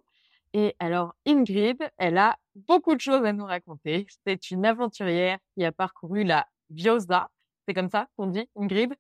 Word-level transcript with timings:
Et 0.54 0.76
alors, 0.78 1.16
Ingrid, 1.26 1.90
elle 1.98 2.20
a 2.20 2.38
beaucoup 2.54 2.94
de 2.94 3.02
choses 3.02 3.26
à 3.26 3.34
nous 3.34 3.46
raconter. 3.46 4.06
C'est 4.28 4.52
une 4.52 4.64
aventurière 4.66 5.40
qui 5.56 5.66
a 5.66 5.72
parcouru 5.72 6.24
la 6.24 6.46
Viosa. 6.70 7.32
C'est 7.68 7.74
comme 7.74 7.90
ça 7.90 8.08
qu'on 8.16 8.28
dit, 8.28 8.48
Ingrid? 8.56 8.94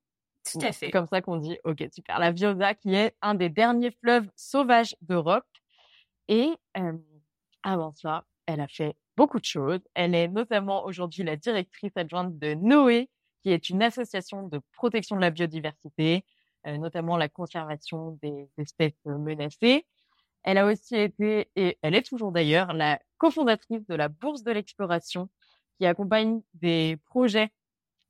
Tout 0.43 0.59
à 0.59 0.71
fait. 0.71 0.87
C'est 0.87 0.91
comme 0.91 1.07
ça 1.07 1.21
qu'on 1.21 1.37
dit. 1.37 1.57
Ok, 1.63 1.83
super. 1.93 2.19
La 2.19 2.31
Viosa, 2.31 2.73
qui 2.73 2.93
est 2.95 3.15
un 3.21 3.35
des 3.35 3.49
derniers 3.49 3.91
fleuves 3.91 4.29
sauvages 4.35 4.95
d'Europe. 5.01 5.45
Et 6.27 6.51
euh, 6.77 6.93
avant 7.63 7.93
ça, 7.93 8.25
elle 8.45 8.61
a 8.61 8.67
fait 8.67 8.95
beaucoup 9.17 9.39
de 9.39 9.45
choses. 9.45 9.81
Elle 9.93 10.15
est 10.15 10.27
notamment 10.27 10.85
aujourd'hui 10.85 11.23
la 11.23 11.35
directrice 11.35 11.91
adjointe 11.95 12.37
de 12.37 12.53
Noé, 12.53 13.09
qui 13.43 13.51
est 13.51 13.69
une 13.69 13.83
association 13.83 14.47
de 14.47 14.59
protection 14.73 15.15
de 15.15 15.21
la 15.21 15.29
biodiversité, 15.31 16.23
euh, 16.67 16.77
notamment 16.77 17.17
la 17.17 17.29
conservation 17.29 18.17
des 18.21 18.49
espèces 18.57 18.93
menacées. 19.05 19.85
Elle 20.43 20.57
a 20.57 20.65
aussi 20.65 20.95
été, 20.95 21.49
et 21.55 21.77
elle 21.81 21.95
est 21.95 22.05
toujours 22.05 22.31
d'ailleurs, 22.31 22.73
la 22.73 22.99
cofondatrice 23.17 23.85
de 23.87 23.95
la 23.95 24.07
Bourse 24.07 24.43
de 24.43 24.51
l'exploration, 24.51 25.29
qui 25.77 25.85
accompagne 25.85 26.41
des 26.53 26.97
projets 27.05 27.51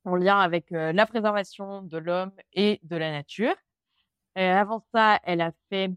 en 0.04 0.16
lien 0.16 0.38
avec 0.38 0.70
la 0.70 1.06
préservation 1.06 1.82
de 1.82 1.98
l'homme 1.98 2.32
et 2.52 2.80
de 2.82 2.96
la 2.96 3.10
nature. 3.10 3.54
avant 4.34 4.84
ça, 4.94 5.20
elle 5.24 5.40
a 5.40 5.52
fait, 5.68 5.90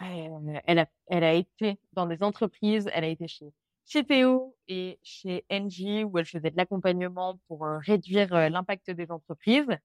elle 0.00 0.78
a, 0.78 0.86
elle 1.08 1.24
a 1.24 1.34
été 1.34 1.78
dans 1.92 2.06
des 2.06 2.22
entreprises. 2.22 2.88
Elle 2.92 3.04
a 3.04 3.08
été 3.08 3.28
chez 3.28 3.52
CTO 3.86 4.56
et 4.68 4.98
chez 5.02 5.44
Engie 5.50 6.04
où 6.04 6.18
elle 6.18 6.26
faisait 6.26 6.50
de 6.50 6.56
l'accompagnement 6.56 7.40
pour 7.48 7.66
réduire 7.66 8.32
l'impact 8.50 8.90
des 8.90 9.10
entreprises. 9.10 9.78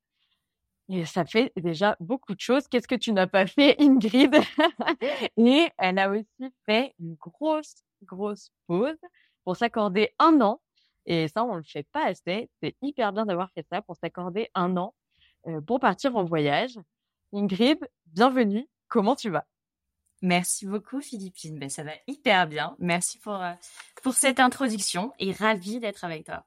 Et 0.90 1.06
ça 1.06 1.26
fait 1.26 1.52
déjà 1.56 1.96
beaucoup 2.00 2.36
de 2.36 2.40
choses. 2.40 2.68
Qu'est-ce 2.68 2.88
que 2.88 2.96
tu 2.96 3.14
n'as 3.14 3.28
pas 3.28 3.48
fait, 3.48 3.76
Ingrid? 3.80 4.36
Et 5.38 5.70
elle 5.78 6.00
a 6.00 6.10
aussi 6.10 6.54
fait 6.66 6.94
une 7.00 7.16
grosse, 7.16 7.76
grosse 8.04 8.52
pause 8.68 8.98
pour 9.46 9.56
s'accorder 9.56 10.14
un 10.20 10.42
an 10.42 10.62
et 11.06 11.28
ça, 11.28 11.44
on 11.44 11.56
le 11.56 11.64
fait 11.64 11.88
pas 11.92 12.06
assez. 12.06 12.50
C'est 12.62 12.76
hyper 12.82 13.14
bien 13.14 13.26
d'avoir 13.26 13.52
fait 13.52 13.66
ça 13.72 13.82
pour 13.82 13.96
s'accorder 13.96 14.50
un 14.56 14.78
an 14.78 14.94
pour 15.66 15.80
partir 15.80 16.16
en 16.16 16.24
voyage. 16.24 16.80
Ingrid, 17.34 17.80
bienvenue. 18.06 18.68
Comment 18.88 19.16
tu 19.16 19.30
vas? 19.30 19.46
Merci 20.22 20.66
beaucoup, 20.66 21.02
Philippine. 21.02 21.60
Ben, 21.60 21.70
ça 21.70 21.84
va 21.84 21.92
hyper 22.08 22.48
bien. 22.48 22.76
Merci 22.80 23.20
pour, 23.20 23.42
pour 24.02 24.14
cette 24.14 24.40
introduction 24.40 25.12
et 25.20 25.34
ravie 25.34 25.80
d'être 25.80 26.06
avec 26.06 26.26
toi. 26.26 26.46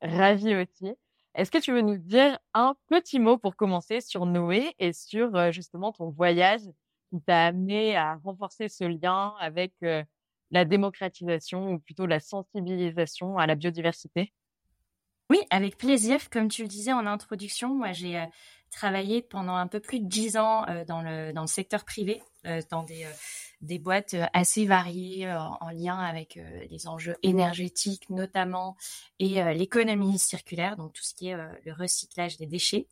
Ravie 0.00 0.54
aussi. 0.54 0.94
Est-ce 1.34 1.50
que 1.50 1.58
tu 1.58 1.72
veux 1.72 1.80
nous 1.80 1.96
dire 1.96 2.38
un 2.54 2.76
petit 2.88 3.18
mot 3.18 3.38
pour 3.38 3.56
commencer 3.56 4.00
sur 4.00 4.26
Noé 4.26 4.74
et 4.78 4.92
sur 4.92 5.50
justement 5.50 5.90
ton 5.90 6.10
voyage 6.10 6.60
qui 7.10 7.20
t'a 7.22 7.46
amené 7.46 7.96
à 7.96 8.16
renforcer 8.16 8.68
ce 8.68 8.84
lien 8.84 9.34
avec 9.40 9.72
la 10.52 10.64
démocratisation 10.64 11.72
ou 11.72 11.78
plutôt 11.80 12.06
la 12.06 12.20
sensibilisation 12.20 13.38
à 13.38 13.46
la 13.46 13.56
biodiversité? 13.56 14.32
Oui, 15.30 15.40
avec 15.48 15.78
plaisir. 15.78 16.28
Comme 16.28 16.48
tu 16.48 16.62
le 16.62 16.68
disais 16.68 16.92
en 16.92 17.06
introduction, 17.06 17.74
moi 17.74 17.92
j'ai 17.92 18.18
euh, 18.18 18.26
travaillé 18.70 19.22
pendant 19.22 19.54
un 19.54 19.66
peu 19.66 19.80
plus 19.80 19.98
de 19.98 20.06
dix 20.06 20.36
ans 20.36 20.66
euh, 20.68 20.84
dans, 20.84 21.00
le, 21.00 21.32
dans 21.32 21.40
le 21.40 21.46
secteur 21.46 21.86
privé, 21.86 22.22
euh, 22.44 22.60
dans 22.70 22.82
des, 22.82 23.06
des 23.62 23.78
boîtes 23.78 24.14
assez 24.34 24.66
variées 24.66 25.32
en 25.32 25.70
lien 25.70 25.96
avec 25.98 26.38
les 26.68 26.86
enjeux 26.86 27.16
énergétiques 27.22 28.10
notamment 28.10 28.76
et 29.20 29.42
l'économie 29.54 30.18
circulaire, 30.18 30.76
donc 30.76 30.92
tout 30.92 31.02
ce 31.04 31.14
qui 31.14 31.28
est 31.28 31.36
le 31.36 31.72
recyclage 31.72 32.36
des 32.36 32.46
déchets. 32.46 32.88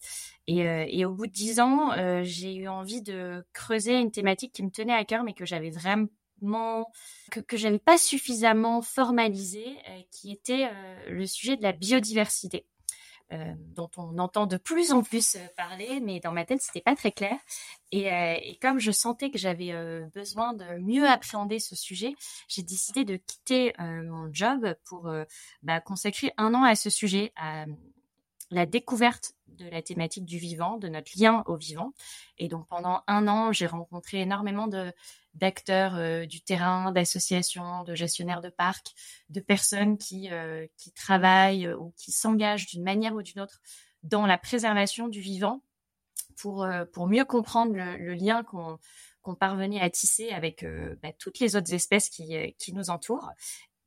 Et, 0.46 0.60
et 0.60 1.04
au 1.04 1.12
bout 1.12 1.26
de 1.26 1.32
dix 1.32 1.58
ans, 1.58 1.90
j'ai 2.22 2.54
eu 2.54 2.68
envie 2.68 3.02
de 3.02 3.44
creuser 3.52 3.98
une 3.98 4.12
thématique 4.12 4.52
qui 4.52 4.62
me 4.62 4.70
tenait 4.70 4.94
à 4.94 5.04
cœur 5.04 5.24
mais 5.24 5.34
que 5.34 5.44
j'avais 5.44 5.70
vraiment 5.70 6.06
que, 7.30 7.40
que 7.40 7.56
j'avais 7.56 7.78
pas 7.78 7.98
suffisamment 7.98 8.82
formalisé, 8.82 9.64
euh, 9.88 10.00
qui 10.10 10.32
était 10.32 10.68
euh, 10.70 11.10
le 11.10 11.26
sujet 11.26 11.56
de 11.56 11.62
la 11.62 11.72
biodiversité. 11.72 12.66
Euh, 13.32 13.54
dont 13.76 13.88
on 13.96 14.18
entend 14.18 14.46
de 14.46 14.56
plus 14.56 14.90
en 14.90 15.04
plus 15.04 15.36
parler, 15.56 16.00
mais 16.00 16.18
dans 16.18 16.32
ma 16.32 16.44
tête 16.44 16.60
c'était 16.62 16.80
pas 16.80 16.96
très 16.96 17.12
clair. 17.12 17.36
Et, 17.92 18.06
et 18.06 18.58
comme 18.60 18.80
je 18.80 18.90
sentais 18.90 19.30
que 19.30 19.38
j'avais 19.38 19.72
besoin 20.12 20.52
de 20.52 20.64
mieux 20.80 21.06
appréhender 21.06 21.60
ce 21.60 21.76
sujet, 21.76 22.16
j'ai 22.48 22.64
décidé 22.64 23.04
de 23.04 23.14
quitter 23.14 23.72
mon 23.78 24.28
job 24.32 24.74
pour 24.84 25.08
bah, 25.62 25.80
consacrer 25.80 26.32
un 26.38 26.54
an 26.54 26.64
à 26.64 26.74
ce 26.74 26.90
sujet, 26.90 27.32
à 27.36 27.66
la 28.50 28.66
découverte 28.66 29.34
de 29.46 29.68
la 29.68 29.82
thématique 29.82 30.24
du 30.24 30.38
vivant, 30.38 30.76
de 30.76 30.88
notre 30.88 31.12
lien 31.18 31.44
au 31.46 31.56
vivant. 31.56 31.92
Et 32.38 32.48
donc 32.48 32.66
pendant 32.66 33.02
un 33.06 33.28
an, 33.28 33.52
j'ai 33.52 33.66
rencontré 33.66 34.20
énormément 34.20 34.66
de 34.66 34.92
d'acteurs 35.34 35.96
euh, 35.96 36.26
du 36.26 36.42
terrain, 36.42 36.92
d'associations, 36.92 37.84
de 37.84 37.94
gestionnaires 37.94 38.40
de 38.40 38.50
parcs, 38.50 38.94
de 39.28 39.40
personnes 39.40 39.96
qui 39.98 40.30
euh, 40.30 40.66
qui 40.76 40.92
travaillent 40.92 41.66
euh, 41.66 41.76
ou 41.76 41.92
qui 41.96 42.12
s'engagent 42.12 42.66
d'une 42.66 42.82
manière 42.82 43.14
ou 43.14 43.22
d'une 43.22 43.40
autre 43.40 43.60
dans 44.02 44.26
la 44.26 44.38
préservation 44.38 45.08
du 45.08 45.20
vivant 45.20 45.62
pour 46.36 46.66
pour 46.92 47.06
mieux 47.06 47.24
comprendre 47.24 47.74
le, 47.74 48.14
lien 48.14 48.42
qu'on 48.42 48.78
qu'on 49.20 49.34
parvenait 49.34 49.80
à 49.80 49.90
tisser 49.90 50.30
avec 50.30 50.64
bah, 51.02 51.12
toutes 51.18 51.38
les 51.38 51.54
autres 51.54 51.74
espèces 51.74 52.08
qui, 52.08 52.54
qui 52.58 52.72
nous 52.72 52.88
entourent 52.88 53.30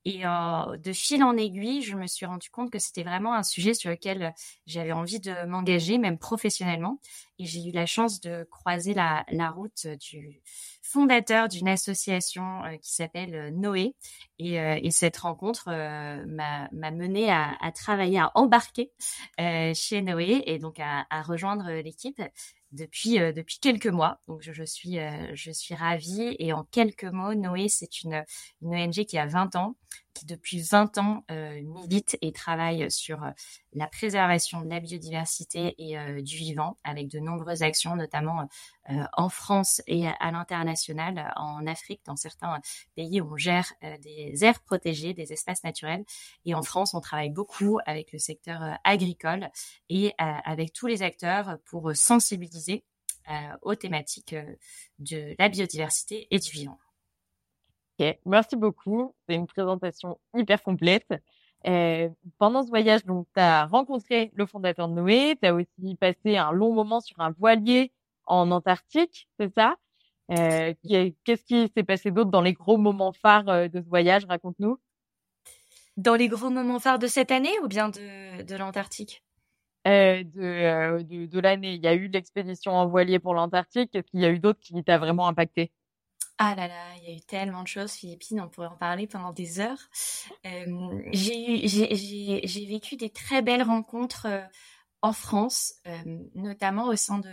et 0.05 0.25
euh, 0.25 0.77
de 0.77 0.91
fil 0.91 1.23
en 1.23 1.37
aiguille, 1.37 1.81
je 1.81 1.95
me 1.95 2.07
suis 2.07 2.25
rendu 2.25 2.49
compte 2.49 2.69
que 2.69 2.79
c'était 2.79 3.03
vraiment 3.03 3.33
un 3.33 3.43
sujet 3.43 3.73
sur 3.73 3.89
lequel 3.89 4.33
j'avais 4.65 4.91
envie 4.91 5.21
de 5.21 5.45
m'engager, 5.45 5.97
même 5.97 6.17
professionnellement. 6.17 6.99
Et 7.39 7.45
j'ai 7.45 7.69
eu 7.69 7.71
la 7.71 7.85
chance 7.85 8.19
de 8.19 8.45
croiser 8.51 8.93
la, 8.93 9.23
route 9.51 9.87
du 9.87 10.41
fondateur 10.81 11.47
d'une 11.47 11.69
association 11.69 12.63
euh, 12.65 12.77
qui 12.77 12.93
s'appelle 12.93 13.33
euh, 13.33 13.51
Noé. 13.51 13.95
Et, 14.39 14.59
euh, 14.59 14.77
et, 14.81 14.91
cette 14.91 15.17
rencontre 15.17 15.69
m'a 16.27 16.91
mené 16.91 17.31
à, 17.31 17.71
travailler, 17.73 18.19
à 18.19 18.31
embarquer 18.35 18.91
chez 19.37 20.01
Noé 20.01 20.43
et 20.45 20.59
donc 20.59 20.79
à 20.79 21.21
rejoindre 21.21 21.71
l'équipe 21.71 22.21
depuis 22.73 23.19
depuis 23.19 23.59
quelques 23.59 23.87
mois. 23.87 24.19
Donc 24.27 24.41
je, 24.41 24.51
je 24.51 24.63
suis 24.63 24.97
je 25.33 25.51
suis 25.51 25.75
ravie 25.75 26.35
et 26.39 26.53
en 26.53 26.63
quelques 26.65 27.05
mots, 27.05 27.33
Noé 27.33 27.69
c'est 27.69 28.03
une 28.03 28.23
une 28.61 28.75
ONG 28.75 29.05
qui 29.05 29.17
a 29.17 29.25
20 29.25 29.55
ans, 29.55 29.77
qui 30.13 30.25
depuis 30.25 30.61
20 30.61 30.97
ans 30.97 31.23
euh, 31.31 31.61
milite 31.61 32.17
et 32.21 32.31
travaille 32.31 32.89
sur 32.91 33.23
euh, 33.23 33.31
la 33.73 33.87
préservation 33.87 34.61
de 34.61 34.69
la 34.69 34.79
biodiversité 34.79 35.75
et 35.77 35.97
euh, 35.97 36.21
du 36.21 36.37
vivant 36.37 36.77
avec 36.83 37.07
de 37.09 37.19
nombreuses 37.19 37.63
actions, 37.63 37.95
notamment 37.95 38.47
en 39.13 39.29
France 39.29 39.81
et 39.87 40.07
à, 40.07 40.31
l'international, 40.31 41.33
en 41.37 41.65
Afrique, 41.67 42.01
dans 42.05 42.17
certains 42.17 42.59
pays 42.95 43.21
où 43.21 43.33
on 43.33 43.37
gère 43.37 43.71
des 44.01 44.43
aires 44.43 44.59
protégées, 44.59 45.13
des 45.13 45.31
espaces 45.31 45.63
naturels. 45.63 46.03
Et 46.45 46.53
en 46.53 46.63
France, 46.63 46.93
on 46.93 46.99
travaille 46.99 47.29
beaucoup 47.29 47.79
avec 47.85 48.11
le 48.11 48.19
secteur 48.19 48.77
agricole 48.83 49.49
et 49.87 50.13
avec 50.17 50.73
tous 50.73 50.87
les 50.87 51.01
acteurs 51.01 51.59
pour 51.65 51.95
sensibiliser 51.95 52.83
aux 53.61 53.75
thématiques 53.75 54.35
de 54.99 55.33
la 55.39 55.47
biodiversité 55.47 56.27
et 56.29 56.39
du 56.39 56.51
vivant. 56.51 56.77
Ok, 57.99 58.17
merci 58.25 58.55
beaucoup. 58.55 59.13
C'est 59.27 59.35
une 59.35 59.47
présentation 59.47 60.19
hyper 60.35 60.63
complète. 60.63 61.07
Euh, 61.67 62.09
pendant 62.39 62.63
ce 62.63 62.69
voyage, 62.69 63.05
donc, 63.05 63.27
tu 63.33 63.39
as 63.39 63.65
rencontré 63.67 64.31
le 64.33 64.45
fondateur 64.45 64.87
de 64.89 64.93
Noé, 64.93 65.37
tu 65.41 65.47
as 65.47 65.53
aussi 65.53 65.95
passé 65.99 66.37
un 66.37 66.51
long 66.51 66.73
moment 66.73 66.99
sur 66.99 67.19
un 67.19 67.31
voilier 67.31 67.93
en 68.25 68.51
Antarctique, 68.51 69.29
c'est 69.39 69.53
ça? 69.53 69.75
Euh, 70.31 70.73
Qu'est-ce 71.23 71.43
qui 71.43 71.71
s'est 71.75 71.83
passé 71.83 72.11
d'autre 72.11 72.31
dans 72.31 72.41
les 72.41 72.53
gros 72.53 72.77
moments 72.77 73.13
phares 73.13 73.47
euh, 73.49 73.67
de 73.67 73.81
ce 73.81 73.87
voyage? 73.87 74.25
Raconte-nous. 74.25 74.79
Dans 75.95 76.15
les 76.15 76.27
gros 76.27 76.49
moments 76.49 76.79
phares 76.79 76.99
de 76.99 77.07
cette 77.07 77.31
année 77.31 77.53
ou 77.63 77.67
bien 77.67 77.89
de, 77.89 78.41
de 78.41 78.55
l'Antarctique? 78.55 79.23
De, 79.85 80.23
de, 80.23 81.25
de 81.25 81.39
l'année. 81.39 81.75
Il 81.75 81.83
y 81.83 81.87
a 81.87 81.93
eu 81.93 82.07
l'expédition 82.07 82.71
en 82.71 82.87
voilier 82.87 83.19
pour 83.19 83.33
l'Antarctique. 83.35 83.93
Est-ce 83.93 84.09
qu'il 84.09 84.21
y 84.21 84.25
a 84.25 84.31
eu 84.31 84.39
d'autres 84.39 84.59
qui 84.59 84.81
t'a 84.83 84.97
vraiment 84.97 85.27
impacté? 85.27 85.71
Ah 86.37 86.55
là 86.55 86.67
là, 86.67 86.95
il 86.97 87.09
y 87.09 87.13
a 87.13 87.15
eu 87.15 87.21
tellement 87.21 87.61
de 87.61 87.67
choses, 87.67 87.93
Philippines, 87.93 88.41
on 88.41 88.49
pourrait 88.49 88.67
en 88.67 88.75
parler 88.75 89.07
pendant 89.07 89.31
des 89.31 89.59
heures. 89.59 89.89
Euh, 90.45 91.01
j'ai 91.11 92.65
vécu 92.67 92.95
des 92.95 93.09
très 93.09 93.41
belles 93.41 93.63
rencontres 93.63 94.25
euh, 94.25 94.41
en 95.01 95.13
France, 95.13 95.75
euh, 95.87 96.19
notamment 96.33 96.87
au 96.87 96.95
sein 96.95 97.19
de, 97.19 97.31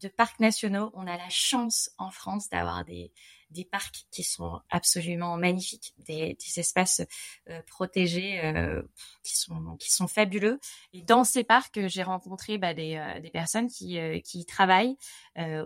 de 0.00 0.08
parcs 0.08 0.40
nationaux. 0.40 0.90
On 0.94 1.06
a 1.06 1.16
la 1.16 1.30
chance 1.30 1.90
en 1.96 2.10
France 2.10 2.48
d'avoir 2.50 2.84
des, 2.84 3.12
des 3.50 3.64
parcs 3.64 4.06
qui 4.10 4.22
sont 4.22 4.60
absolument 4.70 5.36
magnifiques, 5.36 5.94
des, 5.98 6.36
des 6.36 6.60
espaces 6.60 7.02
euh, 7.50 7.60
protégés 7.66 8.40
euh, 8.44 8.82
qui 9.22 9.36
sont 9.36 9.76
qui 9.78 9.92
sont 9.92 10.08
fabuleux. 10.08 10.58
Et 10.92 11.02
dans 11.02 11.24
ces 11.24 11.44
parcs, 11.44 11.86
j'ai 11.86 12.02
rencontré 12.02 12.58
bah, 12.58 12.74
des, 12.74 12.96
euh, 12.96 13.20
des 13.20 13.30
personnes 13.30 13.68
qui 13.68 13.98
qui 14.22 14.40
y 14.40 14.46
travaillent 14.46 14.96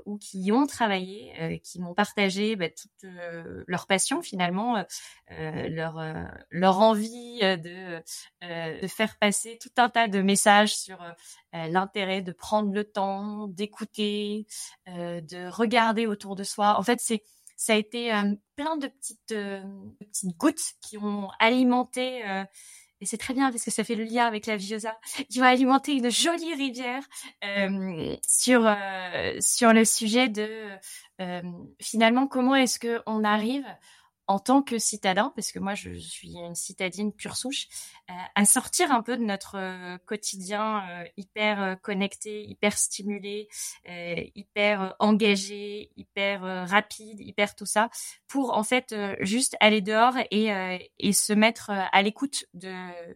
ou 0.07 0.19
qui 0.19 0.41
y 0.41 0.53
ont 0.53 0.67
travaillé, 0.67 1.61
qui 1.63 1.79
m'ont 1.81 1.95
partagé 1.95 2.57
bah, 2.57 2.69
toute 2.71 3.11
leur 3.67 3.87
passion 3.87 4.23
finalement, 4.23 4.85
leur 5.29 6.01
leur 6.51 6.81
envie 6.81 7.41
de 7.41 8.03
de 8.43 8.87
faire 8.87 9.19
passer 9.19 9.59
tout 9.61 9.71
un 9.77 9.89
tas 9.89 10.09
de 10.09 10.23
messages 10.23 10.77
sur 10.77 10.99
l'intérêt 11.53 12.23
de 12.23 12.33
prendre 12.33 12.73
le 12.73 12.85
temps, 12.85 13.49
d'écouter, 13.49 14.47
de 14.87 15.49
regarder 15.51 16.07
autour 16.07 16.35
de 16.37 16.45
soi. 16.45 16.79
En 16.79 16.83
fait, 16.83 17.01
c'est 17.01 17.23
ça 17.59 17.73
a 17.75 17.77
été 17.77 18.15
euh, 18.15 18.35
plein 18.57 18.77
de 18.77 18.87
petites, 18.87 19.33
euh, 19.33 19.61
petites 19.99 20.37
gouttes 20.39 20.75
qui 20.81 20.97
ont 20.97 21.29
alimenté 21.41 22.27
euh, 22.27 22.45
et 23.01 23.07
c'est 23.07 23.19
très 23.19 23.35
bien 23.35 23.51
parce 23.51 23.65
que 23.65 23.71
ça 23.71 23.85
fait 23.85 23.95
le 23.95 24.05
lien 24.05 24.27
avec 24.27 24.47
la 24.47 24.57
Viosa, 24.57 24.99
qui 25.31 25.41
ont 25.41 25.45
alimenté 25.45 25.93
une 25.93 26.11
jolie 26.11 26.55
rivière 26.55 27.05
sur 28.27 28.69
sur 29.41 29.73
le 29.73 29.85
sujet 29.85 30.29
de 30.29 30.49
finalement 31.81 32.27
comment 32.27 32.57
est-ce 32.57 32.81
que 32.81 33.01
on 33.07 33.23
arrive 33.23 33.65
en 34.29 34.39
tant 34.39 34.63
que 34.63 34.79
citadin, 34.79 35.33
parce 35.35 35.53
que 35.53 35.59
moi 35.59 35.75
je 35.75 35.95
suis 35.95 36.35
une 36.37 36.55
citadine 36.55 37.13
pure 37.13 37.35
souche, 37.35 37.67
euh, 38.11 38.15
à 38.35 38.45
sortir 38.45 38.93
un 38.93 39.03
peu 39.03 39.17
de 39.17 39.25
notre 39.25 39.57
euh, 39.57 39.97
quotidien 40.05 40.87
euh, 40.89 41.05
hyper 41.17 41.81
connecté, 41.81 42.45
hyper 42.45 42.77
stimulé, 42.77 43.49
hyper 43.87 44.95
engagé, 44.99 45.91
hyper 45.97 46.43
rapide, 46.69 47.21
hyper 47.21 47.55
tout 47.55 47.65
ça, 47.67 47.89
pour 48.27 48.57
en 48.57 48.63
fait 48.63 48.95
juste 49.21 49.57
aller 49.61 49.81
dehors 49.81 50.15
et, 50.31 50.51
et 50.99 51.13
se 51.13 51.33
mettre 51.33 51.71
à 51.71 52.03
l'écoute 52.03 52.45
de, 52.53 52.75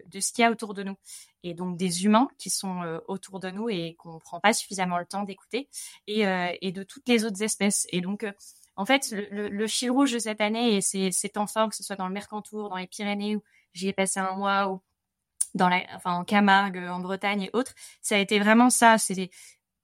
de 0.08 0.20
ce 0.20 0.32
qu'il 0.32 0.42
y 0.42 0.46
a 0.46 0.50
autour 0.50 0.72
de 0.72 0.82
nous 0.82 0.96
et 1.42 1.54
donc 1.54 1.76
des 1.76 2.04
humains 2.04 2.28
qui 2.38 2.48
sont 2.48 3.00
autour 3.08 3.40
de 3.40 3.50
nous 3.50 3.68
et 3.68 3.96
qu'on 3.98 4.18
prend 4.18 4.40
pas 4.40 4.52
suffisamment 4.54 4.98
le 4.98 5.06
temps 5.06 5.24
d'écouter 5.24 5.68
et, 6.06 6.24
et 6.60 6.72
de 6.72 6.82
toutes 6.82 7.08
les 7.08 7.24
autres 7.24 7.42
espèces. 7.42 7.86
Et 7.90 8.00
donc 8.00 8.24
en 8.76 8.86
fait, 8.86 9.14
le, 9.30 9.66
fil 9.66 9.90
rouge 9.90 10.12
de 10.12 10.18
cette 10.18 10.40
année 10.40 10.76
et 10.76 10.80
c'est 10.80 11.28
temps 11.28 11.46
fort, 11.46 11.68
que 11.68 11.76
ce 11.76 11.82
soit 11.82 11.96
dans 11.96 12.06
le 12.06 12.12
Mercantour, 12.14 12.70
dans 12.70 12.76
les 12.76 12.86
Pyrénées 12.86 13.36
où 13.36 13.42
j'y 13.74 13.88
ai 13.88 13.92
passé 13.92 14.20
un 14.20 14.34
mois, 14.34 14.68
ou 14.70 14.80
dans 15.54 15.68
la, 15.68 15.82
en 16.04 16.24
Camargue, 16.24 16.78
en 16.78 17.00
Bretagne 17.00 17.42
et 17.42 17.50
autres, 17.52 17.74
ça 18.00 18.16
a 18.16 18.18
été 18.18 18.38
vraiment 18.38 18.70
ça. 18.70 18.96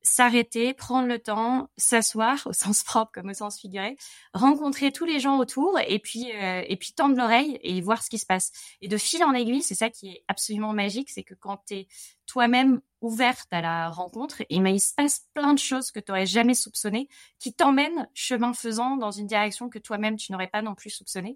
S'arrêter, 0.03 0.75
prendre 0.75 1.09
le 1.09 1.19
temps, 1.19 1.69
s'asseoir 1.77 2.47
au 2.47 2.53
sens 2.53 2.83
propre 2.83 3.13
comme 3.13 3.31
au 3.31 3.35
sens 3.35 3.61
figuré, 3.61 3.97
rencontrer 4.33 4.93
tous 4.93 5.05
les 5.05 5.21
gens 5.21 5.39
autour 5.39 5.79
et 5.87 5.99
puis 5.99 6.33
euh, 6.33 6.63
et 6.67 6.77
puis 6.77 6.93
tendre 6.93 7.17
l'oreille 7.17 7.59
et 7.63 7.81
voir 7.81 8.03
ce 8.03 8.11
qui 8.11 8.19
se 8.19 8.27
passe. 8.27 8.53
Et 8.81 8.89
de 8.89 8.97
fil 8.97 9.23
en 9.25 9.35
aiguille, 9.35 9.63
c'est 9.63 9.75
ça 9.75 9.91
qui 9.91 10.09
est 10.11 10.25
absolument 10.29 10.73
magique, 10.73 11.11
c'est 11.11 11.25
que 11.25 11.35
quand 11.35 11.63
tu 11.67 11.75
es 11.75 11.89
toi-même 12.27 12.81
ouverte 13.01 13.49
à 13.53 13.61
la 13.61 13.91
rencontre, 13.91 14.43
et 14.51 14.61
ben, 14.61 14.69
il 14.69 14.81
se 14.81 14.93
passe 14.93 15.27
plein 15.33 15.55
de 15.55 15.59
choses 15.59 15.91
que 15.91 16.01
tu 16.01 16.11
n'aurais 16.11 16.27
jamais 16.27 16.55
soupçonnées, 16.55 17.09
qui 17.39 17.55
t'emmènent 17.55 18.09
chemin 18.13 18.53
faisant 18.53 18.97
dans 18.97 19.11
une 19.11 19.27
direction 19.27 19.69
que 19.69 19.79
toi-même 19.79 20.17
tu 20.17 20.33
n'aurais 20.33 20.49
pas 20.49 20.63
non 20.63 20.75
plus 20.75 20.91
soupçonnée. 20.91 21.35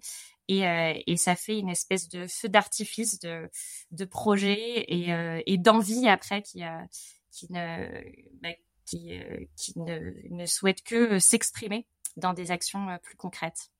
Et, 0.49 0.67
euh, 0.67 0.93
et 1.07 1.17
ça 1.17 1.35
fait 1.35 1.57
une 1.57 1.69
espèce 1.69 2.09
de 2.09 2.27
feu 2.27 2.49
d'artifice 2.49 3.19
de, 3.19 3.49
de 3.91 4.05
projet 4.05 4.85
et, 4.87 5.13
euh, 5.13 5.41
et 5.45 5.57
d'envie 5.57 6.07
après 6.07 6.41
qui 6.41 6.63
a 6.63 6.85
qui 7.33 7.51
ne, 7.51 8.01
bah, 8.41 8.53
qui, 8.85 9.19
euh, 9.19 9.45
qui 9.57 9.77
ne, 9.79 10.13
ne 10.29 10.45
souhaitent 10.45 10.83
que 10.83 11.19
s'exprimer 11.19 11.87
dans 12.15 12.33
des 12.33 12.51
actions 12.51 12.89
euh, 12.89 12.97
plus 12.99 13.17
concrètes. 13.17 13.71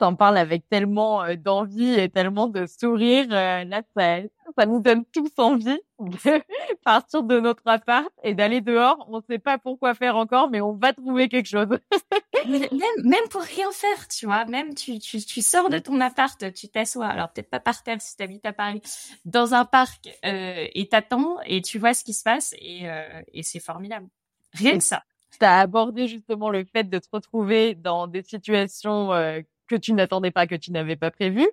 T'en 0.00 0.14
parles 0.16 0.38
avec 0.38 0.68
tellement 0.68 1.22
euh, 1.22 1.36
d'envie 1.36 1.92
et 1.92 2.08
tellement 2.08 2.48
de 2.48 2.66
sourire. 2.66 3.28
Là, 3.28 3.82
ça, 3.96 4.20
ça 4.58 4.66
nous 4.66 4.80
donne 4.80 5.04
tous 5.04 5.30
envie 5.38 5.78
de 6.00 6.42
partir 6.84 7.22
de 7.22 7.38
notre 7.38 7.62
appart 7.66 8.08
et 8.22 8.34
d'aller 8.34 8.60
dehors. 8.60 9.06
On 9.10 9.18
ne 9.18 9.22
sait 9.28 9.38
pas 9.38 9.58
pourquoi 9.58 9.94
faire 9.94 10.16
encore, 10.16 10.50
mais 10.50 10.60
on 10.60 10.72
va 10.72 10.92
trouver 10.92 11.28
quelque 11.28 11.48
chose. 11.48 11.68
même, 12.48 12.68
même 13.04 13.28
pour 13.30 13.42
rien 13.42 13.70
faire, 13.72 14.08
tu 14.08 14.26
vois. 14.26 14.44
Même 14.46 14.74
tu, 14.74 14.98
tu, 14.98 15.18
tu 15.18 15.42
sors 15.42 15.68
de 15.68 15.78
ton 15.78 16.00
appart, 16.00 16.52
tu 16.54 16.68
t'assois. 16.68 17.06
Alors 17.06 17.30
peut-être 17.30 17.50
pas 17.50 17.60
par 17.60 17.82
terre 17.82 18.00
si 18.00 18.16
tu 18.16 18.22
habites 18.22 18.46
à 18.46 18.52
Paris, 18.52 18.80
dans 19.24 19.54
un 19.54 19.64
parc 19.64 20.08
euh, 20.24 20.66
et 20.74 20.88
t'attends 20.88 21.36
et 21.44 21.60
tu 21.62 21.78
vois 21.78 21.94
ce 21.94 22.04
qui 22.04 22.14
se 22.14 22.22
passe 22.22 22.54
et, 22.58 22.88
euh, 22.88 23.22
et 23.32 23.42
c'est 23.42 23.60
formidable. 23.60 24.08
Rien 24.54 24.78
que 24.78 24.84
ça. 24.84 25.02
Tu 25.38 25.44
as 25.44 25.60
abordé 25.60 26.08
justement 26.08 26.50
le 26.50 26.64
fait 26.64 26.84
de 26.84 26.98
te 26.98 27.06
retrouver 27.12 27.74
dans 27.74 28.06
des 28.06 28.22
situations 28.22 29.12
euh, 29.12 29.40
que 29.70 29.76
tu 29.76 29.94
n'attendais 29.94 30.30
pas, 30.30 30.46
que 30.46 30.56
tu 30.56 30.72
n'avais 30.72 30.96
pas 30.96 31.10
prévues. 31.10 31.50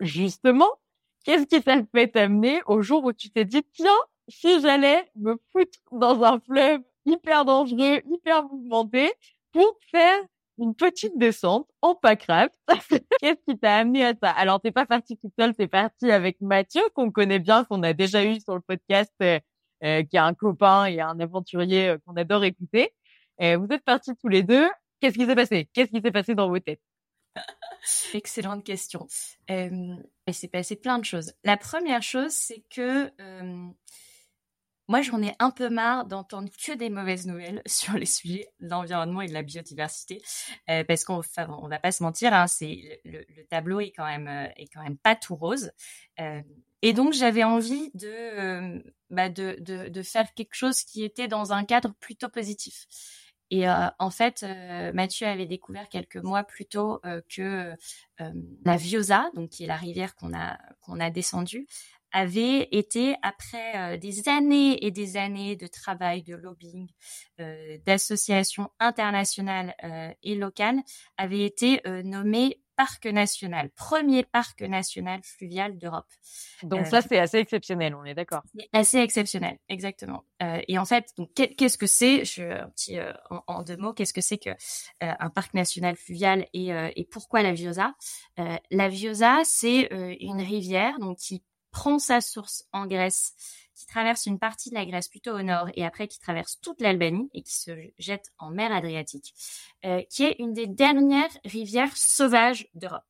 Justement, 0.00 0.70
Qu'est-ce 1.26 1.46
qui 1.46 1.60
t'a 1.60 1.82
fait 1.92 2.06
t'amener 2.06 2.62
au 2.66 2.82
jour 2.82 3.04
où 3.04 3.12
tu 3.12 3.30
t'es 3.30 3.44
dit, 3.44 3.64
tiens, 3.72 3.90
si 4.28 4.60
j'allais 4.60 5.10
me 5.16 5.36
foutre 5.50 5.80
dans 5.90 6.22
un 6.22 6.38
fleuve 6.38 6.82
hyper 7.04 7.44
dangereux, 7.44 8.00
hyper 8.08 8.44
mouvementé, 8.44 9.12
pour 9.50 9.76
faire 9.90 10.20
une 10.58 10.76
petite 10.76 11.18
descente 11.18 11.68
en 11.82 11.96
packraft. 11.96 12.54
Qu'est-ce 13.20 13.42
qui 13.44 13.58
t'a 13.58 13.78
amené 13.78 14.04
à 14.04 14.14
ça? 14.14 14.30
Alors, 14.30 14.60
t'es 14.60 14.70
pas 14.70 14.86
parti 14.86 15.16
tout 15.16 15.32
seul, 15.36 15.52
t'es 15.52 15.66
parti 15.66 16.12
avec 16.12 16.40
Mathieu, 16.40 16.82
qu'on 16.94 17.10
connaît 17.10 17.40
bien, 17.40 17.64
qu'on 17.64 17.82
a 17.82 17.92
déjà 17.92 18.24
eu 18.24 18.38
sur 18.38 18.54
le 18.54 18.60
podcast, 18.60 19.12
euh, 19.20 19.40
euh 19.82 20.04
qui 20.04 20.14
est 20.14 20.20
un 20.20 20.32
copain 20.32 20.86
et 20.86 21.00
un 21.00 21.18
aventurier 21.18 21.88
euh, 21.88 21.98
qu'on 22.06 22.14
adore 22.14 22.44
écouter. 22.44 22.92
Et 23.40 23.56
vous 23.56 23.66
êtes 23.70 23.82
partis 23.84 24.14
tous 24.14 24.28
les 24.28 24.44
deux. 24.44 24.68
Qu'est-ce 25.00 25.18
qui 25.18 25.26
s'est 25.26 25.34
passé? 25.34 25.68
Qu'est-ce 25.72 25.90
qui 25.90 26.00
s'est 26.00 26.12
passé 26.12 26.36
dans 26.36 26.48
vos 26.48 26.60
têtes? 26.60 26.80
Excellente 28.14 28.64
question. 28.64 29.06
Euh, 29.50 29.96
il 30.26 30.34
s'est 30.34 30.48
passé 30.48 30.76
plein 30.76 30.98
de 30.98 31.04
choses. 31.04 31.32
La 31.44 31.56
première 31.56 32.02
chose, 32.02 32.32
c'est 32.32 32.64
que 32.70 33.10
euh, 33.20 33.68
moi, 34.88 35.02
j'en 35.02 35.22
ai 35.22 35.34
un 35.38 35.50
peu 35.50 35.68
marre 35.68 36.06
d'entendre 36.06 36.48
que 36.64 36.72
des 36.72 36.90
mauvaises 36.90 37.26
nouvelles 37.26 37.62
sur 37.66 37.94
les 37.94 38.06
sujets 38.06 38.48
de 38.60 38.68
l'environnement 38.68 39.20
et 39.20 39.28
de 39.28 39.34
la 39.34 39.42
biodiversité, 39.42 40.22
euh, 40.70 40.84
parce 40.84 41.04
qu'on 41.04 41.20
on 41.48 41.68
va 41.68 41.78
pas 41.78 41.92
se 41.92 42.02
mentir, 42.02 42.32
hein, 42.32 42.46
c'est 42.46 43.00
le, 43.04 43.24
tableau 43.50 43.80
est 43.80 43.92
quand 43.92 44.06
même 44.06 44.28
est 44.56 44.68
quand 44.72 44.82
même 44.82 44.98
pas 44.98 45.16
tout 45.16 45.36
rose. 45.36 45.70
et 46.82 46.92
donc, 46.92 47.12
j'avais 47.12 47.44
envie 47.44 47.90
bah 49.10 49.28
de, 49.28 49.56
de, 49.60 49.88
de 49.88 50.02
faire 50.02 50.32
quelque 50.34 50.54
chose 50.54 50.82
qui 50.82 51.04
était 51.04 51.28
dans 51.28 51.52
un 51.52 51.64
cadre 51.64 51.94
plutôt 52.00 52.28
positif. 52.28 52.86
Et 53.50 53.68
euh, 53.68 53.88
en 53.98 54.10
fait, 54.10 54.42
euh, 54.42 54.92
Mathieu 54.92 55.26
avait 55.26 55.46
découvert 55.46 55.88
quelques 55.88 56.16
mois 56.16 56.42
plus 56.44 56.66
tôt 56.66 57.00
euh, 57.04 57.20
que 57.28 57.74
la 58.64 58.76
Viosa, 58.76 59.30
donc 59.34 59.50
qui 59.50 59.64
est 59.64 59.66
la 59.66 59.76
rivière 59.76 60.14
qu'on 60.16 60.34
a 60.34 60.58
qu'on 60.80 61.00
a 61.00 61.10
descendue, 61.10 61.66
avait 62.12 62.68
été 62.72 63.14
après 63.22 63.98
des 63.98 64.28
années 64.28 64.84
et 64.86 64.90
des 64.90 65.18
années 65.18 65.54
de 65.54 65.66
travail, 65.66 66.22
de 66.22 66.34
lobbying, 66.34 66.88
d'associations 67.84 68.70
internationales 68.80 69.74
et 70.22 70.34
locales, 70.34 70.80
avait 71.18 71.44
été 71.44 71.82
nommée 72.04 72.62
parc 72.76 73.06
national, 73.06 73.70
premier 73.70 74.24
parc 74.24 74.62
national 74.62 75.20
fluvial 75.22 75.78
d'Europe. 75.78 76.06
Donc 76.62 76.82
euh, 76.82 76.84
ça, 76.84 77.02
c'est 77.02 77.18
assez 77.18 77.38
exceptionnel, 77.38 77.94
on 77.94 78.04
est 78.04 78.14
d'accord. 78.14 78.42
Assez 78.72 78.98
exceptionnel, 78.98 79.58
exactement. 79.68 80.24
Euh, 80.42 80.60
et 80.68 80.78
en 80.78 80.84
fait, 80.84 81.12
donc 81.16 81.30
qu'est-ce 81.34 81.78
que 81.78 81.86
c'est 81.86 82.24
Je 82.24 82.42
un 82.42 82.68
petit 82.70 82.98
euh, 82.98 83.12
en, 83.46 83.62
deux 83.62 83.76
mots, 83.76 83.92
qu'est-ce 83.92 84.12
que 84.12 84.20
c'est 84.20 84.38
que 84.38 84.50
un 85.00 85.30
parc 85.30 85.54
national 85.54 85.96
fluvial 85.96 86.46
et, 86.52 86.68
et 86.68 87.04
pourquoi 87.10 87.42
la 87.42 87.52
Viosa? 87.52 87.94
La 88.70 88.88
Viosa, 88.88 89.40
c'est 89.44 89.88
une 90.20 90.40
rivière 90.40 90.98
donc 90.98 91.18
qui 91.18 91.42
prend 91.70 91.98
sa 91.98 92.20
source 92.20 92.64
en 92.72 92.86
Grèce 92.86 93.34
qui 93.76 93.86
traverse 93.86 94.26
une 94.26 94.38
partie 94.38 94.70
de 94.70 94.74
la 94.74 94.86
Grèce 94.86 95.08
plutôt 95.08 95.32
au 95.32 95.42
nord 95.42 95.68
et 95.74 95.84
après 95.84 96.08
qui 96.08 96.18
traverse 96.18 96.58
toute 96.60 96.80
l'Albanie 96.80 97.28
et 97.34 97.42
qui 97.42 97.54
se 97.54 97.70
jette 97.98 98.32
en 98.38 98.50
mer 98.50 98.72
Adriatique, 98.72 99.34
euh, 99.84 100.02
qui 100.10 100.24
est 100.24 100.36
une 100.38 100.54
des 100.54 100.66
dernières 100.66 101.30
rivières 101.44 101.96
sauvages 101.96 102.66
d'Europe. 102.74 103.04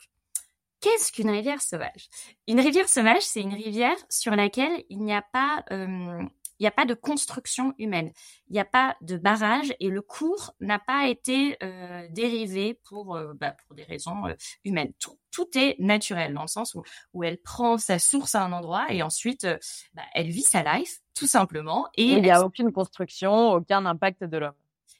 Qu'est-ce 0.80 1.10
qu'une 1.10 1.30
rivière 1.30 1.62
sauvage? 1.62 2.08
Une 2.46 2.60
rivière 2.60 2.88
sauvage, 2.88 3.22
c'est 3.22 3.40
une 3.40 3.54
rivière 3.54 3.96
sur 4.10 4.36
laquelle 4.36 4.84
il 4.90 5.02
n'y 5.02 5.14
a 5.14 5.22
pas 5.22 5.64
euh, 5.70 6.22
il 6.58 6.62
n'y 6.62 6.66
a 6.66 6.72
pas 6.72 6.86
de 6.86 6.94
construction 6.94 7.74
humaine, 7.78 8.12
il 8.48 8.54
n'y 8.54 8.60
a 8.60 8.64
pas 8.64 8.96
de 9.00 9.16
barrage 9.16 9.74
et 9.80 9.88
le 9.88 10.02
cours 10.02 10.54
n'a 10.60 10.78
pas 10.78 11.08
été 11.08 11.56
euh, 11.62 12.06
dérivé 12.10 12.74
pour, 12.84 13.16
euh, 13.16 13.34
bah, 13.34 13.54
pour 13.66 13.76
des 13.76 13.84
raisons 13.84 14.26
euh, 14.26 14.34
humaines. 14.64 14.92
Tout, 14.98 15.18
tout, 15.30 15.46
est 15.56 15.76
naturel 15.78 16.32
dans 16.34 16.42
le 16.42 16.48
sens 16.48 16.74
où, 16.74 16.82
où 17.12 17.24
elle 17.24 17.38
prend 17.38 17.78
sa 17.78 17.98
source 17.98 18.34
à 18.34 18.42
un 18.42 18.52
endroit 18.52 18.86
et 18.90 19.02
ensuite 19.02 19.46
bah, 19.94 20.02
elle 20.14 20.28
vit 20.28 20.42
sa 20.42 20.62
life 20.62 21.00
tout 21.14 21.26
simplement. 21.26 21.88
Et 21.94 22.04
il 22.04 22.22
n'y 22.22 22.30
a 22.30 22.44
aucune 22.44 22.72
construction, 22.72 23.52
aucun 23.52 23.86
impact 23.86 24.24
de 24.24 24.36
l'homme 24.38 24.54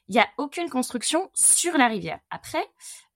il 0.09 0.13
n'y 0.13 0.21
a 0.21 0.29
aucune 0.39 0.69
construction 0.69 1.31
sur 1.35 1.77
la 1.77 1.89
rivière. 1.89 2.21
Après, 2.31 2.65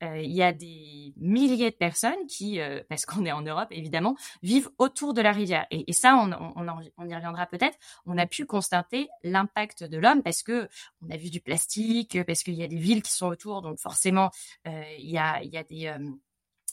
euh, 0.03 0.19
il 0.19 0.33
y 0.33 0.43
a 0.43 0.53
des 0.53 1.13
milliers 1.17 1.71
de 1.71 1.77
personnes 1.77 2.27
qui, 2.29 2.61
euh, 2.61 2.83
parce 2.89 3.07
qu'on 3.07 3.25
est 3.25 3.33
en 3.33 3.43
Europe 3.43 3.69
évidemment, 3.71 4.17
vivent 4.43 4.71
autour 4.79 5.15
de 5.15 5.23
la 5.23 5.33
rivière. 5.33 5.67
Et, 5.71 5.93
ça, 5.93 6.17
on, 6.17 6.33
on, 6.57 7.09
y 7.09 7.15
reviendra 7.15 7.47
peut-être. 7.47 7.79
On 8.07 8.19
a 8.19 8.27
pu 8.27 8.45
constater 8.45 9.09
l'impact 9.23 9.85
de 9.85 9.99
l'homme 9.99 10.23
parce 10.23 10.43
que 10.43 10.69
on 11.03 11.11
a 11.11 11.17
vu 11.17 11.31
du 11.31 11.41
plastique, 11.41 12.19
parce 12.25 12.43
qu'il 12.43 12.55
y 12.55 12.63
a 12.63 12.69
des 12.69 12.79
villes 12.79 13.03
qui 13.03 13.13
sont 13.13 13.29
autour, 13.29 13.63
donc 13.63 13.79
forcément, 13.79 14.31
euh, 14.67 14.83
il 14.99 15.11
y 15.11 15.19
a, 15.19 15.43
y 15.43 15.57
a 15.57 15.65
des 15.65 15.95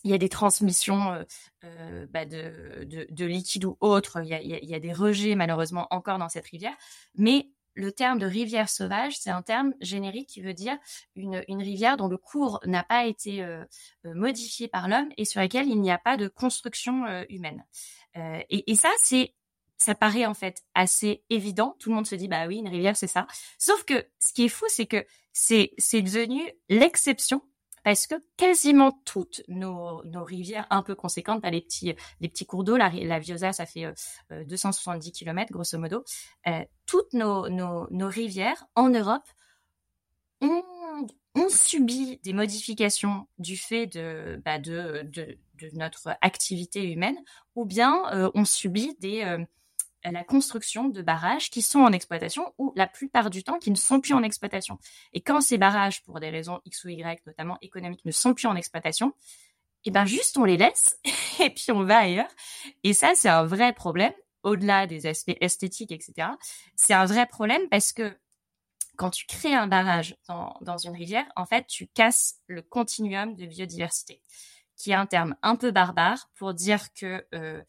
il 0.03 0.12
y 0.12 0.13
a 0.13 0.19
des 0.19 0.29
transmissions 0.29 1.25
bah 2.13 2.25
de, 2.25 2.86
de, 2.86 3.07
de, 3.09 3.25
liquide 3.25 3.65
ou 3.65 3.77
autre, 3.81 4.21
il 4.21 4.29
y, 4.29 4.33
a, 4.33 4.41
il 4.41 4.69
y, 4.69 4.75
a, 4.75 4.79
des 4.79 4.93
rejets 4.93 5.36
malheureusement 5.36 5.88
encore 5.89 6.19
dans 6.19 6.29
cette 6.29 6.45
rivière, 6.45 6.75
mais 7.15 7.50
le 7.77 7.91
terme 7.91 8.17
de 8.17 8.25
rivière 8.25 8.69
sauvage, 8.69 9.17
c'est 9.17 9.29
un 9.29 9.43
terme 9.43 9.74
générique 9.79 10.29
qui 10.29 10.41
veut 10.41 10.55
dire 10.55 10.77
une, 11.15 11.62
rivière 11.62 11.96
dont 11.96 12.07
le 12.07 12.17
cours 12.17 12.60
n'a 12.65 12.84
pas 12.84 13.05
été 13.05 13.43
euh, 13.43 13.63
euh, 14.05 14.13
modifié 14.15 14.67
par 14.67 14.89
l'homme 14.89 15.10
et 15.15 15.25
sur 15.25 15.39
laquelle 15.39 15.67
il 15.67 15.79
n'y 15.79 15.91
a 15.91 16.00
pas 16.00 16.17
de 16.17 16.27
construction 16.27 17.05
euh, 17.05 17.24
humaine. 17.29 17.63
et, 18.50 18.75
ça, 18.75 18.89
c'est 19.00 19.36
ça 19.77 19.93
paraît 19.93 20.25
en 20.25 20.34
fait 20.34 20.63
assez 20.74 21.24
évident. 21.29 21.75
Tout 21.79 21.89
le 21.89 21.96
monde 21.96 22.07
se 22.07 22.15
dit 22.15 22.27
bah 22.27 22.48
oui, 22.48 22.57
une 22.57 22.67
rivière 22.67 22.98
c'est 22.98 23.05
ça. 23.05 23.27
Sauf 23.60 23.84
que 23.84 24.07
ce 24.19 24.34
qui 24.34 24.46
est 24.46 24.50
fou, 24.50 24.65
c'est 24.69 24.88
que 24.88 25.05
c'est 25.34 25.74
c'est 25.77 26.01
devenu 26.01 26.41
l'exception 26.67 27.43
parce 27.88 28.06
que 28.06 28.15
quasiment 28.36 28.91
toutes 29.06 29.44
nos, 29.48 30.01
rivières 30.25 30.67
un 30.72 30.84
peu 30.84 30.94
conséquentes, 30.94 31.41
pas 31.41 31.51
les 31.51 31.62
petits, 31.62 31.96
les 32.20 32.27
petits 32.27 32.46
cours 32.46 32.65
d'eau, 32.65 32.75
la, 32.75 32.89
la 32.89 33.17
Viosa, 33.17 33.53
ça 33.53 33.65
fait 33.65 33.86
270 34.29 35.08
euh, 35.08 35.12
km 35.13 35.53
grosso 35.53 35.77
modo, 35.77 36.03
euh, 36.48 36.65
toutes 36.86 37.13
nos, 37.13 37.48
nos, 37.48 37.88
rivières 38.10 38.65
en 38.75 38.89
Europe 38.89 39.24
ont, 40.41 40.63
ont, 41.36 41.48
subi 41.48 42.20
des 42.24 42.34
modifications 42.34 43.25
du 43.38 43.56
fait 43.56 43.88
de, 43.88 44.41
bah 44.44 44.60
de, 44.60 45.03
de, 45.06 45.38
notre 45.72 46.10
activité 46.20 46.91
humaine 46.91 47.17
ou 47.56 47.63
bien 47.63 48.03
euh, 48.12 48.29
ont 48.34 48.44
subi 48.44 48.98
des 49.00 49.24
la 50.12 50.24
construction 50.24 50.90
de 50.90 51.02
barrages 51.02 51.50
qui 51.50 51.62
sont 51.62 51.80
en 51.80 51.92
exploitation 51.92 52.54
ou 52.58 52.74
la 52.76 52.88
plupart 52.88 53.30
du 53.30 53.44
temps 53.44 53.60
qui 53.60 53.72
ne 53.72 53.76
sont 53.76 54.00
plus 54.00 54.14
en 54.14 54.24
exploitation. 54.24 54.78
Et 55.14 55.22
quand 55.22 55.42
ces 55.42 55.58
barrages, 55.58 56.04
pour 56.04 56.20
des 56.20 56.30
raisons 56.30 56.62
X 56.66 56.84
ou 56.84 56.90
Y, 56.90 57.26
notamment 57.26 57.58
économiques, 57.62 58.06
ne 58.06 58.12
sont 58.12 58.34
plus 58.34 58.48
en 58.48 58.56
exploitation, 58.56 59.14
eh 59.86 59.92
ben 59.92 60.06
juste 60.06 60.38
on 60.38 60.44
les 60.44 60.58
laisse 60.58 61.00
et 61.40 61.50
puis 61.50 61.72
on 61.72 61.84
va 61.84 62.00
ailleurs. 62.00 62.30
Et 62.84 62.94
ça, 62.94 63.14
c'est 63.16 63.30
un 63.30 63.46
vrai 63.46 63.74
problème, 63.74 64.14
au-delà 64.44 64.88
des 64.88 65.06
aspects 65.06 65.38
esthétiques, 65.42 65.92
etc. 65.92 66.30
C'est 66.76 66.94
un 66.94 67.06
vrai 67.06 67.26
problème 67.26 67.68
parce 67.70 67.94
que 67.94 68.18
quand 68.98 69.12
tu 69.12 69.26
crées 69.28 69.54
un 69.54 69.68
barrage 69.68 70.18
dans, 70.28 70.58
dans 70.62 70.78
une 70.78 70.96
rivière, 70.96 71.26
en 71.36 71.46
fait, 71.46 71.68
tu 71.68 71.88
casses 71.88 72.42
le 72.48 72.62
continuum 72.62 73.36
de 73.36 73.46
biodiversité, 73.46 74.22
qui 74.76 74.92
est 74.92 74.96
un 74.96 75.06
terme 75.06 75.36
un 75.44 75.56
peu 75.56 75.72
barbare 75.72 76.30
pour 76.36 76.54
dire 76.54 76.94
que 76.94 77.26
euh, 77.34 77.62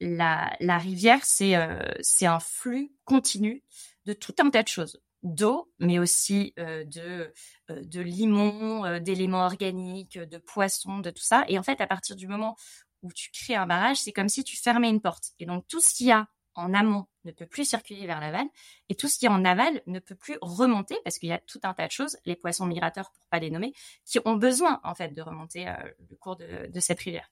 la, 0.00 0.56
la 0.60 0.78
rivière, 0.78 1.24
c'est 1.24 1.56
euh, 1.56 1.80
c'est 2.00 2.26
un 2.26 2.40
flux 2.40 2.92
continu 3.04 3.64
de 4.06 4.12
tout 4.12 4.34
un 4.38 4.50
tas 4.50 4.62
de 4.62 4.68
choses 4.68 5.00
d'eau, 5.22 5.72
mais 5.78 5.98
aussi 5.98 6.54
euh, 6.58 6.84
de 6.84 7.32
euh, 7.70 7.82
de 7.84 8.00
limon, 8.00 8.98
d'éléments 9.00 9.44
organiques, 9.44 10.18
de 10.18 10.38
poissons, 10.38 10.98
de 10.98 11.10
tout 11.10 11.22
ça. 11.22 11.44
Et 11.48 11.58
en 11.58 11.62
fait, 11.62 11.80
à 11.80 11.86
partir 11.86 12.16
du 12.16 12.28
moment 12.28 12.56
où 13.02 13.12
tu 13.12 13.30
crées 13.30 13.56
un 13.56 13.66
barrage, 13.66 13.98
c'est 13.98 14.12
comme 14.12 14.28
si 14.28 14.44
tu 14.44 14.56
fermais 14.56 14.88
une 14.88 15.00
porte. 15.00 15.32
Et 15.38 15.46
donc 15.46 15.66
tout 15.68 15.80
ce 15.80 15.94
qu'il 15.94 16.06
y 16.06 16.12
a 16.12 16.28
en 16.54 16.74
amont 16.74 17.06
ne 17.24 17.30
peut 17.30 17.46
plus 17.46 17.64
circuler 17.64 18.06
vers 18.06 18.20
l'aval, 18.20 18.46
et 18.88 18.96
tout 18.96 19.06
ce 19.06 19.18
qui 19.18 19.26
est 19.26 19.28
en 19.28 19.44
aval 19.44 19.80
ne 19.86 20.00
peut 20.00 20.16
plus 20.16 20.38
remonter 20.40 20.96
parce 21.04 21.18
qu'il 21.18 21.28
y 21.28 21.32
a 21.32 21.38
tout 21.38 21.60
un 21.62 21.72
tas 21.72 21.86
de 21.86 21.92
choses, 21.92 22.16
les 22.24 22.34
poissons 22.34 22.66
migrateurs 22.66 23.12
pour 23.12 23.26
pas 23.28 23.38
les 23.38 23.50
nommer, 23.50 23.72
qui 24.04 24.18
ont 24.24 24.34
besoin 24.34 24.80
en 24.82 24.94
fait 24.94 25.14
de 25.14 25.22
remonter 25.22 25.72
le 26.10 26.16
cours 26.16 26.36
de, 26.36 26.66
de 26.66 26.80
cette 26.80 26.98
rivière. 26.98 27.30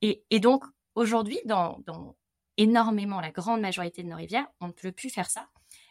Et, 0.00 0.24
et 0.30 0.38
donc 0.38 0.64
Aujourd'hui, 0.98 1.38
dans, 1.44 1.80
énormément 2.56 3.20
la 3.20 3.30
grande 3.30 3.60
majorité 3.60 4.02
de 4.02 4.08
nos 4.08 4.16
rivières, 4.16 4.48
on 4.60 4.66
ne 4.66 4.72
peut 4.72 4.90
plus 4.90 5.10
faire 5.10 5.30
ça. 5.30 5.46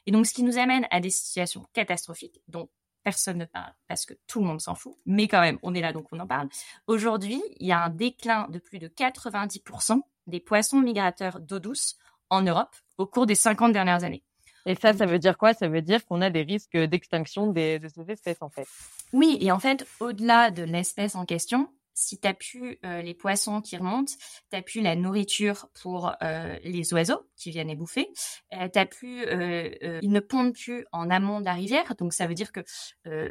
Et 0.05 0.11
donc, 0.11 0.27
ce 0.27 0.33
qui 0.33 0.43
nous 0.43 0.57
amène 0.57 0.85
à 0.91 0.99
des 0.99 1.09
situations 1.09 1.65
catastrophiques 1.71 2.41
dont 2.49 2.67
personne 3.03 3.37
ne 3.37 3.45
parle 3.45 3.71
parce 3.87 4.05
que 4.05 4.13
tout 4.27 4.41
le 4.41 4.47
monde 4.47 4.59
s'en 4.59 4.75
fout, 4.75 4.97
mais 5.05 5.29
quand 5.29 5.39
même, 5.39 5.59
on 5.63 5.73
est 5.73 5.79
là 5.79 5.93
donc 5.93 6.07
on 6.11 6.19
en 6.19 6.27
parle. 6.27 6.49
Aujourd'hui, 6.87 7.41
il 7.61 7.67
y 7.67 7.71
a 7.71 7.85
un 7.85 7.89
déclin 7.89 8.49
de 8.49 8.59
plus 8.59 8.79
de 8.79 8.89
90% 8.89 10.01
des 10.27 10.41
poissons 10.41 10.81
migrateurs 10.81 11.39
d'eau 11.39 11.59
douce 11.59 11.95
en 12.29 12.41
Europe 12.41 12.75
au 12.97 13.05
cours 13.05 13.25
des 13.25 13.35
50 13.35 13.71
dernières 13.71 14.03
années. 14.03 14.25
Et 14.65 14.75
ça, 14.75 14.91
ça 14.91 15.05
veut 15.05 15.19
dire 15.19 15.37
quoi? 15.37 15.53
Ça 15.53 15.69
veut 15.69 15.81
dire 15.81 16.05
qu'on 16.05 16.21
a 16.21 16.29
des 16.29 16.41
risques 16.41 16.75
d'extinction 16.75 17.47
de 17.53 17.79
ces 17.95 18.11
espèces, 18.11 18.41
en 18.41 18.49
fait. 18.49 18.67
Oui, 19.13 19.37
et 19.39 19.53
en 19.53 19.59
fait, 19.59 19.87
au-delà 20.01 20.51
de 20.51 20.63
l'espèce 20.63 21.15
en 21.15 21.25
question, 21.25 21.69
si 21.97 22.19
tu 22.19 22.33
pu 22.35 22.79
euh, 22.85 23.01
les 23.01 23.15
poissons 23.15 23.59
qui 23.59 23.75
remontent, 23.75 24.13
tu 24.51 24.61
pu 24.61 24.81
la 24.81 24.95
nourriture 24.95 25.67
pour 25.81 26.13
euh, 26.21 26.55
les 26.63 26.93
oiseaux 26.93 27.27
qui 27.35 27.49
viennent 27.49 27.69
les 27.69 27.75
bouffer, 27.75 28.07
euh, 28.53 28.69
as 28.73 28.85
pu, 28.85 29.23
ils 29.23 30.11
ne 30.11 30.19
pondent 30.19 30.53
plus 30.53 30.85
en 30.91 31.09
amont 31.09 31.39
de 31.39 31.45
la 31.45 31.53
rivière, 31.53 31.95
donc 31.95 32.13
ça 32.13 32.27
veut 32.27 32.35
dire 32.35 32.51
que 32.51 32.61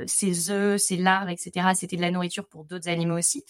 ces 0.07 0.51
œufs, 0.51 0.81
ces 0.81 0.97
larves, 0.97 1.31
etc., 1.31 1.69
c'était 1.75 1.97
de 1.97 2.03
la 2.03 2.11
nourriture 2.11 2.49
pour 2.49 2.65
d'autres 2.65 2.89
animaux 2.89 3.17
aussi. 3.17 3.45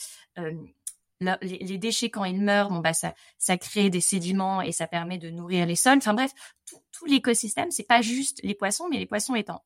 les, 1.23 1.79
déchets 1.79 2.11
quand 2.11 2.25
ils 2.25 2.43
meurent, 2.43 2.69
bon 2.69 2.81
bah 2.81 2.93
ça, 2.93 3.15
ça 3.39 3.57
crée 3.57 3.89
des 3.89 4.03
sédiments 4.03 4.61
et 4.61 4.73
ça 4.73 4.87
permet 4.87 5.17
de 5.17 5.31
nourrir 5.31 5.65
les 5.65 5.77
sols. 5.77 5.97
Enfin 5.97 6.13
bref, 6.13 6.33
tout, 6.67 6.83
tout 6.93 7.07
l'écosystème, 7.07 7.71
c'est 7.71 7.89
pas 7.89 8.03
juste 8.03 8.41
les 8.43 8.55
poissons, 8.55 8.87
mais 8.91 8.99
les 8.99 9.07
poissons 9.07 9.35
étant 9.35 9.65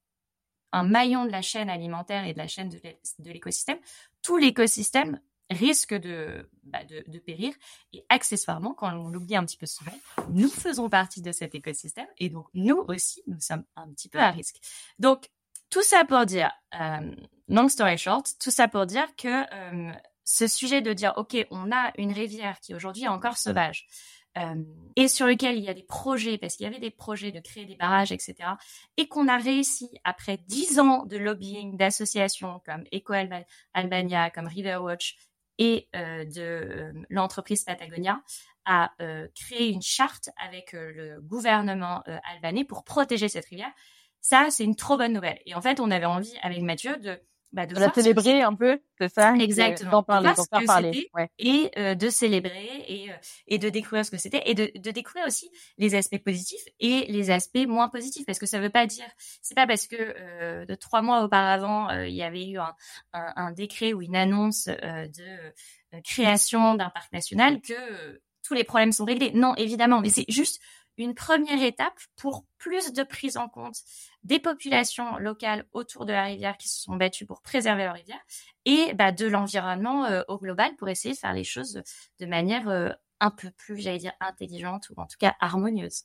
un 0.73 0.85
maillon 0.85 1.25
de 1.25 1.33
la 1.33 1.43
chaîne 1.43 1.69
alimentaire 1.69 2.25
et 2.25 2.35
de 2.35 2.39
la 2.39 2.47
chaîne 2.47 2.69
de 2.69 3.31
l'écosystème, 3.31 3.79
tout 4.23 4.37
l'écosystème 4.37 5.21
risque 5.51 5.95
bah, 6.65 6.85
de, 6.85 7.05
de, 7.07 7.19
périr. 7.19 7.53
Et 7.93 8.05
accessoirement, 8.09 8.75
quand 8.75 8.95
on 8.97 9.09
l'oublie 9.09 9.37
un 9.37 9.45
petit 9.45 9.57
peu 9.57 9.67
souvent, 9.67 9.99
nous 10.31 10.49
faisons 10.49 10.89
partie 10.89 11.23
de 11.23 11.33
cet 11.33 11.55
écosystème 11.55 12.07
et 12.19 12.29
donc 12.29 12.47
nous 12.55 12.85
aussi, 12.89 13.23
nous 13.27 13.41
sommes 13.41 13.65
un 13.77 13.89
petit 13.91 14.09
peu 14.09 14.19
à 14.19 14.31
risque. 14.31 14.57
Donc, 14.99 15.29
tout 15.71 15.83
ça 15.83 16.05
pour 16.05 16.27
dire, 16.27 16.51
euh, 16.81 17.15
long 17.49 17.69
story 17.69 17.97
short, 17.97 18.27
tout 18.41 18.51
ça 18.51 18.69
pour 18.69 18.87
dire 18.87 19.07
que 19.17 19.45
euh, 19.55 19.93
ce 20.25 20.47
sujet 20.47 20.83
de 20.83 20.93
dire, 20.93 21.15
OK, 21.17 21.37
on 21.51 21.71
a 21.73 21.93
une 21.97 22.13
rivière 22.13 22.59
qui 22.61 22.75
aujourd'hui 22.75 23.05
est 23.05 23.09
encore 23.09 23.37
sauvage, 23.37 23.87
euh, 24.39 24.63
et 24.97 25.09
sur 25.09 25.27
lequel 25.27 25.57
il 25.57 25.65
y 25.65 25.69
a 25.69 25.75
des 25.75 25.83
projets, 25.83 26.39
parce 26.39 26.57
qu'il 26.57 26.65
y 26.65 26.69
avait 26.69 26.79
des 26.79 26.91
projets 26.91 27.33
de 27.33 27.41
créer 27.41 27.67
des 27.67 27.75
barrages, 27.75 28.13
etc., 28.13 28.35
et 28.97 29.09
qu'on 29.09 29.29
a 29.29 29.39
réussi, 29.39 29.89
après 30.05 30.39
dix 30.39 30.79
ans 30.79 31.05
de 31.05 31.17
lobbying 31.17 31.77
d'associations 31.77 32.61
comme 32.65 32.85
Eco 32.93 33.13
Albania, 33.75 34.31
comme 34.31 34.47
Riverwatch, 34.47 35.17
et 35.61 35.89
euh, 35.95 36.25
de 36.25 36.41
euh, 36.41 36.93
l'entreprise 37.11 37.63
Patagonia 37.65 38.23
a 38.65 38.93
euh, 39.01 39.29
créé 39.37 39.69
une 39.69 39.83
charte 39.83 40.31
avec 40.43 40.73
le 40.73 41.21
gouvernement 41.21 42.03
albanais 42.33 42.65
pour 42.65 42.83
protéger 42.83 43.29
cette 43.29 43.47
rivière. 43.47 43.73
Ça, 44.21 44.49
c'est 44.51 44.65
une 44.65 44.77
trop 44.77 44.97
bonne 44.97 45.13
nouvelle. 45.13 45.39
Et 45.47 45.55
en 45.55 45.61
fait, 45.61 45.81
on 45.81 45.91
avait 45.91 46.07
envie 46.07 46.35
avec 46.43 46.61
Mathieu 46.63 46.97
de 46.97 47.21
bah, 47.53 47.67
de 47.67 47.75
la 47.75 47.93
célébrer 47.93 48.43
un 48.43 48.55
peu, 48.55 48.81
c'est 48.99 49.13
ça? 49.13 49.35
Exactement. 49.35 49.91
D'en 49.91 50.03
parler, 50.05 50.29
d'en 50.37 50.45
faire 50.45 50.67
parler. 50.67 51.11
Et 51.39 51.71
euh, 51.77 51.95
de 51.95 52.09
célébrer 52.09 52.85
et, 52.87 53.11
euh, 53.11 53.15
et 53.49 53.59
de 53.59 53.69
découvrir 53.69 54.05
ce 54.05 54.11
que 54.11 54.19
c'était 54.19 54.43
et 54.47 54.55
de, 54.55 54.71
de 54.77 54.91
découvrir 54.93 55.27
aussi 55.27 55.51
les 55.77 55.95
aspects 55.97 56.23
positifs 56.23 56.63
et 56.79 57.07
les 57.09 57.31
aspects 57.31 57.67
moins 57.67 57.89
positifs 57.89 58.25
parce 58.25 58.39
que 58.39 58.47
ça 58.47 58.61
veut 58.61 58.71
pas 58.71 58.87
dire, 58.87 59.07
c'est 59.43 59.57
pas 59.57 59.67
parce 59.67 59.89
que 59.89 59.97
euh, 59.99 60.65
de 60.65 60.75
trois 60.77 61.03
mois 61.03 61.25
auparavant 61.25 61.91
il 61.91 62.15
y 62.15 62.23
avait 62.23 62.47
eu 62.47 62.59
un, 62.59 62.75
un, 63.13 63.33
un, 63.37 63.53
décret 63.53 63.93
ou 63.93 64.03
une 64.03 64.17
annonce 64.17 64.67
de 64.67 66.01
création 66.05 66.75
d'un 66.75 66.91
parc 66.91 67.13
national 67.13 67.61
que 67.61 68.21
tous 68.43 68.55
les 68.55 68.65
problèmes 68.65 68.93
sont 68.93 69.05
réglés. 69.05 69.33
Non, 69.33 69.55
évidemment, 69.57 70.01
mais 70.01 70.09
c'est 70.09 70.25
juste 70.29 70.61
une 70.97 71.15
première 71.15 71.63
étape 71.63 71.99
pour 72.17 72.45
plus 72.59 72.93
de 72.93 73.03
prise 73.03 73.37
en 73.37 73.49
compte 73.49 73.77
des 74.23 74.39
populations 74.39 75.17
locales 75.19 75.67
autour 75.73 76.05
de 76.05 76.13
la 76.13 76.25
rivière 76.25 76.57
qui 76.57 76.69
se 76.69 76.83
sont 76.83 76.97
battues 76.97 77.27
pour 77.27 77.41
préserver 77.43 77.85
leur 77.85 77.95
rivière 77.95 78.21
et 78.65 78.93
bah, 78.95 79.13
de 79.13 79.27
l'environnement 79.27 80.05
euh, 80.05 80.23
au 80.29 80.39
global 80.39 80.75
pour 80.77 80.89
essayer 80.89 81.15
de 81.15 81.19
faire 81.19 81.33
les 81.33 81.45
choses 81.45 81.83
de 82.19 82.27
manière 82.27 82.69
euh, 82.69 82.91
un 83.21 83.31
peu 83.31 83.51
plus, 83.51 83.79
j'allais 83.79 83.99
dire, 83.99 84.13
intelligente 84.21 84.89
ou 84.91 85.01
en 85.01 85.07
tout 85.07 85.19
cas 85.19 85.35
harmonieuse. 85.41 86.05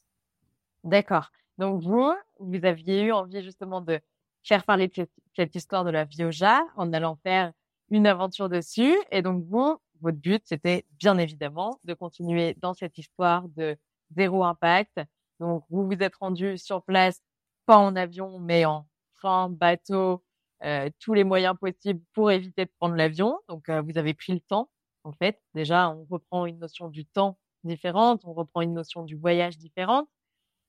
D'accord. 0.84 1.32
Donc 1.58 1.82
vous, 1.82 2.14
vous 2.40 2.66
aviez 2.66 3.04
eu 3.04 3.12
envie 3.12 3.42
justement 3.42 3.82
de 3.82 4.00
faire 4.44 4.64
parler 4.64 4.88
de 4.88 5.08
cette, 5.36 5.56
histoire 5.56 5.84
de 5.84 5.90
la 5.90 6.06
Vioja 6.06 6.62
en 6.76 6.94
allant 6.94 7.16
faire 7.16 7.52
une 7.90 8.08
aventure 8.08 8.50
dessus. 8.50 8.96
Et 9.12 9.22
donc 9.22 9.44
vous, 9.46 9.78
votre 10.02 10.18
but, 10.18 10.44
c'était 10.46 10.86
bien 11.00 11.18
évidemment 11.18 11.80
de 11.84 11.94
continuer 11.94 12.56
dans 12.62 12.74
cette 12.74 12.98
histoire 12.98 13.48
de 13.50 13.78
zéro 14.12 14.44
impact, 14.44 15.00
Donc, 15.40 15.66
vous 15.70 15.86
vous 15.86 15.98
êtes 16.02 16.16
rendu 16.16 16.58
sur 16.58 16.84
place, 16.84 17.22
pas 17.66 17.78
en 17.78 17.96
avion, 17.96 18.40
mais 18.40 18.66
en 18.66 18.88
train, 19.18 19.50
bateau, 19.50 20.24
euh, 20.64 20.90
tous 21.00 21.14
les 21.14 21.24
moyens 21.24 21.58
possibles 21.60 22.02
pour 22.14 22.32
éviter 22.32 22.66
de 22.66 22.72
prendre 22.80 22.96
l'avion. 22.96 23.40
Donc, 23.50 23.70
euh, 23.70 23.82
vous 23.82 23.98
avez 23.98 24.14
pris 24.14 24.34
le 24.34 24.40
temps. 24.40 24.70
En 25.04 25.12
fait, 25.12 25.42
déjà, 25.54 25.90
on 25.90 26.06
reprend 26.10 26.46
une 26.46 26.60
notion 26.60 26.90
du 26.90 27.06
temps 27.06 27.38
différente, 27.64 28.22
on 28.26 28.34
reprend 28.34 28.62
une 28.62 28.74
notion 28.74 29.04
du 29.04 29.16
voyage 29.16 29.58
différente. 29.58 30.08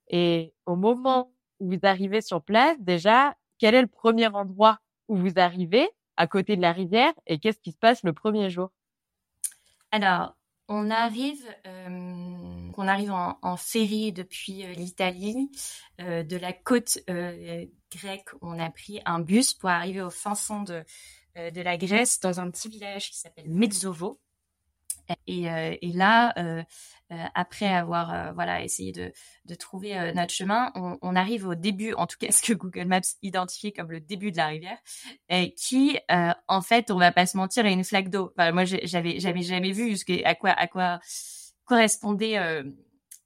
Et 0.09 0.55
au 0.67 0.77
moment 0.77 1.33
où 1.61 1.71
vous 1.71 1.79
arrivez 1.83 2.21
sur 2.21 2.43
place, 2.43 2.77
déjà, 2.81 3.37
quel 3.59 3.75
est 3.75 3.83
le 3.83 3.89
premier 3.89 4.27
endroit 4.29 4.79
où 5.09 5.17
vous 5.17 5.39
arrivez 5.39 5.89
à 6.17 6.27
côté 6.27 6.57
de 6.57 6.63
la 6.63 6.73
rivière 6.73 7.13
et 7.27 7.39
qu'est-ce 7.39 7.61
qui 7.61 7.73
se 7.73 7.79
passe 7.79 8.03
le 8.03 8.13
premier 8.13 8.51
jour? 8.51 8.71
Alors, 9.93 10.37
on 10.69 10.91
arrive, 10.91 11.47
euh, 11.67 12.46
on 12.79 12.89
arrive 12.89 13.13
en, 13.13 13.39
en 13.43 13.57
ferry 13.57 14.13
depuis 14.13 14.65
euh, 14.65 14.73
l'Italie, 14.73 15.51
euh, 16.01 16.23
de 16.23 16.37
la 16.37 16.53
côte 16.53 16.99
euh, 17.11 17.67
grecque. 17.91 18.29
On 18.43 18.59
a 18.59 18.71
pris 18.71 19.01
un 19.05 19.21
bus 19.21 19.55
pour 19.55 19.71
arriver 19.71 20.01
au 20.01 20.11
fin 20.11 20.35
fond 20.35 20.63
de, 20.63 20.85
la 21.35 21.77
Grèce, 21.77 22.19
dans 22.21 22.41
un 22.41 22.51
petit 22.51 22.69
village 22.69 23.11
qui 23.11 23.19
s'appelle 23.19 23.51
Metzovo. 23.51 24.21
Et, 25.29 25.43
là, 25.93 26.35
après 27.35 27.67
avoir 27.67 28.35
voilà 28.35 28.65
essayé 28.65 28.91
de, 28.91 29.55
trouver 29.55 30.13
notre 30.15 30.33
chemin, 30.33 30.73
on, 30.75 31.15
arrive 31.15 31.47
au 31.47 31.55
début, 31.55 31.93
en 31.93 32.07
tout 32.07 32.17
cas 32.19 32.33
ce 32.33 32.43
que 32.43 32.55
Google 32.55 32.87
Maps 32.87 33.03
identifie 33.23 33.73
comme 33.73 33.91
le 33.91 34.01
début 34.01 34.33
de 34.33 34.39
la 34.39 34.47
rivière, 34.47 34.79
qui 35.57 35.99
en 36.09 36.63
fait, 36.63 36.91
on 36.91 36.99
va 36.99 37.13
pas 37.13 37.27
se 37.27 37.37
mentir, 37.37 37.67
est 37.67 37.73
une 37.73 37.85
flaque 37.85 38.09
d'eau. 38.09 38.33
Moi, 38.39 38.65
j'avais 38.65 39.21
j'avais 39.21 39.43
jamais 39.43 39.73
vu 39.73 39.95
à 40.25 40.35
quoi 40.35 40.51
à 40.51 40.67
quoi 40.67 40.99
correspondait 41.67 42.39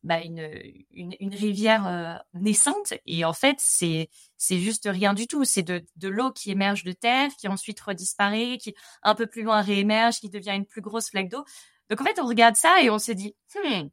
bah, 0.03 0.23
une, 0.23 0.51
une, 0.93 1.15
une, 1.21 1.35
rivière 1.35 1.87
euh, 1.87 2.15
naissante. 2.33 2.95
Et 3.07 3.25
en 3.25 3.35
fait 3.35 3.57
c'est 3.59 4.09
c'est 4.37 4.59
juste 4.59 4.89
rien 4.91 5.13
du 5.13 5.27
tout. 5.27 5.45
C'est 5.45 5.63
de, 5.63 5.85
de 5.97 6.09
l'eau 6.09 6.33
qui 6.33 6.51
émerge 6.51 6.85
de 6.85 6.93
terre 6.93 7.31
qui 7.39 7.49
ensuite 7.49 7.81
redisparaît 7.81 8.57
qui 8.59 8.75
un 9.03 9.15
peu 9.15 9.27
plus 9.27 9.43
loin 9.43 9.61
réémerge 9.61 10.21
qui 10.21 10.31
devient 10.31 10.53
une 10.57 10.67
plus 10.67 10.81
grosse 10.81 11.11
flaque 11.11 11.29
d'eau. 11.29 11.45
Donc 11.91 12.01
en 12.01 12.05
fait 12.05 12.19
on 12.19 12.27
regarde 12.27 12.57
ça 12.57 12.83
et 12.83 12.89
on 12.89 12.99
se 12.99 13.13
dit 13.13 13.37
hmm, 13.55 13.89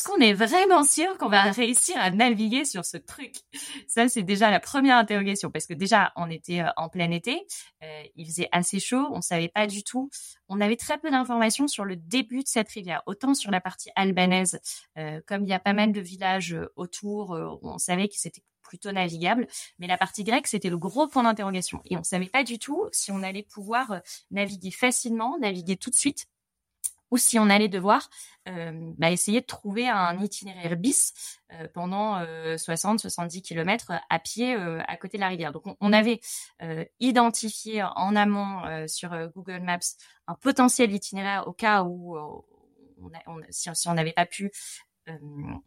est-ce 0.00 0.08
qu'on 0.08 0.20
est 0.20 0.32
vraiment 0.32 0.82
sûr 0.82 1.18
qu'on 1.18 1.28
va 1.28 1.42
réussir 1.50 1.94
à 1.98 2.10
naviguer 2.10 2.64
sur 2.64 2.86
ce 2.86 2.96
truc? 2.96 3.34
Ça, 3.86 4.08
c'est 4.08 4.22
déjà 4.22 4.50
la 4.50 4.58
première 4.58 4.96
interrogation, 4.96 5.50
parce 5.50 5.66
que 5.66 5.74
déjà, 5.74 6.10
on 6.16 6.30
était 6.30 6.62
euh, 6.62 6.70
en 6.78 6.88
plein 6.88 7.10
été, 7.10 7.46
euh, 7.82 8.02
il 8.16 8.24
faisait 8.24 8.48
assez 8.50 8.80
chaud, 8.80 9.08
on 9.12 9.20
savait 9.20 9.50
pas 9.50 9.66
du 9.66 9.84
tout. 9.84 10.08
On 10.48 10.62
avait 10.62 10.76
très 10.76 10.96
peu 10.96 11.10
d'informations 11.10 11.68
sur 11.68 11.84
le 11.84 11.96
début 11.96 12.42
de 12.42 12.48
cette 12.48 12.70
rivière, 12.70 13.02
autant 13.04 13.34
sur 13.34 13.50
la 13.50 13.60
partie 13.60 13.90
albanaise, 13.94 14.58
euh, 14.96 15.20
comme 15.26 15.42
il 15.42 15.50
y 15.50 15.52
a 15.52 15.60
pas 15.60 15.74
mal 15.74 15.92
de 15.92 16.00
villages 16.00 16.56
autour, 16.76 17.38
on 17.62 17.76
savait 17.76 18.08
que 18.08 18.16
c'était 18.16 18.42
plutôt 18.62 18.92
navigable, 18.92 19.48
mais 19.78 19.86
la 19.86 19.98
partie 19.98 20.24
grecque, 20.24 20.46
c'était 20.46 20.70
le 20.70 20.78
gros 20.78 21.08
point 21.08 21.24
d'interrogation. 21.24 21.82
Et 21.84 21.98
on 21.98 22.02
savait 22.04 22.30
pas 22.30 22.42
du 22.42 22.58
tout 22.58 22.88
si 22.90 23.12
on 23.12 23.22
allait 23.22 23.42
pouvoir 23.42 24.00
naviguer 24.30 24.70
facilement, 24.70 25.36
naviguer 25.38 25.76
tout 25.76 25.90
de 25.90 25.96
suite, 25.96 26.26
ou 27.10 27.16
si 27.16 27.38
on 27.38 27.50
allait 27.50 27.68
devoir 27.68 28.08
euh, 28.48 28.72
bah, 28.98 29.10
essayer 29.10 29.40
de 29.40 29.46
trouver 29.46 29.88
un 29.88 30.18
itinéraire 30.20 30.76
bis 30.76 31.12
euh, 31.52 31.66
pendant 31.72 32.20
60-70 32.22 33.38
euh, 33.38 33.40
kilomètres 33.40 33.92
à 34.08 34.18
pied 34.18 34.54
euh, 34.54 34.80
à 34.86 34.96
côté 34.96 35.18
de 35.18 35.20
la 35.20 35.28
rivière. 35.28 35.52
Donc 35.52 35.64
on, 35.80 35.92
avait 35.92 36.20
identifié 37.00 37.82
en 37.82 38.16
amont 38.16 38.86
sur 38.86 39.10
Google 39.34 39.60
Maps 39.60 39.78
un 40.26 40.34
potentiel 40.34 40.92
itinéraire 40.92 41.48
au 41.48 41.52
cas 41.52 41.82
où 41.82 42.16
on 42.16 43.10
on, 43.26 43.40
si, 43.50 43.70
si, 43.74 43.88
on 43.88 43.94
n'avait 43.94 44.12
pas 44.12 44.26
pu 44.26 44.46
euh, 44.46 44.48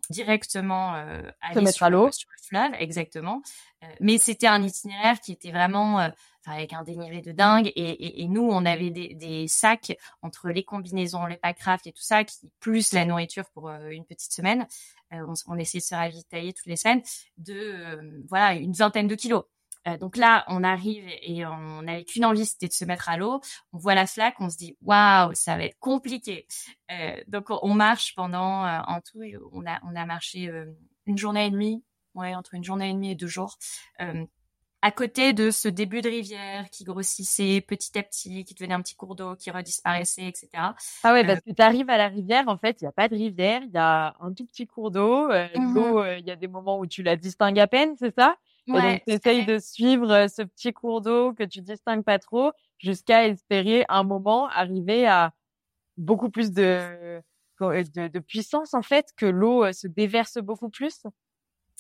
directement 0.10 0.96
euh, 0.96 1.22
aller 1.42 1.56
Se 1.56 1.60
mettre 1.60 1.76
sur, 1.78 1.86
à 1.86 1.90
l'eau. 1.90 2.12
sur 2.12 2.30
le 2.30 2.48
fleuve, 2.48 2.72
exactement. 2.80 3.42
Euh, 3.84 3.88
mais 4.00 4.18
c'était 4.18 4.48
un 4.48 4.62
itinéraire 4.64 5.20
qui 5.20 5.32
était 5.32 5.52
vraiment 5.52 6.00
euh, 6.00 6.10
avec 6.46 6.74
un 6.74 6.84
dénivelé 6.84 7.22
de 7.22 7.32
dingue. 7.32 7.68
Et, 7.76 7.90
et, 7.90 8.24
et 8.24 8.28
nous, 8.28 8.48
on 8.50 8.66
avait 8.66 8.90
des, 8.90 9.14
des, 9.16 9.48
sacs 9.48 9.98
entre 10.22 10.50
les 10.50 10.64
combinaisons, 10.64 11.26
les 11.26 11.38
packrafts 11.38 11.88
et 11.88 11.92
tout 11.92 12.04
ça, 12.04 12.24
qui 12.24 12.52
plus 12.60 12.94
la 12.94 13.06
nourriture 13.06 13.46
pour 13.54 13.70
euh, 13.70 13.90
une 13.90 14.06
petite 14.06 14.34
semaine. 14.34 14.68
on, 15.12 15.34
on 15.48 15.58
essayait 15.58 15.82
de 15.82 15.86
se 15.86 15.96
ravitailler 15.96 16.54
toutes 16.54 16.66
les 16.66 16.78
semaines 16.78 17.02
de 17.38 18.24
voilà 18.30 18.56
une 18.56 18.74
vingtaine 18.74 19.08
de 19.08 19.16
kilos. 19.16 19.44
Euh, 19.88 19.98
donc 19.98 20.18
là, 20.18 20.46
on 20.48 20.64
arrive 20.64 21.06
et 21.22 21.46
on 21.46 21.82
n'avait 21.82 22.06
qu'une 22.06 22.26
envie, 22.26 22.46
c'était 22.46 22.68
de 22.68 22.74
se 22.74 22.86
mettre 22.86 23.10
à 23.10 23.18
l'eau. 23.18 23.42
On 23.74 23.78
voit 23.78 23.96
la 23.96 24.08
flaque, 24.08 24.36
on 24.40 24.50
se 24.50 24.58
dit 24.58 24.78
waouh, 24.82 25.34
ça 25.34 25.58
va 25.58 25.66
être 25.66 25.80
compliqué. 25.80 26.48
Euh, 26.92 27.16
donc 27.28 27.48
on, 27.50 27.74
marche 27.74 28.16
pendant 28.16 28.66
euh, 28.66 28.80
en 28.88 29.02
tout, 29.02 29.22
on 29.52 29.66
a 29.66 29.80
on 29.84 29.96
a 29.96 30.06
marché 30.06 30.48
euh, 30.50 30.66
une 31.06 31.18
journée 31.18 31.48
et 31.48 31.52
demie, 31.52 31.84
ouais, 32.16 32.36
entre 32.36 32.54
une 32.54 32.64
journée 32.64 32.90
et 32.90 32.94
demie 32.94 33.12
et 33.12 33.16
deux 33.16 33.28
jours. 33.28 33.58
Euh, 34.02 34.26
à 34.82 34.92
côté 34.92 35.32
de 35.32 35.50
ce 35.50 35.70
début 35.70 36.02
de 36.02 36.10
rivière 36.10 36.70
qui 36.70 36.84
grossissait 36.84 37.62
petit 37.62 37.98
à 37.98 38.04
petit, 38.04 38.44
qui 38.44 38.54
devenait 38.54 38.74
un 38.74 38.82
petit 38.82 38.96
cours 38.96 39.16
d'eau, 39.16 39.34
qui 39.38 39.50
redisparaissait, 39.50 40.28
etc. 40.28 40.50
Ah 41.04 41.14
ouais, 41.14 41.26
parce 41.26 41.40
que 41.40 41.52
tu 41.52 41.62
arrives 41.62 41.90
à 41.90 41.98
la 41.98 42.10
rivière, 42.10 42.50
en 42.50 42.58
fait, 42.58 42.82
il 42.82 42.84
n'y 42.84 42.90
a 42.90 42.92
pas 42.92 43.08
de 43.08 43.16
rivière, 43.16 43.62
il 43.64 43.72
y 43.72 43.78
a 43.78 44.14
un 44.20 44.34
tout 44.34 44.46
petit 44.46 44.68
cours 44.68 44.92
d'eau. 44.92 45.32
Euh, 45.32 45.48
Mhm. 45.56 45.74
L'eau, 45.74 46.06
il 46.06 46.26
y 46.28 46.32
a 46.32 46.36
des 46.36 46.50
moments 46.50 46.80
où 46.80 46.86
tu 46.86 47.02
la 47.02 47.16
distingues 47.16 47.60
à 47.60 47.68
peine, 47.68 47.96
c'est 47.98 48.14
ça? 48.14 48.36
Et 48.68 48.72
Ouais, 48.72 48.82
donc, 48.82 49.02
tu 49.06 49.14
essayes 49.14 49.46
de 49.46 49.60
suivre 49.60 50.28
ce 50.28 50.42
petit 50.42 50.74
cours 50.74 51.02
d'eau 51.02 51.34
que 51.34 51.44
tu 51.44 51.62
distingues 51.62 52.04
pas 52.04 52.20
trop 52.20 52.52
jusqu'à 52.80 53.28
espérer 53.28 53.86
un 53.90 54.04
moment 54.04 54.48
arriver 54.48 55.06
à 55.08 55.34
beaucoup 55.98 56.30
plus 56.30 56.52
de, 56.52 57.22
de, 57.60 58.08
de 58.08 58.20
puissance, 58.20 58.74
en 58.74 58.82
fait, 58.82 59.08
que 59.18 59.26
l'eau 59.26 59.72
se 59.74 59.88
déverse 59.88 60.38
beaucoup 60.38 60.70
plus? 60.70 61.04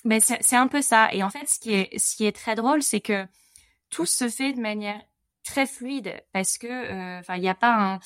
Mais 0.06 0.20
c'est 0.20 0.56
un 0.56 0.68
peu 0.68 0.82
ça. 0.82 1.14
Et 1.14 1.24
en 1.24 1.30
fait, 1.30 1.48
ce 1.48 1.60
qui 1.60 1.74
est, 1.74 1.98
ce 1.98 2.16
qui 2.16 2.26
est 2.26 2.36
très 2.36 2.56
drôle, 2.56 2.84
c'est 2.84 3.00
que 3.02 3.26
tout 3.90 4.06
se 4.06 4.28
fait 4.30 4.54
de 4.54 4.60
manière 4.62 5.02
très 5.44 5.66
fluide 5.66 6.14
parce 6.34 6.58
que, 6.58 6.68
euh, 6.68 7.20
enfin, 7.20 7.36
il 7.36 7.42
n'y 7.42 7.50
a 7.50 7.56
pas 7.56 7.74
un. 7.74 8.00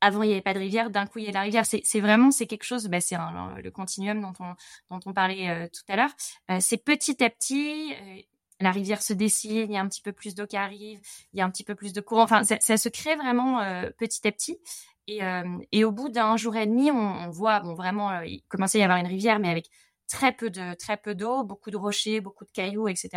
Avant, 0.00 0.22
il 0.22 0.28
n'y 0.28 0.32
avait 0.32 0.42
pas 0.42 0.54
de 0.54 0.58
rivière. 0.58 0.90
D'un 0.90 1.06
coup, 1.06 1.18
il 1.18 1.26
y 1.26 1.28
a 1.28 1.32
la 1.32 1.42
rivière. 1.42 1.64
C'est 1.66 2.00
vraiment, 2.00 2.30
c'est 2.30 2.46
quelque 2.46 2.64
chose. 2.64 2.86
Bah, 2.88 3.00
c'est 3.00 3.16
le 3.16 3.70
continuum 3.70 4.20
dont 4.20 5.00
on 5.04 5.12
parlait 5.12 5.50
euh, 5.50 5.68
tout 5.68 5.82
à 5.92 5.96
l'heure. 5.96 6.10
Euh, 6.50 6.58
c'est 6.60 6.78
petit 6.78 7.22
à 7.22 7.28
petit. 7.28 7.92
euh, 7.94 8.20
la 8.60 8.72
rivière 8.72 9.02
se 9.02 9.12
dessine. 9.12 9.70
Il 9.70 9.72
y 9.72 9.76
a 9.76 9.80
un 9.80 9.88
petit 9.88 10.02
peu 10.02 10.12
plus 10.12 10.34
d'eau 10.34 10.46
qui 10.46 10.56
arrive. 10.56 11.00
Il 11.32 11.38
y 11.38 11.42
a 11.42 11.44
un 11.44 11.50
petit 11.50 11.64
peu 11.64 11.74
plus 11.74 11.92
de 11.92 12.00
courant. 12.00 12.22
Enfin, 12.22 12.44
ça, 12.44 12.56
ça 12.60 12.76
se 12.76 12.88
crée 12.88 13.16
vraiment 13.16 13.62
petit 13.98 14.26
à 14.26 14.32
petit. 14.32 14.58
Et, 15.06 15.84
au 15.84 15.92
bout 15.92 16.08
d'un 16.08 16.36
jour 16.36 16.54
et 16.56 16.66
demi, 16.66 16.90
on, 16.90 17.30
voit 17.30 17.60
bon 17.60 17.74
vraiment, 17.74 18.20
il 18.20 18.42
commençait 18.48 18.78
à 18.78 18.80
y 18.82 18.84
avoir 18.84 18.98
une 18.98 19.06
rivière, 19.06 19.38
mais 19.38 19.48
avec 19.48 19.70
très 20.08 20.32
peu 20.32 20.50
de 20.50 20.74
très 20.74 20.98
peu 20.98 21.14
d'eau, 21.14 21.42
beaucoup 21.42 21.70
de 21.70 21.78
rochers, 21.78 22.20
beaucoup 22.20 22.44
de 22.44 22.50
cailloux, 22.50 22.86
etc. 22.86 23.08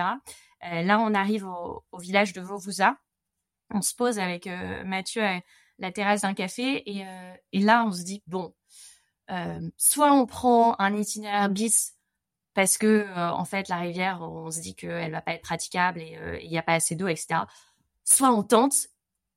Là, 0.61 0.99
on 0.99 1.13
arrive 1.13 1.45
au, 1.45 1.83
village 1.99 2.31
de 2.31 2.39
Vovouza. 2.39 2.95
On 3.69 3.81
se 3.81 3.93
pose 3.95 4.19
avec 4.19 4.47
Mathieu 4.85 5.23
la 5.83 5.91
terrasse 5.91 6.21
d'un 6.21 6.33
café 6.33 6.89
et, 6.89 7.05
euh, 7.05 7.33
et 7.51 7.59
là, 7.59 7.85
on 7.85 7.91
se 7.91 8.03
dit 8.03 8.23
bon, 8.25 8.55
euh, 9.29 9.59
soit 9.77 10.11
on 10.11 10.25
prend 10.25 10.79
un 10.79 10.95
itinéraire 10.95 11.49
bis 11.49 11.93
parce 12.53 12.77
que 12.77 12.87
euh, 12.87 13.31
en 13.31 13.45
fait 13.45 13.67
la 13.67 13.77
rivière, 13.77 14.21
on 14.21 14.49
se 14.49 14.61
dit 14.61 14.75
qu'elle 14.75 15.11
va 15.11 15.21
pas 15.21 15.33
être 15.33 15.43
praticable 15.43 16.01
et 16.01 16.39
il 16.41 16.49
n'y 16.49 16.57
a 16.57 16.63
pas 16.63 16.73
assez 16.73 16.95
d'eau, 16.95 17.07
etc. 17.07 17.41
Soit 18.05 18.31
on 18.31 18.43
tente 18.43 18.87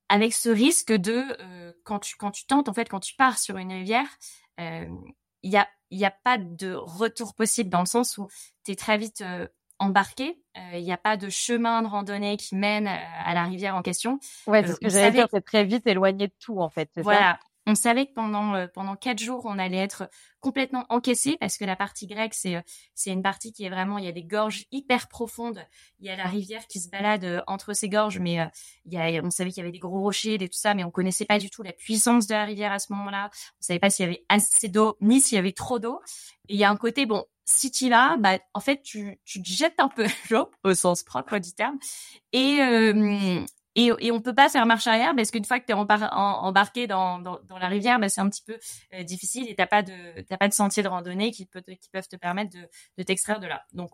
avec 0.09 0.33
ce 0.33 0.49
risque 0.49 0.93
de 0.93 1.23
quand 1.83 1.99
tu 1.99 2.15
quand 2.15 2.31
tu 2.31 2.45
tentes 2.45 2.69
en 2.69 2.73
fait 2.73 2.87
quand 2.87 3.01
tu 3.01 3.15
pars 3.15 3.37
sur 3.37 3.57
une 3.57 3.71
rivière, 3.71 4.07
il 4.57 4.89
y 5.43 5.57
a 5.57 5.67
y 5.91 6.05
a 6.05 6.11
pas 6.11 6.37
de 6.37 6.73
retour 6.73 7.33
possible 7.33 7.69
dans 7.69 7.81
le 7.81 7.85
sens 7.85 8.17
où 8.17 8.27
tu 8.63 8.71
es 8.71 8.75
très 8.75 8.97
vite 8.97 9.23
embarqué. 9.79 10.41
Il 10.73 10.83
n'y 10.83 10.91
a 10.91 10.97
pas 10.97 11.17
de 11.17 11.29
chemin 11.29 11.81
de 11.81 11.87
randonnée 11.87 12.37
qui 12.37 12.55
mène 12.55 12.87
euh, 12.87 12.95
à 13.25 13.33
la 13.33 13.43
rivière 13.45 13.75
en 13.75 13.81
question. 13.81 14.19
Ouais, 14.47 14.63
c'est 14.63 14.71
Euh, 14.71 14.73
ce 14.75 14.79
que 14.79 14.85
on 14.85 14.89
j'allais 14.89 15.05
savait- 15.05 15.17
dire, 15.17 15.27
c'est 15.31 15.45
très 15.45 15.63
vite 15.63 15.85
éloigné 15.87 16.27
de 16.27 16.33
tout, 16.39 16.59
en 16.59 16.69
fait. 16.69 16.89
ça? 16.95 17.01
Voilà. 17.01 17.39
On 17.69 17.75
savait 17.75 18.05
que 18.05 18.13
pendant 18.13 18.55
euh, 18.55 18.67
pendant 18.73 18.95
quatre 18.95 19.19
jours, 19.19 19.41
on 19.45 19.59
allait 19.59 19.75
être 19.79 20.09
complètement 20.39 20.85
encaissé 20.87 21.35
parce 21.37 21.57
que 21.57 21.65
la 21.65 21.75
partie 21.75 22.07
grecque, 22.07 22.33
c'est 22.33 22.55
euh, 22.55 22.61
c'est 22.95 23.11
une 23.11 23.21
partie 23.21 23.51
qui 23.51 23.65
est 23.65 23.69
vraiment, 23.69 23.97
il 23.97 24.05
y 24.05 24.07
a 24.07 24.13
des 24.13 24.23
gorges 24.23 24.63
hyper 24.71 25.09
profondes. 25.09 25.61
Il 25.99 26.05
y 26.05 26.09
a 26.09 26.15
la 26.15 26.27
rivière 26.27 26.65
qui 26.67 26.79
se 26.79 26.89
balade 26.89 27.25
euh, 27.25 27.41
entre 27.45 27.73
ces 27.73 27.89
gorges, 27.89 28.19
mais 28.19 28.39
euh, 28.39 28.45
il 28.85 28.93
y 28.93 28.97
a, 28.97 29.21
on 29.21 29.29
savait 29.31 29.49
qu'il 29.51 29.57
y 29.57 29.63
avait 29.63 29.73
des 29.73 29.79
gros 29.79 29.99
rochers, 29.99 30.37
des 30.37 30.47
tout 30.47 30.57
ça, 30.57 30.75
mais 30.75 30.85
on 30.85 30.91
connaissait 30.91 31.25
pas 31.25 31.39
du 31.39 31.49
tout 31.49 31.61
la 31.61 31.73
puissance 31.73 32.25
de 32.25 32.35
la 32.35 32.45
rivière 32.45 32.71
à 32.71 32.79
ce 32.79 32.93
moment-là. 32.93 33.29
On 33.33 33.61
savait 33.61 33.79
pas 33.79 33.89
s'il 33.89 34.05
y 34.05 34.07
avait 34.07 34.23
assez 34.29 34.69
d'eau 34.69 34.95
ni 35.01 35.19
s'il 35.19 35.35
y 35.35 35.39
avait 35.39 35.51
trop 35.51 35.77
d'eau. 35.77 35.99
Et 36.47 36.53
il 36.53 36.57
y 36.57 36.63
a 36.63 36.69
un 36.69 36.77
côté 36.77 37.05
bon, 37.05 37.25
si 37.49 37.71
tu 37.71 37.89
là, 37.89 38.17
bah 38.19 38.39
en 38.53 38.59
fait 38.59 38.81
tu 38.83 39.19
tu 39.25 39.41
te 39.41 39.49
jettes 39.49 39.79
un 39.79 39.87
peu 39.89 40.05
l'eau 40.29 40.51
au 40.63 40.73
sens 40.75 41.03
propre 41.03 41.39
du 41.39 41.53
terme 41.53 41.79
et 42.33 42.59
euh, 42.61 43.43
et, 43.75 43.91
et 43.99 44.11
on 44.11 44.21
peut 44.21 44.33
pas 44.35 44.49
faire 44.49 44.65
marche 44.65 44.87
arrière 44.87 45.15
parce 45.15 45.31
qu'une 45.31 45.45
fois 45.45 45.59
que 45.59 45.65
tu 45.65 45.71
es 45.71 45.75
embarqué 45.75 46.87
dans, 46.87 47.19
dans, 47.19 47.39
dans 47.43 47.59
la 47.59 47.67
rivière, 47.67 47.99
bah, 47.99 48.09
c'est 48.09 48.21
un 48.21 48.29
petit 48.29 48.41
peu 48.43 48.57
euh, 48.95 49.03
difficile 49.03 49.47
et 49.49 49.55
t'as 49.55 49.67
pas 49.67 49.83
de 49.83 49.93
t'as 50.27 50.37
pas 50.37 50.47
de 50.47 50.53
sentier 50.53 50.81
de 50.83 50.87
randonnée 50.87 51.31
qui, 51.31 51.45
peut 51.45 51.61
te- 51.61 51.71
qui 51.71 51.89
peuvent 51.89 52.07
te 52.07 52.15
permettre 52.15 52.51
de, 52.57 52.67
de 52.97 53.03
t'extraire 53.03 53.39
de 53.39 53.47
là. 53.47 53.63
Donc 53.73 53.91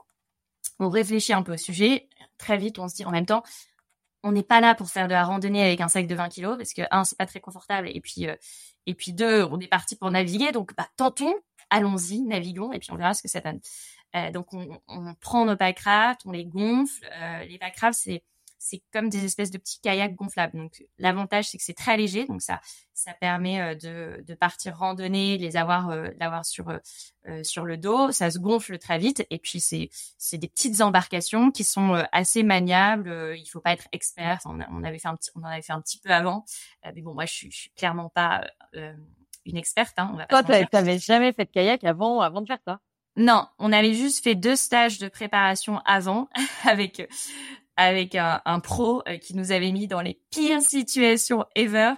on 0.80 0.89
réfléchit 0.89 1.34
un 1.34 1.44
peu 1.44 1.54
au 1.54 1.58
sujet. 1.58 2.08
Très 2.38 2.58
vite, 2.58 2.80
on 2.80 2.88
se 2.88 2.96
dit 2.96 3.06
en 3.06 3.12
même 3.12 3.26
temps, 3.26 3.44
on 4.24 4.32
n'est 4.32 4.44
pas 4.44 4.62
là 4.62 4.74
pour 4.76 4.89
faire 4.89 5.08
de 5.08 5.13
la 5.13 5.26
randonnée 5.26 5.63
avec 5.63 5.82
un 5.82 5.89
sac 5.89 6.08
de 6.08 6.16
20 6.16 6.30
kilos 6.30 6.58
parce 6.58 6.74
que 6.74 6.84
un, 6.92 7.04
c'est 7.04 7.18
pas 7.18 7.26
très 7.26 7.42
confortable 7.42 7.89
et 7.89 8.00
puis 8.00 8.28
euh, 8.30 8.36
et 8.86 8.96
puis 8.96 9.13
deux, 9.13 9.44
on 9.44 9.60
est 9.60 9.68
parti 9.68 9.96
pour 9.98 10.10
naviguer. 10.12 10.52
Donc 10.54 10.74
bah, 10.76 10.88
tentons, 10.98 11.34
allons-y, 11.74 12.22
naviguons 12.22 12.72
et 12.72 12.80
puis 12.80 12.92
on 12.92 12.96
verra 12.96 13.14
ce 13.14 13.22
que 13.22 13.28
ça 13.28 13.42
donne. 13.42 13.60
donc 14.32 14.54
on, 14.54 14.80
on, 14.88 15.14
prend 15.16 15.46
nos 15.46 15.56
packrafts, 15.58 16.26
on 16.26 16.32
les 16.32 16.46
gonfle. 16.46 17.08
les 17.48 17.58
packrafts, 17.58 18.00
c'est 18.00 18.24
c'est 18.64 18.82
comme 18.94 19.10
des 19.10 19.26
espèces 19.26 19.52
de 19.52 19.58
petits 19.58 19.82
kayaks 19.82 20.16
gonflables. 20.16 20.58
Donc 20.58 20.86
l'avantage 20.98 21.50
c'est 21.50 21.58
que 21.58 21.64
c'est 21.64 21.74
très 21.74 21.98
léger, 21.98 22.26
donc 22.26 22.42
ça 22.42 22.62
ça 22.94 23.14
permet 23.14 23.60
euh, 23.60 23.76
de, 23.76 24.24
de 24.26 24.36
partir 24.36 24.78
randonner, 24.78 25.38
les 25.38 25.58
avoir 25.58 25.90
euh, 25.90 26.08
l'avoir 26.18 26.46
sur 26.46 26.70
euh, 26.70 27.44
sur 27.44 27.66
le 27.66 27.78
dos, 27.78 28.12
ça 28.12 28.32
se 28.32 28.40
gonfle 28.40 28.78
très 28.78 28.98
vite 29.00 29.26
et 29.30 29.40
puis 29.40 29.60
c'est 29.60 29.90
c'est 30.18 30.38
des 30.38 30.48
petites 30.48 30.80
embarcations 30.82 31.52
qui 31.52 31.66
sont 31.66 32.06
assez 32.14 32.44
maniables. 32.44 33.36
il 33.38 33.46
faut 33.46 33.60
pas 33.60 33.74
être 33.74 33.88
expert. 33.92 34.40
on, 34.46 34.60
on, 34.72 34.84
avait 34.84 35.00
fait 35.00 35.10
un 35.10 35.16
petit 35.18 35.32
on 35.36 35.42
en 35.42 35.48
avait 35.48 35.62
fait 35.62 35.74
un 35.74 35.82
petit 35.82 36.00
peu 36.00 36.12
avant, 36.12 36.46
mais 36.86 37.02
bon 37.02 37.14
moi 37.14 37.26
je 37.26 37.34
suis, 37.34 37.52
je 37.52 37.58
suis 37.58 37.72
clairement 37.72 38.10
pas 38.10 38.46
une 39.46 39.58
experte. 39.58 39.94
Hein, 39.98 40.10
on 40.14 40.18
va 40.18 40.26
Toi, 40.26 40.44
t'avais 40.44 41.00
jamais 41.00 41.34
fait 41.34 41.46
de 41.46 41.52
kayak 41.52 41.84
avant 41.84 42.22
avant 42.22 42.42
de 42.42 42.48
faire 42.48 42.60
ça? 42.66 42.80
Non, 43.16 43.46
on 43.60 43.72
avait 43.72 43.94
juste 43.94 44.24
fait 44.24 44.36
deux 44.36 44.56
stages 44.56 44.98
de 44.98 45.08
préparation 45.08 45.80
avant 45.86 46.30
avec 46.64 47.08
avec 47.76 48.16
un, 48.16 48.42
un 48.46 48.60
pro 48.60 49.02
euh, 49.08 49.18
qui 49.18 49.36
nous 49.36 49.52
avait 49.52 49.72
mis 49.72 49.88
dans 49.88 50.02
les 50.02 50.20
pires 50.30 50.62
situations 50.62 51.46
ever. 51.56 51.94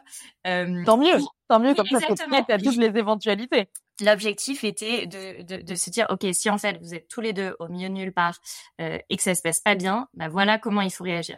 Euh, 0.48 0.84
tant 0.86 0.98
mieux, 0.98 1.18
tant 1.48 1.60
mieux, 1.60 1.74
comme 1.74 1.88
ça, 1.88 2.00
faut 2.00 2.16
prête 2.16 2.50
à 2.50 2.58
toutes 2.58 2.78
les 2.78 2.98
éventualités. 2.98 3.68
L'objectif 4.02 4.64
était 4.64 5.06
de, 5.06 5.44
de, 5.44 5.62
de, 5.62 5.76
se 5.76 5.90
dire, 5.90 6.06
ok, 6.10 6.26
si 6.34 6.50
en 6.50 6.58
fait 6.58 6.78
vous 6.82 6.94
êtes 6.94 7.08
tous 7.08 7.22
les 7.22 7.34
deux 7.34 7.56
au 7.60 7.68
milieu 7.70 7.88
de 7.88 7.94
nulle 7.94 8.14
part 8.14 8.40
euh, 8.82 8.98
et 9.10 9.18
que 9.18 9.24
ça 9.24 9.36
se 9.36 9.42
passe 9.42 9.62
pas 9.62 9.76
bien, 9.76 10.08
bah 10.14 10.28
voilà 10.28 10.60
comment 10.60 10.82
il 10.82 10.92
faut 10.92 11.06
réagir. 11.06 11.38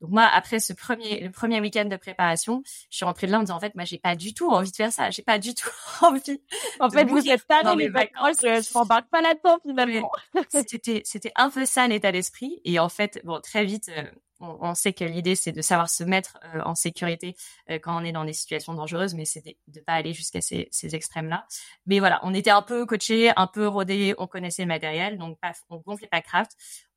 Donc 0.00 0.10
moi, 0.10 0.24
après 0.24 0.60
ce 0.60 0.72
premier, 0.72 1.20
le 1.20 1.30
premier 1.30 1.60
week-end 1.60 1.86
de 1.86 1.96
préparation, 1.96 2.62
je 2.90 2.96
suis 2.96 3.04
rentrée 3.04 3.26
de 3.26 3.32
là 3.32 3.38
en 3.38 3.42
disant 3.42 3.56
en 3.56 3.60
fait, 3.60 3.74
moi, 3.74 3.84
j'ai 3.84 3.98
pas 3.98 4.14
du 4.16 4.34
tout 4.34 4.48
envie 4.48 4.70
de 4.70 4.76
faire 4.76 4.92
ça. 4.92 5.10
J'ai 5.10 5.22
pas 5.22 5.38
du 5.38 5.54
tout 5.54 5.68
envie. 6.02 6.40
En 6.80 6.90
fait, 6.90 7.04
vous 7.04 7.28
êtes 7.28 7.44
pas 7.46 7.62
dans 7.62 7.74
les 7.74 7.88
vacances. 7.88 8.38
Je 8.40 8.74
m'embarque 8.74 9.08
pas 9.08 9.20
là-dedans 9.20 9.58
finalement. 9.62 10.10
c'était, 10.48 11.02
c'était 11.04 11.32
un 11.36 11.50
peu 11.50 11.64
ça 11.66 11.88
l'état 11.88 12.12
d'esprit. 12.12 12.60
Et 12.64 12.78
en 12.78 12.88
fait, 12.88 13.20
bon, 13.24 13.40
très 13.40 13.64
vite, 13.64 13.88
euh, 13.88 14.04
on, 14.40 14.74
sait 14.74 14.92
que 14.92 15.04
l'idée 15.04 15.34
c'est 15.34 15.52
de 15.52 15.62
savoir 15.62 15.88
se 15.88 16.04
mettre 16.04 16.38
euh, 16.54 16.60
en 16.64 16.74
sécurité 16.74 17.34
euh, 17.70 17.78
quand 17.78 18.00
on 18.00 18.04
est 18.04 18.12
dans 18.12 18.24
des 18.24 18.32
situations 18.32 18.74
dangereuses, 18.74 19.14
mais 19.14 19.24
c'est 19.24 19.44
de, 19.44 19.54
de 19.66 19.80
pas 19.80 19.94
aller 19.94 20.12
jusqu'à 20.12 20.40
ces, 20.40 20.68
ces 20.70 20.94
extrêmes-là. 20.94 21.46
Mais 21.86 21.98
voilà, 21.98 22.20
on 22.22 22.34
était 22.34 22.50
un 22.50 22.62
peu 22.62 22.86
coachés, 22.86 23.32
un 23.36 23.46
peu 23.46 23.66
rodés, 23.66 24.14
on 24.18 24.26
connaissait 24.26 24.62
le 24.62 24.68
matériel, 24.68 25.18
donc 25.18 25.38
paf, 25.40 25.62
on 25.70 25.78
gonflait 25.78 26.08
pas 26.08 26.20
craft 26.20 26.52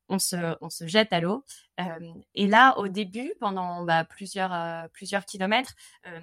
on 0.08 0.18
se, 0.18 0.56
on 0.60 0.70
se 0.70 0.86
jette 0.86 1.12
à 1.12 1.20
l'eau. 1.20 1.44
Euh, 1.80 1.84
et 2.34 2.46
là, 2.46 2.78
au 2.78 2.88
début, 2.88 3.32
pendant 3.40 3.84
bah, 3.84 4.04
plusieurs, 4.04 4.52
euh, 4.52 4.86
plusieurs 4.92 5.24
kilomètres, 5.24 5.74
euh, 6.06 6.20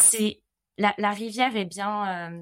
c'est 0.00 0.42
la, 0.78 0.94
la, 0.98 1.10
rivière 1.10 1.56
est 1.56 1.64
bien, 1.64 2.32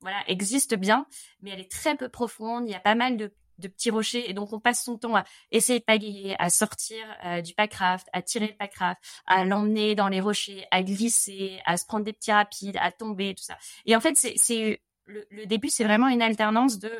voilà, 0.00 0.22
existe 0.26 0.74
bien, 0.74 1.06
mais 1.42 1.50
elle 1.50 1.60
est 1.60 1.70
très 1.70 1.96
peu 1.96 2.08
profonde. 2.08 2.66
Il 2.66 2.72
y 2.72 2.74
a 2.74 2.80
pas 2.80 2.94
mal 2.94 3.18
de, 3.18 3.34
de 3.58 3.68
petits 3.68 3.90
rochers 3.90 4.28
et 4.28 4.32
donc 4.32 4.54
on 4.54 4.60
passe 4.60 4.82
son 4.82 4.96
temps 4.96 5.14
à 5.14 5.24
essayer 5.50 5.80
de 5.80 5.84
pagayer, 5.84 6.34
à 6.38 6.48
sortir 6.48 7.04
du 7.44 7.52
packraft, 7.52 8.08
à 8.14 8.22
tirer 8.22 8.46
le 8.46 8.56
packraft, 8.56 9.02
à 9.26 9.44
l'emmener 9.44 9.94
dans 9.94 10.08
les 10.08 10.22
rochers, 10.22 10.66
à 10.70 10.82
glisser, 10.82 11.60
à 11.66 11.76
se 11.76 11.84
prendre 11.84 12.06
des 12.06 12.14
petits 12.14 12.32
rapides, 12.32 12.78
à 12.80 12.90
tomber, 12.90 13.34
tout 13.34 13.44
ça. 13.44 13.58
Et 13.84 13.94
en 13.94 14.00
fait, 14.00 14.16
c'est 14.16 14.80
le, 15.04 15.26
le 15.30 15.44
début, 15.44 15.68
c'est 15.68 15.84
vraiment 15.84 16.08
une 16.08 16.22
alternance 16.22 16.78
de 16.78 16.90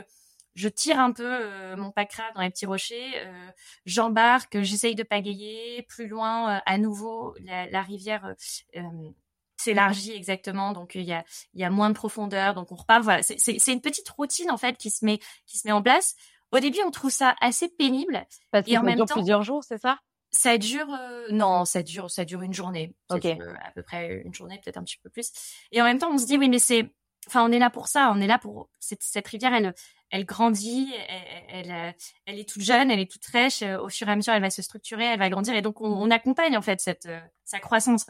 je 0.55 0.69
tire 0.69 0.99
un 1.01 1.13
peu 1.13 1.27
euh, 1.27 1.77
mon 1.77 1.91
packraft 1.91 2.35
dans 2.35 2.43
les 2.43 2.51
petits 2.51 2.67
rochers, 2.67 3.13
euh, 3.17 3.51
j'embarque, 3.87 4.61
j'essaye 4.63 4.95
de 4.95 5.03
pagayer. 5.03 5.83
Plus 5.89 6.07
loin, 6.07 6.57
euh, 6.57 6.61
à 6.67 6.79
nouveau, 6.79 7.35
la, 7.45 7.69
la 7.69 7.83
rivière 7.83 8.35
s'élargit 9.57 10.13
exactement, 10.13 10.73
donc 10.73 10.95
il 10.95 11.03
y 11.03 11.13
a, 11.13 11.25
y 11.55 11.65
a 11.65 11.71
moins 11.71 11.89
de 11.89 11.95
profondeur, 11.95 12.55
donc 12.55 12.71
on 12.73 12.77
repart. 12.77 13.03
Voilà, 13.03 13.23
c'est 13.23 13.73
une 13.73 13.81
petite 13.81 14.09
routine 14.11 14.51
en 14.51 14.57
fait 14.57 14.77
qui 14.77 14.91
se 14.91 15.05
met 15.05 15.19
qui 15.47 15.59
se 15.59 15.67
met 15.67 15.73
en 15.73 15.83
place. 15.83 16.15
Au 16.53 16.61
début, 16.61 16.79
on 16.87 16.91
trouve 16.91 17.11
ça 17.11 17.35
assez 17.41 17.69
pénible. 17.69 18.25
Parce 18.53 18.69
et 18.69 18.79
en 18.79 18.83
même 18.83 18.99
temps, 18.99 19.07
plusieurs 19.07 19.43
jours, 19.43 19.65
c'est 19.65 19.79
ça? 19.79 19.99
Ça 20.31 20.59
dure, 20.59 20.89
non, 21.31 21.65
ça 21.65 21.83
dure, 21.83 22.11
ça 22.11 22.25
dure 22.25 22.43
une 22.43 22.53
journée. 22.53 22.95
Ok. 23.11 23.25
à 23.25 23.71
peu 23.75 23.83
près 23.83 24.23
une 24.25 24.35
journée, 24.35 24.61
peut-être 24.63 24.77
un 24.77 24.85
petit 24.85 24.99
peu 24.99 25.11
plus. 25.11 25.33
Et 25.73 25.81
en 25.81 25.85
même 25.85 25.99
temps, 25.99 26.11
on 26.13 26.19
se 26.19 26.27
dit 26.27 26.37
oui, 26.37 26.49
mais 26.49 26.59
c'est, 26.59 26.93
enfin, 27.27 27.45
on 27.45 27.53
est 27.53 27.59
là 27.59 27.71
pour 27.71 27.89
ça, 27.89 28.13
on 28.15 28.21
est 28.21 28.27
là 28.27 28.39
pour 28.39 28.69
cette, 28.81 29.03
cette 29.03 29.27
rivière, 29.27 29.55
elle, 29.55 29.75
elle 30.15 30.27
grandit, 30.27 30.95
elle, 31.49 31.93
elle, 32.25 32.39
est 32.39 32.49
toute 32.49 32.63
jeune, 32.63 32.89
elle 32.89 33.01
est 33.01 33.11
toute 33.11 33.25
fraîche. 33.25 33.63
Euh, 33.63 33.81
au 33.81 33.89
fur 33.89 34.09
et 34.09 34.13
à 34.13 34.15
mesure, 34.15 34.33
elle 34.33 34.43
va 34.43 34.51
se 34.51 34.63
structurer, 34.63 35.03
elle 35.03 35.19
va 35.19 35.29
grandir, 35.29 35.57
et 35.57 35.61
donc 35.61 35.81
on, 35.81 35.89
on 35.89 36.09
accompagne 36.09 36.57
en 36.57 36.63
fait 36.63 36.89
euh, 37.07 37.21
sa 37.45 37.59
croissance. 37.59 38.07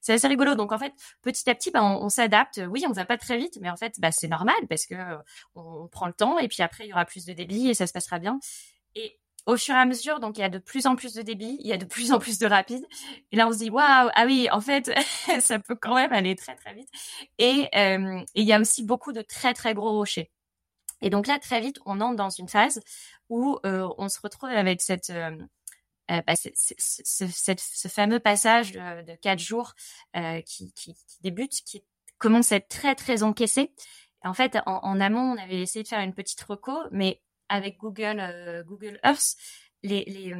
C'est 0.00 0.12
assez 0.14 0.28
rigolo. 0.28 0.54
Donc 0.54 0.72
en 0.72 0.78
fait, 0.78 0.94
petit 1.20 1.50
à 1.50 1.54
petit, 1.54 1.70
bah, 1.70 1.82
on, 1.82 2.08
s'adapte. 2.08 2.62
Oui, 2.70 2.84
on 2.88 2.92
va 2.92 3.04
pas 3.04 3.18
très 3.18 3.36
vite, 3.36 3.58
mais 3.60 3.68
en 3.68 3.76
fait, 3.76 4.00
bah, 4.00 4.10
c'est 4.12 4.28
normal 4.28 4.56
parce 4.66 4.86
que 4.86 4.94
euh, 4.94 5.18
on, 5.54 5.88
prend 5.88 6.06
le 6.06 6.14
temps, 6.14 6.38
et 6.38 6.48
puis 6.48 6.62
après, 6.62 6.86
il 6.86 6.88
y 6.88 6.92
aura 6.94 7.04
plus 7.04 7.26
de 7.26 7.34
débit 7.34 7.68
et 7.68 7.74
ça 7.74 7.86
se 7.86 7.92
passera 7.92 8.18
bien. 8.18 8.40
Et 8.94 9.20
au 9.44 9.58
fur 9.58 9.74
et 9.74 9.78
à 9.78 9.84
mesure, 9.84 10.20
donc 10.20 10.38
il 10.38 10.40
y 10.40 10.44
a 10.44 10.48
de 10.48 10.58
plus 10.58 10.86
en 10.86 10.96
plus 10.96 11.12
de 11.12 11.20
débit, 11.20 11.58
il 11.60 11.66
y 11.66 11.74
a 11.74 11.76
de 11.76 11.84
plus 11.84 12.12
en 12.12 12.18
plus 12.18 12.38
de 12.38 12.46
rapide. 12.46 12.86
Et 13.30 13.36
là, 13.36 13.46
on 13.46 13.52
se 13.52 13.58
dit 13.58 13.68
waouh, 13.68 14.08
ah 14.14 14.24
oui, 14.24 14.48
en 14.52 14.62
fait, 14.62 14.90
ça 15.40 15.58
peut 15.58 15.76
quand 15.76 15.96
même 15.96 16.14
aller 16.14 16.34
très 16.34 16.54
très 16.54 16.72
vite. 16.72 16.88
Et 17.36 17.68
il 17.74 18.44
y 18.44 18.54
a 18.54 18.58
aussi 18.58 18.84
beaucoup 18.84 19.12
de 19.12 19.20
très 19.20 19.52
très 19.52 19.74
gros 19.74 19.90
rochers. 19.90 20.30
Et 21.02 21.10
donc 21.10 21.26
là, 21.26 21.38
très 21.38 21.60
vite, 21.60 21.78
on 21.84 22.00
entre 22.00 22.16
dans 22.16 22.30
une 22.30 22.48
phase 22.48 22.80
où 23.28 23.58
euh, 23.66 23.88
on 23.98 24.08
se 24.08 24.20
retrouve 24.20 24.50
avec 24.50 24.80
cette, 24.80 25.10
euh, 25.10 25.36
euh 26.10 26.22
bah, 26.26 26.34
ce 26.36 27.88
fameux 27.88 28.20
passage 28.20 28.72
de, 28.72 29.14
quatre 29.16 29.40
jours 29.40 29.74
euh, 30.16 30.40
qui, 30.42 30.72
qui, 30.72 30.94
qui, 30.94 31.18
débute, 31.20 31.52
qui 31.66 31.84
commence 32.18 32.52
à 32.52 32.56
être 32.56 32.68
très 32.68 32.94
très 32.94 33.22
encaissé. 33.22 33.72
En 34.24 34.34
fait, 34.34 34.56
en, 34.66 34.78
en, 34.84 35.00
amont, 35.00 35.32
on 35.32 35.38
avait 35.38 35.60
essayé 35.60 35.82
de 35.82 35.88
faire 35.88 36.00
une 36.00 36.14
petite 36.14 36.40
reco, 36.42 36.72
mais 36.92 37.20
avec 37.48 37.78
Google 37.78 38.20
euh, 38.20 38.62
Google 38.62 39.00
Earth, 39.02 39.36
les, 39.82 40.04
les, 40.04 40.32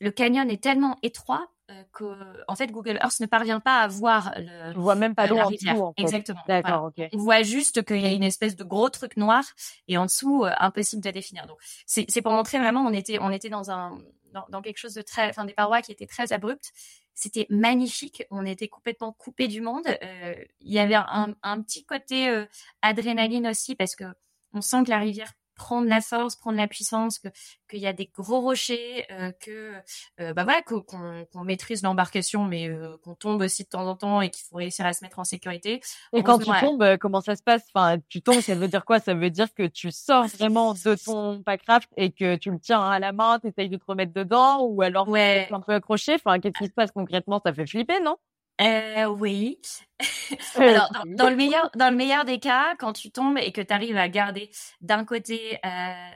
le 0.00 0.10
canyon 0.12 0.48
est 0.48 0.62
tellement 0.62 0.96
étroit 1.02 1.50
que 1.92 2.04
en 2.48 2.54
fait 2.54 2.68
Google 2.68 2.98
Earth 3.02 3.20
ne 3.20 3.26
parvient 3.26 3.60
pas 3.60 3.80
à 3.80 3.88
voir 3.88 4.32
le 4.36 4.76
on 4.76 4.80
voit 4.80 4.94
même 4.94 5.14
pas 5.14 5.26
l'eau 5.26 5.38
en 5.38 5.50
dessous 5.50 5.92
exactement 5.96 6.40
d'accord 6.48 6.84
ok. 6.84 7.08
On 7.12 7.18
voit 7.18 7.42
juste 7.42 7.84
qu'il 7.84 8.00
y 8.00 8.06
a 8.06 8.12
une 8.12 8.22
espèce 8.22 8.56
de 8.56 8.64
gros 8.64 8.88
truc 8.88 9.16
noir 9.16 9.44
et 9.88 9.96
en 9.96 10.06
dessous 10.06 10.44
euh, 10.44 10.50
impossible 10.58 11.02
de 11.02 11.10
définir. 11.10 11.46
Donc 11.46 11.58
c'est 11.86 12.06
c'est 12.08 12.22
pour 12.22 12.32
montrer 12.32 12.58
vraiment 12.58 12.82
on 12.82 12.92
était 12.92 13.18
on 13.20 13.30
était 13.30 13.48
dans 13.48 13.70
un 13.70 13.98
dans, 14.32 14.46
dans 14.48 14.62
quelque 14.62 14.78
chose 14.78 14.94
de 14.94 15.02
très 15.02 15.28
enfin 15.28 15.44
des 15.44 15.54
parois 15.54 15.82
qui 15.82 15.92
étaient 15.92 16.06
très 16.06 16.32
abruptes. 16.32 16.72
C'était 17.14 17.46
magnifique. 17.50 18.24
On 18.30 18.46
était 18.46 18.68
complètement 18.68 19.12
coupé 19.12 19.46
du 19.46 19.60
monde. 19.60 19.86
Euh, 20.02 20.34
il 20.60 20.72
y 20.72 20.78
avait 20.78 20.94
un, 20.94 21.34
un 21.42 21.60
petit 21.60 21.84
côté 21.84 22.28
euh, 22.28 22.46
adrénaline 22.80 23.46
aussi 23.46 23.74
parce 23.74 23.94
que 23.94 24.04
on 24.54 24.62
sent 24.62 24.84
que 24.84 24.90
la 24.90 24.98
rivière 24.98 25.32
prendre 25.54 25.88
la 25.88 26.00
force, 26.00 26.36
prendre 26.36 26.56
la 26.56 26.68
puissance, 26.68 27.18
que 27.18 27.28
qu'il 27.68 27.80
y 27.80 27.86
a 27.86 27.92
des 27.92 28.06
gros 28.06 28.40
rochers, 28.40 29.06
euh, 29.12 29.30
que 29.40 29.72
euh, 30.20 30.34
bah 30.34 30.44
voilà 30.44 30.62
qu'on 30.62 31.44
maîtrise 31.44 31.82
l'embarcation, 31.82 32.44
mais 32.44 32.68
euh, 32.68 32.96
qu'on 33.04 33.14
tombe 33.14 33.40
aussi 33.42 33.62
de 33.62 33.68
temps 33.68 33.86
en 33.86 33.94
temps 33.94 34.20
et 34.20 34.30
qu'il 34.30 34.44
faut 34.44 34.56
réussir 34.56 34.84
à 34.84 34.92
se 34.92 35.04
mettre 35.04 35.18
en 35.18 35.24
sécurité. 35.24 35.80
Et 36.12 36.22
quand 36.22 36.38
tu 36.38 36.50
tombes, 36.60 36.96
comment 36.98 37.20
ça 37.20 37.36
se 37.36 37.42
passe? 37.42 37.62
Enfin, 37.72 37.98
tu 38.08 38.22
tombes, 38.22 38.40
ça 38.40 38.54
veut 38.54 38.68
dire 38.68 38.84
quoi? 38.84 38.98
Ça 38.98 39.14
veut 39.14 39.30
dire 39.30 39.54
que 39.54 39.66
tu 39.66 39.92
sors 39.92 40.26
vraiment 40.26 40.74
de 40.74 40.94
ton 40.96 41.42
packraft 41.42 41.88
et 41.96 42.10
que 42.10 42.36
tu 42.36 42.50
le 42.50 42.58
tiens 42.58 42.82
à 42.82 42.98
la 42.98 43.12
main, 43.12 43.38
t'essayes 43.38 43.68
de 43.68 43.76
te 43.76 43.84
remettre 43.86 44.12
dedans, 44.12 44.62
ou 44.62 44.82
alors 44.82 45.08
ouais. 45.08 45.46
tu 45.46 45.52
es 45.52 45.56
un 45.56 45.60
peu 45.60 45.72
accroché. 45.72 46.14
Enfin, 46.14 46.40
qu'est-ce 46.40 46.58
qui 46.58 46.66
se 46.66 46.72
passe 46.72 46.90
concrètement? 46.90 47.40
Ça 47.44 47.52
fait 47.52 47.66
flipper, 47.66 48.00
non? 48.00 48.16
Euh, 48.60 49.06
oui. 49.06 49.60
Alors, 50.56 50.90
dans, 51.06 51.30
le 51.30 51.36
meilleur, 51.36 51.70
dans 51.74 51.90
le 51.90 51.96
meilleur 51.96 52.24
des 52.24 52.38
cas, 52.38 52.74
quand 52.78 52.92
tu 52.92 53.10
tombes 53.10 53.38
et 53.38 53.52
que 53.52 53.60
tu 53.60 53.72
arrives 53.72 53.96
à 53.96 54.08
garder 54.08 54.50
d'un 54.80 55.04
côté 55.04 55.58
euh, 55.64 56.10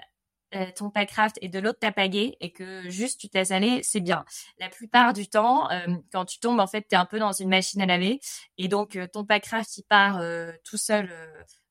euh, 0.55 0.67
ton 0.77 0.89
packraft 0.89 1.37
et 1.41 1.49
de 1.49 1.59
l'autre 1.59 1.81
ta 1.81 1.91
pagaie 1.91 2.37
et 2.41 2.53
que 2.53 2.89
juste 2.89 3.21
tu 3.21 3.29
t'es 3.29 3.51
aller, 3.51 3.81
c'est 3.83 4.01
bien. 4.01 4.25
La 4.59 4.69
plupart 4.69 5.13
du 5.13 5.27
temps, 5.27 5.69
euh, 5.71 5.87
quand 6.13 6.25
tu 6.27 6.39
tombes, 6.39 6.61
en 6.61 6.69
fait, 6.69 6.83
tu 6.83 6.95
es 6.95 6.99
un 6.99 7.07
peu 7.07 7.19
dans 7.19 7.33
une 7.33 7.49
machine 7.49 7.83
à 7.83 7.87
laver 7.87 8.21
et 8.57 8.69
donc 8.69 8.95
euh, 8.95 9.09
ton 9.13 9.25
packraft, 9.25 9.77
il 9.79 9.83
part 9.83 10.23
tout 10.65 10.77
seul 10.77 11.11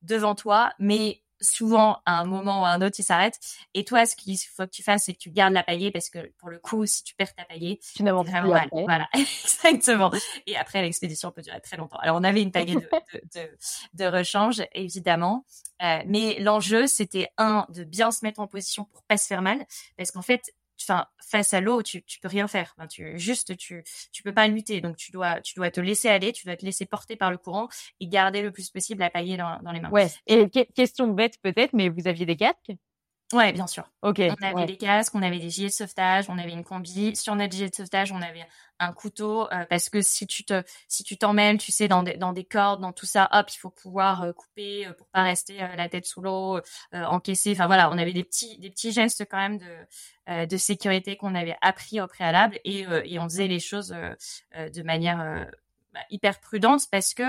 devant 0.02 0.36
toi, 0.36 0.74
mais 0.80 1.23
souvent 1.44 2.00
à 2.06 2.20
un 2.20 2.26
moment 2.26 2.62
ou 2.62 2.66
à 2.66 2.70
un 2.70 2.82
autre 2.82 2.96
il 3.00 3.04
s'arrête 3.04 3.40
et 3.74 3.84
toi 3.86 4.06
ce 4.06 4.16
qu'il 4.16 4.38
faut 4.38 4.66
que 4.66 4.72
tu 4.72 4.84
fasses 4.84 5.04
c'est 5.06 5.14
que 5.14 5.20
tu 5.20 5.30
gardes 5.30 5.54
la 5.54 5.64
paillée 5.64 5.92
parce 5.92 6.10
que 6.10 6.32
pour 6.40 6.50
le 6.50 6.60
coup 6.60 6.86
si 6.86 7.04
tu 7.04 7.14
perds 7.16 7.36
ta 7.36 7.46
paillée 7.46 7.80
tu 7.96 8.04
n'avances 8.04 8.28
vraiment 8.28 8.50
mal. 8.50 8.70
voilà. 8.72 9.08
Exactement. 9.14 10.12
Et 10.48 10.56
après 10.58 10.82
l'expédition 10.82 11.32
peut 11.32 11.42
durer 11.42 11.62
très 11.62 11.78
longtemps. 11.78 11.98
Alors 11.98 12.18
on 12.18 12.24
avait 12.24 12.42
une 12.42 12.52
paillée 12.52 12.76
de, 12.76 12.80
de, 12.80 13.22
de, 13.36 13.58
de 13.94 14.06
rechange 14.06 14.64
évidemment. 14.74 15.46
Euh, 15.82 16.00
mais 16.06 16.40
l'enjeu 16.40 16.88
c'était 16.88 17.30
un 17.38 17.66
de 17.70 17.84
bien 17.84 18.12
se 18.12 18.26
mettre 18.26 18.40
en 18.40 18.48
position 18.48 18.86
pour 18.86 19.04
pas 19.04 19.18
se 19.18 19.28
faire 19.28 19.42
mal. 19.42 19.66
Parce 19.98 20.12
qu'en 20.12 20.22
fait 20.22 20.54
face 21.20 21.54
à 21.54 21.62
l'eau 21.62 21.82
tu 21.84 22.04
tu 22.04 22.20
peux 22.20 22.28
rien 22.28 22.48
faire. 22.48 22.76
Tu 22.90 23.18
juste 23.18 23.58
tu 23.58 23.84
tu 24.12 24.24
peux 24.24 24.34
pas 24.34 24.48
lutter. 24.48 24.82
Donc 24.82 24.98
tu 24.98 25.12
dois 25.12 25.42
tu 25.42 25.56
dois 25.56 25.72
te 25.72 25.82
laisser 25.82 26.10
aller 26.10 26.32
tu 26.32 26.46
dois 26.46 26.56
te 26.56 26.66
laisser 26.66 26.86
porter 26.86 27.16
par 27.16 27.32
le 27.32 27.38
courant 27.38 27.68
et 28.00 28.08
garder 28.08 28.42
le 28.42 28.52
plus 28.52 28.70
possible 28.70 29.02
la 29.02 29.10
dans, 29.10 29.60
dans 29.64 29.72
les 29.72 29.80
mains. 29.80 29.92
Ouais. 29.92 30.08
Et 30.28 30.50
question 30.50 31.08
bête 31.08 31.38
peut-être 31.42 31.74
mais 31.74 31.90
vous 31.90 32.08
aviez 32.08 32.26
des 32.26 32.36
casques? 32.36 32.72
Ouais, 33.34 33.52
bien 33.52 33.68
sûr. 33.68 33.84
Ok. 34.02 34.20
On 34.20 34.46
avait 34.46 34.66
des 34.66 34.78
casques, 34.78 35.16
on 35.16 35.22
avait 35.22 35.40
des 35.40 35.50
gilets 35.50 35.70
de 35.70 35.74
sauvetage, 35.74 36.30
on 36.30 36.38
avait 36.38 36.52
une 36.52 36.64
combi. 36.64 37.16
Sur 37.16 37.36
notre 37.36 37.54
gilet 37.54 37.70
de 37.70 37.76
sauvetage, 37.76 38.12
on 38.12 38.22
avait 38.22 38.46
un 38.80 38.94
couteau 38.94 39.52
euh, 39.52 39.66
parce 39.70 39.90
que 39.90 40.02
si 40.02 40.28
tu 40.28 40.44
te, 40.44 40.64
si 40.88 41.04
tu 41.04 41.18
t'emmènes, 41.18 41.58
tu 41.58 41.72
sais, 41.72 41.88
dans 41.88 42.04
des, 42.04 42.16
dans 42.16 42.34
des 42.34 42.44
cordes, 42.44 42.82
dans 42.82 42.92
tout 42.92 43.06
ça, 43.06 43.30
hop, 43.32 43.48
il 43.52 43.58
faut 43.58 43.70
pouvoir 43.70 44.24
euh, 44.24 44.34
couper 44.34 44.86
euh, 44.86 44.94
pour 44.94 45.08
pas 45.08 45.24
rester 45.24 45.58
la 45.58 45.90
tête 45.90 46.06
sous 46.06 46.22
l'eau, 46.22 46.60
encaisser. 46.94 47.52
Enfin 47.54 47.68
voilà, 47.68 47.90
on 47.90 47.98
avait 47.98 48.14
des 48.14 48.24
petits, 48.24 48.58
des 48.60 48.70
petits 48.70 48.92
gestes 48.92 49.26
quand 49.30 49.38
même 49.38 49.58
de, 49.58 50.46
de 50.46 50.58
sécurité 50.58 51.16
qu'on 51.18 51.36
avait 51.36 51.58
appris 51.62 52.00
au 52.02 52.08
préalable 52.08 52.60
et, 52.64 52.86
et 53.06 53.20
on 53.20 53.24
faisait 53.24 53.48
les 53.48 53.60
choses 53.60 53.90
de 54.54 54.84
manière 54.84 55.48
bah, 55.94 56.00
hyper 56.10 56.40
prudente 56.40 56.82
parce 56.92 57.14
que 57.14 57.24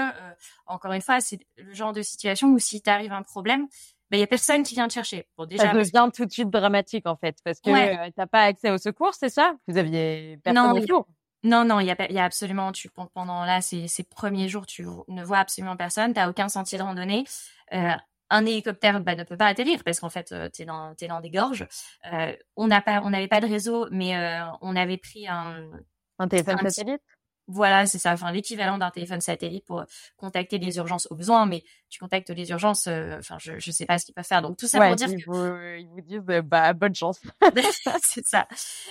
encore 0.67 0.93
une 0.93 1.03
fois, 1.03 1.21
c'est 1.21 1.41
le 1.57 1.73
genre 1.73 1.93
de 1.93 2.03
situation 2.03 2.49
où 2.49 2.59
si 2.59 2.83
t'arrive 2.83 3.13
un 3.13 3.23
problème 3.23 3.69
il 4.15 4.21
y 4.21 4.23
a 4.23 4.27
personne 4.27 4.63
qui 4.63 4.75
vient 4.75 4.89
te 4.89 4.93
chercher. 4.93 5.27
Bon, 5.37 5.47
déjà, 5.47 5.65
ça 5.65 5.73
devient 5.73 6.09
tout 6.15 6.25
de 6.25 6.31
suite 6.31 6.51
dramatique 6.51 7.07
en 7.07 7.17
fait, 7.17 7.37
parce 7.45 7.61
que 7.61 7.71
tu 7.71 7.77
euh, 7.77 8.11
t'as 8.17 8.27
pas 8.27 8.43
accès 8.43 8.71
au 8.71 8.79
secours, 8.79 9.15
c'est 9.15 9.29
ça? 9.29 9.55
Vous 9.69 9.77
aviez 9.77 10.39
personne 10.43 10.75
non, 10.75 10.81
autour 10.81 11.07
Non, 11.43 11.65
non, 11.65 11.81
il 11.81 11.87
y 11.87 11.91
a, 11.91 12.13
y 12.13 12.19
a 12.19 12.25
absolument, 12.25 12.73
tu 12.73 12.91
pendant 13.15 13.45
là 13.45 13.61
ces, 13.61 13.89
ces 13.89 14.03
premiers 14.03 14.49
jours, 14.49 14.67
tu 14.67 14.87
ne 15.09 15.25
vois 15.25 15.39
absolument 15.39 15.77
personne, 15.77 16.13
t'as 16.13 16.29
aucun 16.29 16.49
sentier 16.49 16.79
de 16.79 16.83
randonnée. 16.83 17.25
Euh, 17.73 17.93
un 18.31 18.47
hélicoptère 18.47 19.01
bah, 19.01 19.15
ne 19.15 19.25
peut 19.25 19.37
pas 19.37 19.47
atterrir 19.47 19.83
parce 19.85 20.01
qu'en 20.01 20.11
fait 20.11 20.33
euh, 20.33 20.49
t'es 20.49 20.65
dans 20.65 20.95
t'es 20.95 21.09
dans 21.09 21.21
des 21.21 21.31
gorges. 21.31 21.67
Euh, 22.13 22.35
on 22.57 22.67
n'a 22.67 22.81
pas 22.81 23.01
on 23.05 23.11
n'avait 23.11 23.29
pas 23.29 23.41
de 23.41 23.47
réseau, 23.47 23.87
mais 23.91 24.17
euh, 24.17 24.45
on 24.61 24.77
avait 24.77 24.97
pris 24.97 25.27
un 25.29 25.71
un 26.19 26.29
téléphone 26.29 26.59
satellite? 26.59 27.03
Voilà, 27.47 27.85
c'est 27.85 27.99
ça, 27.99 28.13
enfin 28.13 28.33
l'équivalent 28.33 28.79
d'un 28.79 28.91
téléphone 28.91 29.21
satellite 29.21 29.67
pour 29.67 29.85
contacter 30.17 30.57
les 30.57 30.79
urgences 30.79 31.07
au 31.11 31.15
besoin, 31.15 31.45
mais 31.45 31.63
tu 31.91 31.99
contactes 31.99 32.31
les 32.31 32.49
urgences, 32.49 32.87
euh, 32.87 33.19
enfin 33.19 33.37
je 33.39 33.59
je 33.59 33.71
sais 33.71 33.85
pas 33.85 33.99
ce 33.99 34.07
qu'ils 34.07 34.15
peuvent 34.15 34.25
faire. 34.25 34.41
Donc 34.41 34.57
tout 34.57 34.67
ça 34.67 34.81
pour 34.87 34.97
dire 34.97 35.11
ils 35.11 35.25
vous, 35.27 35.45
ils 35.79 35.87
vous 35.87 36.01
disent 36.01 36.23
euh, 36.31 36.41
bah 36.41 36.73
bonne 36.73 36.95
chance. 36.95 37.21
c'est 38.03 38.27
ça. 38.27 38.49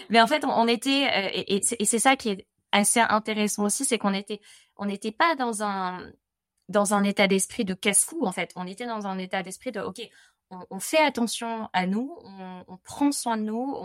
Mais 0.10 0.22
en 0.22 0.28
fait, 0.28 0.46
on, 0.46 0.68
était 0.68 1.08
euh, 1.08 1.30
et, 1.34 1.62
et 1.80 1.86
c'est 1.86 2.00
ça 2.00 2.16
qui 2.16 2.30
est 2.30 2.48
assez 2.72 3.00
intéressant 3.00 3.64
aussi, 3.64 3.86
c'est 3.86 3.98
qu'on 3.98 4.14
était 4.14 4.40
on 4.78 4.86
n'était 4.86 5.12
pas 5.12 5.34
dans 5.36 5.64
un 5.64 6.12
dans 6.70 6.94
un 6.94 7.04
état 7.04 7.28
d'esprit 7.28 7.66
de 7.66 7.74
casse-fou 7.74 8.26
en 8.26 8.32
fait. 8.32 8.52
On 8.56 8.68
était 8.68 8.86
dans 8.86 9.08
un 9.08 9.18
état 9.18 9.42
d'esprit 9.42 9.72
de 9.72 9.82
OK, 9.82 10.00
on, 10.70 10.80
fait 10.80 10.98
attention 10.98 11.70
à 11.74 11.86
nous, 11.88 12.18
on, 12.68 12.78
prend 12.84 13.12
soin 13.12 13.38
de 13.38 13.44
nous, 13.44 13.78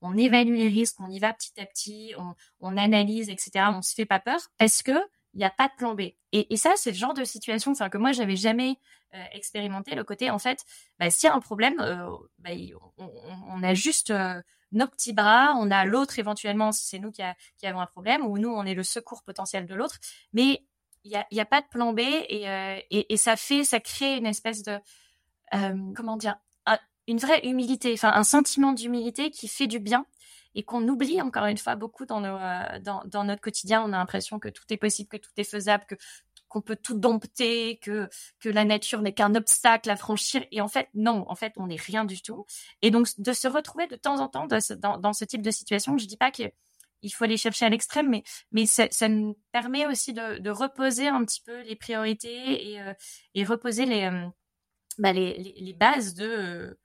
on, 0.00 0.16
évalue 0.16 0.54
les 0.54 0.68
risques, 0.68 1.00
on 1.00 1.10
y 1.10 1.18
va 1.18 1.32
petit 1.32 1.60
à 1.60 1.66
petit, 1.66 2.14
on, 2.60 2.76
analyse, 2.76 3.28
etc. 3.28 3.66
On 3.74 3.82
se 3.82 3.94
fait 3.94 4.06
pas 4.06 4.20
peur 4.20 4.40
parce 4.58 4.82
que 4.82 4.92
il 5.34 5.38
n'y 5.38 5.44
a 5.44 5.50
pas 5.50 5.68
de 5.68 5.74
plan 5.76 5.94
B. 5.94 6.02
Et, 6.32 6.56
ça, 6.56 6.72
c'est 6.76 6.90
le 6.90 6.96
genre 6.96 7.14
de 7.14 7.24
situation 7.24 7.72
que 7.72 7.98
moi, 7.98 8.12
j'avais 8.12 8.36
jamais 8.36 8.76
euh, 9.14 9.24
expérimenté. 9.32 9.94
Le 9.94 10.04
côté, 10.04 10.30
en 10.30 10.38
fait, 10.38 10.64
bah, 10.98 11.10
s'il 11.10 11.28
y 11.28 11.30
a 11.30 11.34
un 11.34 11.40
problème, 11.40 11.78
euh, 11.80 12.08
bah, 12.38 12.50
on, 12.98 13.62
a 13.62 13.74
juste 13.74 14.10
euh, 14.10 14.40
nos 14.72 14.86
petits 14.86 15.12
bras, 15.12 15.54
on 15.58 15.70
a 15.70 15.84
l'autre 15.84 16.18
éventuellement 16.18 16.72
si 16.72 16.86
c'est 16.86 16.98
nous 16.98 17.12
qui, 17.12 17.22
avons 17.22 17.80
un 17.80 17.86
problème, 17.86 18.26
ou 18.26 18.38
nous, 18.38 18.50
on 18.50 18.64
est 18.64 18.74
le 18.74 18.82
secours 18.82 19.22
potentiel 19.22 19.66
de 19.66 19.74
l'autre. 19.74 19.98
Mais 20.32 20.64
il 21.04 21.10
n'y 21.10 21.40
a, 21.40 21.42
a, 21.42 21.46
pas 21.46 21.60
de 21.62 21.66
plan 21.68 21.92
B 21.92 22.00
et, 22.00 22.46
et, 22.90 23.16
ça 23.16 23.36
fait, 23.36 23.64
ça 23.64 23.80
crée 23.80 24.16
une 24.16 24.26
espèce 24.26 24.62
de 24.62 24.78
comment 25.94 26.16
dire, 26.16 26.36
une 27.10 27.18
vraie 27.18 27.46
humilité, 27.46 27.92
enfin 27.92 28.12
un 28.14 28.24
sentiment 28.24 28.72
d'humilité 28.72 29.30
qui 29.30 29.48
fait 29.48 29.66
du 29.66 29.80
bien 29.80 30.06
et 30.54 30.62
qu'on 30.62 30.86
oublie 30.88 31.20
encore 31.20 31.46
une 31.46 31.58
fois 31.58 31.76
beaucoup 31.76 32.06
dans, 32.06 32.20
nos, 32.20 32.36
euh, 32.36 32.78
dans, 32.80 33.02
dans, 33.06 33.24
notre 33.24 33.40
quotidien. 33.40 33.82
On 33.82 33.92
a 33.92 33.98
l'impression 33.98 34.38
que 34.38 34.48
tout 34.48 34.64
est 34.70 34.76
possible, 34.76 35.08
que 35.08 35.16
tout 35.16 35.30
est 35.36 35.44
faisable, 35.44 35.84
que 35.88 35.94
qu'on 36.48 36.60
peut 36.60 36.76
tout 36.76 36.98
dompter, 36.98 37.78
que 37.78 38.08
que 38.40 38.48
la 38.48 38.64
nature 38.64 39.02
n'est 39.02 39.12
qu'un 39.12 39.34
obstacle 39.36 39.88
à 39.88 39.96
franchir. 39.96 40.44
Et 40.50 40.60
en 40.60 40.68
fait, 40.68 40.88
non, 40.94 41.24
en 41.28 41.36
fait, 41.36 41.52
on 41.56 41.68
n'est 41.68 41.76
rien 41.76 42.04
du 42.04 42.20
tout. 42.22 42.44
Et 42.82 42.90
donc 42.90 43.08
de 43.18 43.32
se 43.32 43.46
retrouver 43.46 43.86
de 43.86 43.96
temps 43.96 44.18
en 44.18 44.28
temps 44.28 44.48
dans, 44.48 44.98
dans, 44.98 45.12
ce 45.12 45.24
type 45.24 45.42
de 45.42 45.50
situation, 45.52 45.96
je 45.96 46.06
dis 46.06 46.16
pas 46.16 46.32
que 46.32 46.44
il 47.02 47.10
faut 47.10 47.24
aller 47.24 47.36
chercher 47.36 47.66
à 47.66 47.68
l'extrême, 47.68 48.08
mais 48.08 48.24
mais 48.52 48.66
ça, 48.66 48.86
ça 48.90 49.08
nous 49.08 49.38
permet 49.52 49.86
aussi 49.86 50.12
de, 50.12 50.38
de, 50.38 50.50
reposer 50.50 51.08
un 51.08 51.24
petit 51.24 51.40
peu 51.40 51.62
les 51.62 51.76
priorités 51.76 52.72
et, 52.72 52.80
euh, 52.80 52.92
et 53.34 53.44
reposer 53.44 53.86
les 53.86 54.10
bah, 54.98 55.12
les, 55.12 55.54
les, 55.56 55.72
bases 55.72 56.14
de, 56.14 56.78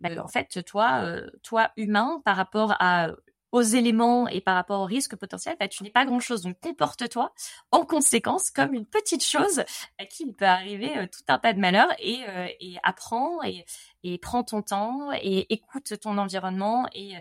bah, 0.00 0.10
en 0.22 0.28
fait, 0.28 0.64
toi, 0.64 1.02
euh, 1.02 1.30
toi 1.42 1.70
humain, 1.76 2.22
par 2.24 2.36
rapport 2.36 2.74
à 2.80 3.10
aux 3.52 3.60
éléments 3.60 4.26
et 4.28 4.40
par 4.40 4.54
rapport 4.54 4.80
aux 4.80 4.86
risques 4.86 5.14
potentiels, 5.14 5.56
bah, 5.60 5.68
tu 5.68 5.82
n'es 5.82 5.90
pas 5.90 6.06
grand-chose. 6.06 6.42
Donc, 6.42 6.58
comporte-toi 6.60 7.32
en 7.70 7.84
conséquence 7.84 8.50
comme 8.50 8.72
une 8.72 8.86
petite 8.86 9.22
chose 9.22 9.62
à 9.98 10.06
qui 10.06 10.24
il 10.26 10.32
peut 10.32 10.46
arriver 10.46 10.96
euh, 10.96 11.06
tout 11.06 11.22
un 11.28 11.38
tas 11.38 11.52
de 11.52 11.60
malheurs 11.60 11.92
et, 11.98 12.20
euh, 12.28 12.48
et 12.60 12.76
apprends 12.82 13.42
et, 13.42 13.66
et 14.02 14.16
prends 14.16 14.42
ton 14.42 14.62
temps 14.62 15.12
et 15.12 15.52
écoute 15.52 16.00
ton 16.00 16.16
environnement 16.16 16.88
et, 16.94 17.12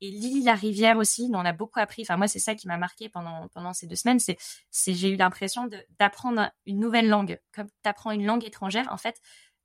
et 0.00 0.10
lis 0.10 0.44
la 0.44 0.54
rivière 0.54 0.96
aussi. 0.96 1.28
On 1.34 1.44
a 1.44 1.52
beaucoup 1.52 1.80
appris. 1.80 2.02
Enfin, 2.02 2.16
moi, 2.16 2.28
c'est 2.28 2.38
ça 2.38 2.54
qui 2.54 2.68
m'a 2.68 2.76
marqué 2.76 3.08
pendant, 3.08 3.48
pendant 3.48 3.72
ces 3.72 3.88
deux 3.88 3.96
semaines. 3.96 4.20
C'est, 4.20 4.38
c'est 4.70 4.94
j'ai 4.94 5.10
eu 5.10 5.16
l'impression 5.16 5.68
d'apprendre 5.98 6.52
une 6.66 6.78
nouvelle 6.78 7.08
langue. 7.08 7.40
Comme 7.52 7.66
tu 7.66 7.88
apprends 7.88 8.12
une 8.12 8.24
langue 8.24 8.44
étrangère, 8.44 8.86
en 8.92 8.96
fait, 8.96 9.20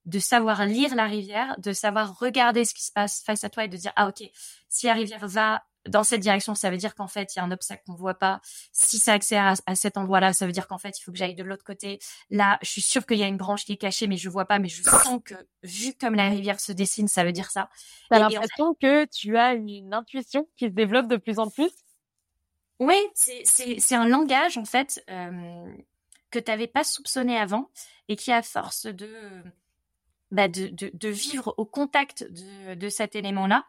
de 0.05 0.19
savoir 0.19 0.65
lire 0.65 0.95
la 0.95 1.05
rivière, 1.05 1.55
de 1.59 1.73
savoir 1.73 2.19
regarder 2.19 2.65
ce 2.65 2.73
qui 2.73 2.83
se 2.83 2.91
passe 2.91 3.23
face 3.23 3.43
à 3.43 3.49
toi 3.49 3.65
et 3.65 3.67
de 3.67 3.77
dire 3.77 3.91
ah 3.95 4.07
ok 4.07 4.23
si 4.69 4.85
la 4.85 4.93
rivière 4.93 5.27
va 5.27 5.63
dans 5.87 6.03
cette 6.03 6.21
direction, 6.21 6.55
ça 6.55 6.71
veut 6.71 6.77
dire 6.77 6.95
qu'en 6.95 7.07
fait 7.07 7.35
il 7.35 7.39
y 7.39 7.41
a 7.41 7.43
un 7.43 7.51
obstacle 7.51 7.83
qu'on 7.85 7.93
voit 7.93 8.15
pas. 8.15 8.41
Si 8.71 8.97
ça 8.97 9.13
accède 9.13 9.39
à, 9.65 9.75
cet 9.75 9.97
endroit-là, 9.97 10.33
ça 10.33 10.45
veut 10.45 10.51
dire 10.51 10.67
qu'en 10.67 10.77
fait 10.77 10.97
il 10.97 11.03
faut 11.03 11.11
que 11.11 11.17
j'aille 11.17 11.35
de 11.35 11.43
l'autre 11.43 11.63
côté. 11.63 11.99
Là, 12.29 12.57
je 12.61 12.69
suis 12.69 12.81
sûre 12.81 13.05
qu'il 13.05 13.17
y 13.17 13.23
a 13.23 13.27
une 13.27 13.37
branche 13.37 13.65
qui 13.65 13.73
est 13.73 13.77
cachée, 13.77 14.07
mais 14.07 14.17
je 14.17 14.29
vois 14.29 14.45
pas, 14.45 14.59
mais 14.59 14.67
je 14.67 14.83
sens 14.83 15.19
que 15.23 15.35
vu 15.63 15.93
comme 15.93 16.15
la 16.15 16.29
rivière 16.29 16.59
se 16.59 16.71
dessine, 16.71 17.07
ça 17.07 17.23
veut 17.23 17.31
dire 17.31 17.51
ça. 17.51 17.69
T'as 18.09 18.19
l'impression 18.19 18.73
que 18.75 19.05
tu 19.05 19.37
as 19.37 19.53
une 19.53 19.93
intuition 19.93 20.47
qui 20.57 20.65
se 20.65 20.71
développe 20.71 21.07
de 21.07 21.17
plus 21.17 21.39
en 21.39 21.49
plus? 21.49 21.71
Oui, 22.79 22.97
c'est 23.13 23.43
c'est 23.45 23.95
un 23.95 24.07
langage 24.07 24.57
en 24.57 24.65
fait 24.65 25.03
euh, 25.09 25.65
que 26.31 26.39
t'avais 26.39 26.67
pas 26.67 26.83
soupçonné 26.83 27.37
avant 27.37 27.69
et 28.09 28.15
qui 28.15 28.31
à 28.31 28.41
force 28.41 28.87
de 28.87 29.09
bah, 30.31 30.47
de, 30.47 30.67
de, 30.67 30.91
de, 30.93 31.09
vivre 31.09 31.53
au 31.57 31.65
contact 31.65 32.23
de, 32.23 32.75
de 32.75 32.89
cet 32.89 33.15
élément-là, 33.15 33.65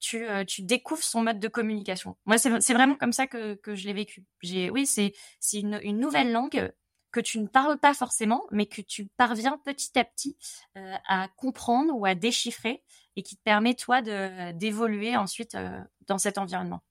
tu, 0.00 0.26
euh, 0.26 0.44
tu 0.44 0.62
découvres 0.62 1.02
son 1.02 1.22
mode 1.22 1.38
de 1.38 1.48
communication. 1.48 2.16
Moi, 2.24 2.38
c'est 2.38 2.74
vraiment 2.74 2.96
comme 2.96 3.12
ça 3.12 3.26
que, 3.26 3.54
que 3.54 3.74
je 3.74 3.86
l'ai 3.86 3.92
vécu. 3.92 4.24
Oui, 4.42 4.86
c'est 4.86 5.12
une, 5.52 5.78
une 5.82 5.98
nouvelle 5.98 6.32
langue 6.32 6.72
que 7.12 7.20
tu 7.20 7.40
ne 7.40 7.46
parles 7.46 7.78
pas 7.78 7.94
forcément, 7.94 8.44
mais 8.50 8.66
que 8.66 8.80
tu 8.80 9.06
parviens 9.16 9.58
petit 9.64 9.98
à 9.98 10.04
petit 10.04 10.36
euh, 10.76 10.96
à 11.08 11.28
comprendre 11.36 11.94
ou 11.94 12.06
à 12.06 12.14
déchiffrer 12.14 12.82
et 13.16 13.22
qui 13.22 13.36
te 13.36 13.42
permet 13.42 13.74
toi 13.74 14.00
d'évoluer 14.52 15.16
ensuite 15.16 15.54
euh, 15.54 15.80
dans 16.06 16.18
cet 16.18 16.38
environnement. 16.38 16.82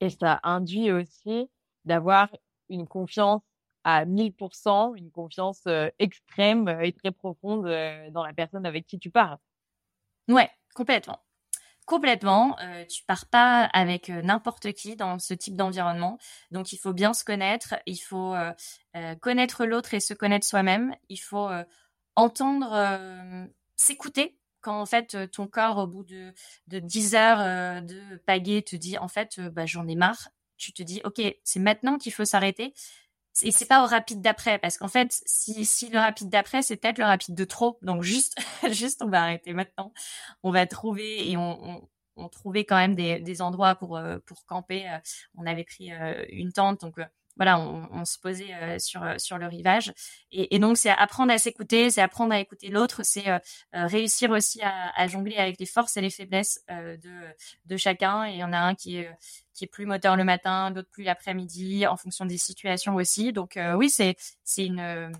Et 0.00 0.10
ça 0.10 0.40
induit 0.42 0.92
aussi 0.92 1.50
d'avoir 1.84 2.28
une 2.68 2.86
confiance 2.86 3.42
à 3.84 4.04
1000%, 4.04 4.96
une 4.96 5.10
confiance 5.10 5.66
extrême 5.98 6.68
et 6.82 6.92
très 6.92 7.10
profonde 7.10 7.64
dans 8.12 8.24
la 8.24 8.32
personne 8.32 8.66
avec 8.66 8.86
qui 8.86 8.98
tu 8.98 9.10
pars. 9.10 9.38
Ouais, 10.28 10.50
complètement. 10.74 11.20
Complètement. 11.86 12.54
Euh, 12.60 12.84
tu 12.84 13.02
pars 13.04 13.24
pas 13.24 13.64
avec 13.72 14.10
n'importe 14.10 14.72
qui 14.74 14.94
dans 14.94 15.18
ce 15.18 15.32
type 15.32 15.56
d'environnement. 15.56 16.18
Donc, 16.50 16.74
il 16.74 16.76
faut 16.76 16.92
bien 16.92 17.14
se 17.14 17.24
connaître. 17.24 17.76
Il 17.86 17.96
faut 17.96 18.34
connaître 19.20 19.64
l'autre 19.64 19.94
et 19.94 20.00
se 20.00 20.12
connaître 20.12 20.46
soi-même. 20.46 20.94
Il 21.08 21.16
faut 21.16 21.48
entendre, 22.14 23.48
s'écouter. 23.76 24.36
Quand 24.60 24.80
en 24.80 24.86
fait 24.86 25.30
ton 25.30 25.46
corps, 25.46 25.78
au 25.78 25.86
bout 25.86 26.02
de, 26.02 26.34
de 26.66 26.80
10 26.80 27.14
heures 27.14 27.82
de 27.82 28.16
pagaie, 28.26 28.60
te 28.60 28.76
dit 28.76 28.98
en 28.98 29.08
fait, 29.08 29.40
bah, 29.40 29.64
j'en 29.64 29.88
ai 29.88 29.94
marre. 29.94 30.28
Tu 30.58 30.72
te 30.72 30.82
dis, 30.82 31.00
ok, 31.04 31.22
c'est 31.44 31.60
maintenant 31.60 31.96
qu'il 31.96 32.12
faut 32.12 32.24
s'arrêter 32.24 32.74
et 33.42 33.50
c'est 33.52 33.66
pas 33.66 33.84
au 33.84 33.86
rapide 33.86 34.20
d'après 34.20 34.58
parce 34.58 34.78
qu'en 34.78 34.88
fait 34.88 35.22
si, 35.26 35.64
si 35.64 35.88
le 35.90 35.98
rapide 35.98 36.28
d'après 36.28 36.62
c'est 36.62 36.76
peut-être 36.76 36.98
le 36.98 37.04
rapide 37.04 37.34
de 37.34 37.44
trop. 37.44 37.78
Donc 37.82 38.02
juste 38.02 38.36
juste 38.70 39.02
on 39.02 39.08
va 39.08 39.22
arrêter 39.22 39.52
maintenant. 39.52 39.92
On 40.42 40.50
va 40.50 40.66
trouver 40.66 41.30
et 41.30 41.36
on, 41.36 41.64
on, 41.64 41.88
on 42.16 42.28
trouvait 42.28 42.64
quand 42.64 42.76
même 42.76 42.94
des, 42.94 43.20
des 43.20 43.42
endroits 43.42 43.74
pour 43.76 43.96
euh, 43.96 44.18
pour 44.26 44.44
camper. 44.46 44.88
Euh, 44.88 44.98
on 45.36 45.46
avait 45.46 45.64
pris 45.64 45.92
euh, 45.92 46.24
une 46.30 46.52
tente 46.52 46.80
donc 46.80 46.98
voilà, 47.38 47.60
on, 47.60 47.88
on, 47.92 48.04
se 48.04 48.18
posait 48.18 48.52
euh, 48.52 48.78
sur 48.80 49.02
euh, 49.02 49.14
sur 49.16 49.38
le 49.38 49.46
rivage. 49.46 49.92
Et, 50.32 50.56
et 50.56 50.58
donc 50.58 50.76
c'est 50.76 50.90
apprendre 50.90 51.32
à 51.32 51.38
s'écouter, 51.38 51.88
c'est 51.88 52.02
apprendre 52.02 52.34
à 52.34 52.40
écouter 52.40 52.68
l'autre, 52.68 53.02
c'est 53.04 53.30
euh, 53.30 53.38
réussir 53.72 54.30
aussi 54.32 54.60
à, 54.60 54.90
à, 54.96 55.06
jongler 55.06 55.36
avec 55.36 55.58
les 55.60 55.66
forces 55.66 55.96
et 55.96 56.00
les 56.00 56.10
faiblesses 56.10 56.60
de 56.68 57.12
de 57.66 57.76
chacun. 57.76 58.26
Et 58.26 58.32
il 58.32 58.38
y 58.38 58.44
en 58.44 58.52
a 58.52 58.58
un 58.58 58.74
qui 58.74 58.98
est 58.98 59.10
qui 59.54 59.64
est 59.64 59.68
plus 59.68 59.86
moteur 59.86 60.16
le 60.16 60.24
matin, 60.24 60.72
d'autres 60.72 60.90
plus 60.90 61.04
l'après-midi, 61.04 61.86
en 61.86 61.96
fonction 61.96 62.26
des 62.26 62.38
situations 62.38 62.96
aussi. 62.96 63.32
Donc 63.32 63.58
oui, 63.76 63.88
c'est 63.88 64.16
c'est 64.42 64.66
une 64.66 65.12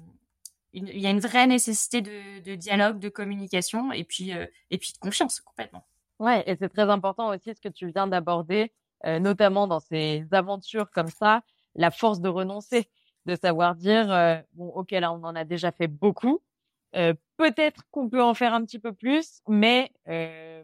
il 0.73 0.99
y 0.99 1.07
a 1.07 1.11
une 1.11 1.21
vraie 1.21 1.47
nécessité 1.47 2.03
de, 2.03 2.41
de, 2.41 2.55
dialogue, 2.55 2.99
de 2.99 3.09
communication 3.09 3.91
et 3.93 4.05
puis 4.05 4.33
et 4.71 4.79
puis 4.79 4.93
de 4.93 4.99
confiance 4.99 5.41
complètement. 5.41 5.87
Ouais, 6.19 6.43
et 6.47 6.57
c'est 6.57 6.69
très 6.69 6.91
important 6.91 7.29
aussi 7.29 7.55
ce 7.55 7.61
que 7.61 7.69
tu 7.69 7.91
viens 7.93 8.09
d'aborder, 8.09 8.73
notamment 9.05 9.69
dans 9.69 9.81
ces 9.81 10.27
aventures 10.33 10.91
comme 10.91 11.09
ça, 11.11 11.43
la 11.79 11.91
force 11.91 12.21
de 12.21 12.29
renoncer, 12.29 12.91
de 13.27 13.37
savoir 13.37 13.75
dire 13.77 14.13
euh, 14.13 14.37
bon 14.55 14.69
ok 14.69 14.91
là 14.93 15.13
on 15.13 15.23
en 15.25 15.35
a 15.35 15.45
déjà 15.45 15.73
fait 15.73 15.89
beaucoup, 15.89 16.43
euh, 16.97 17.15
peut-être 17.37 17.83
qu'on 17.91 18.09
peut 18.09 18.23
en 18.23 18.35
faire 18.35 18.55
un 18.55 18.65
petit 18.65 18.79
peu 18.79 18.93
plus, 18.93 19.41
mais 19.49 19.91
euh, 20.09 20.63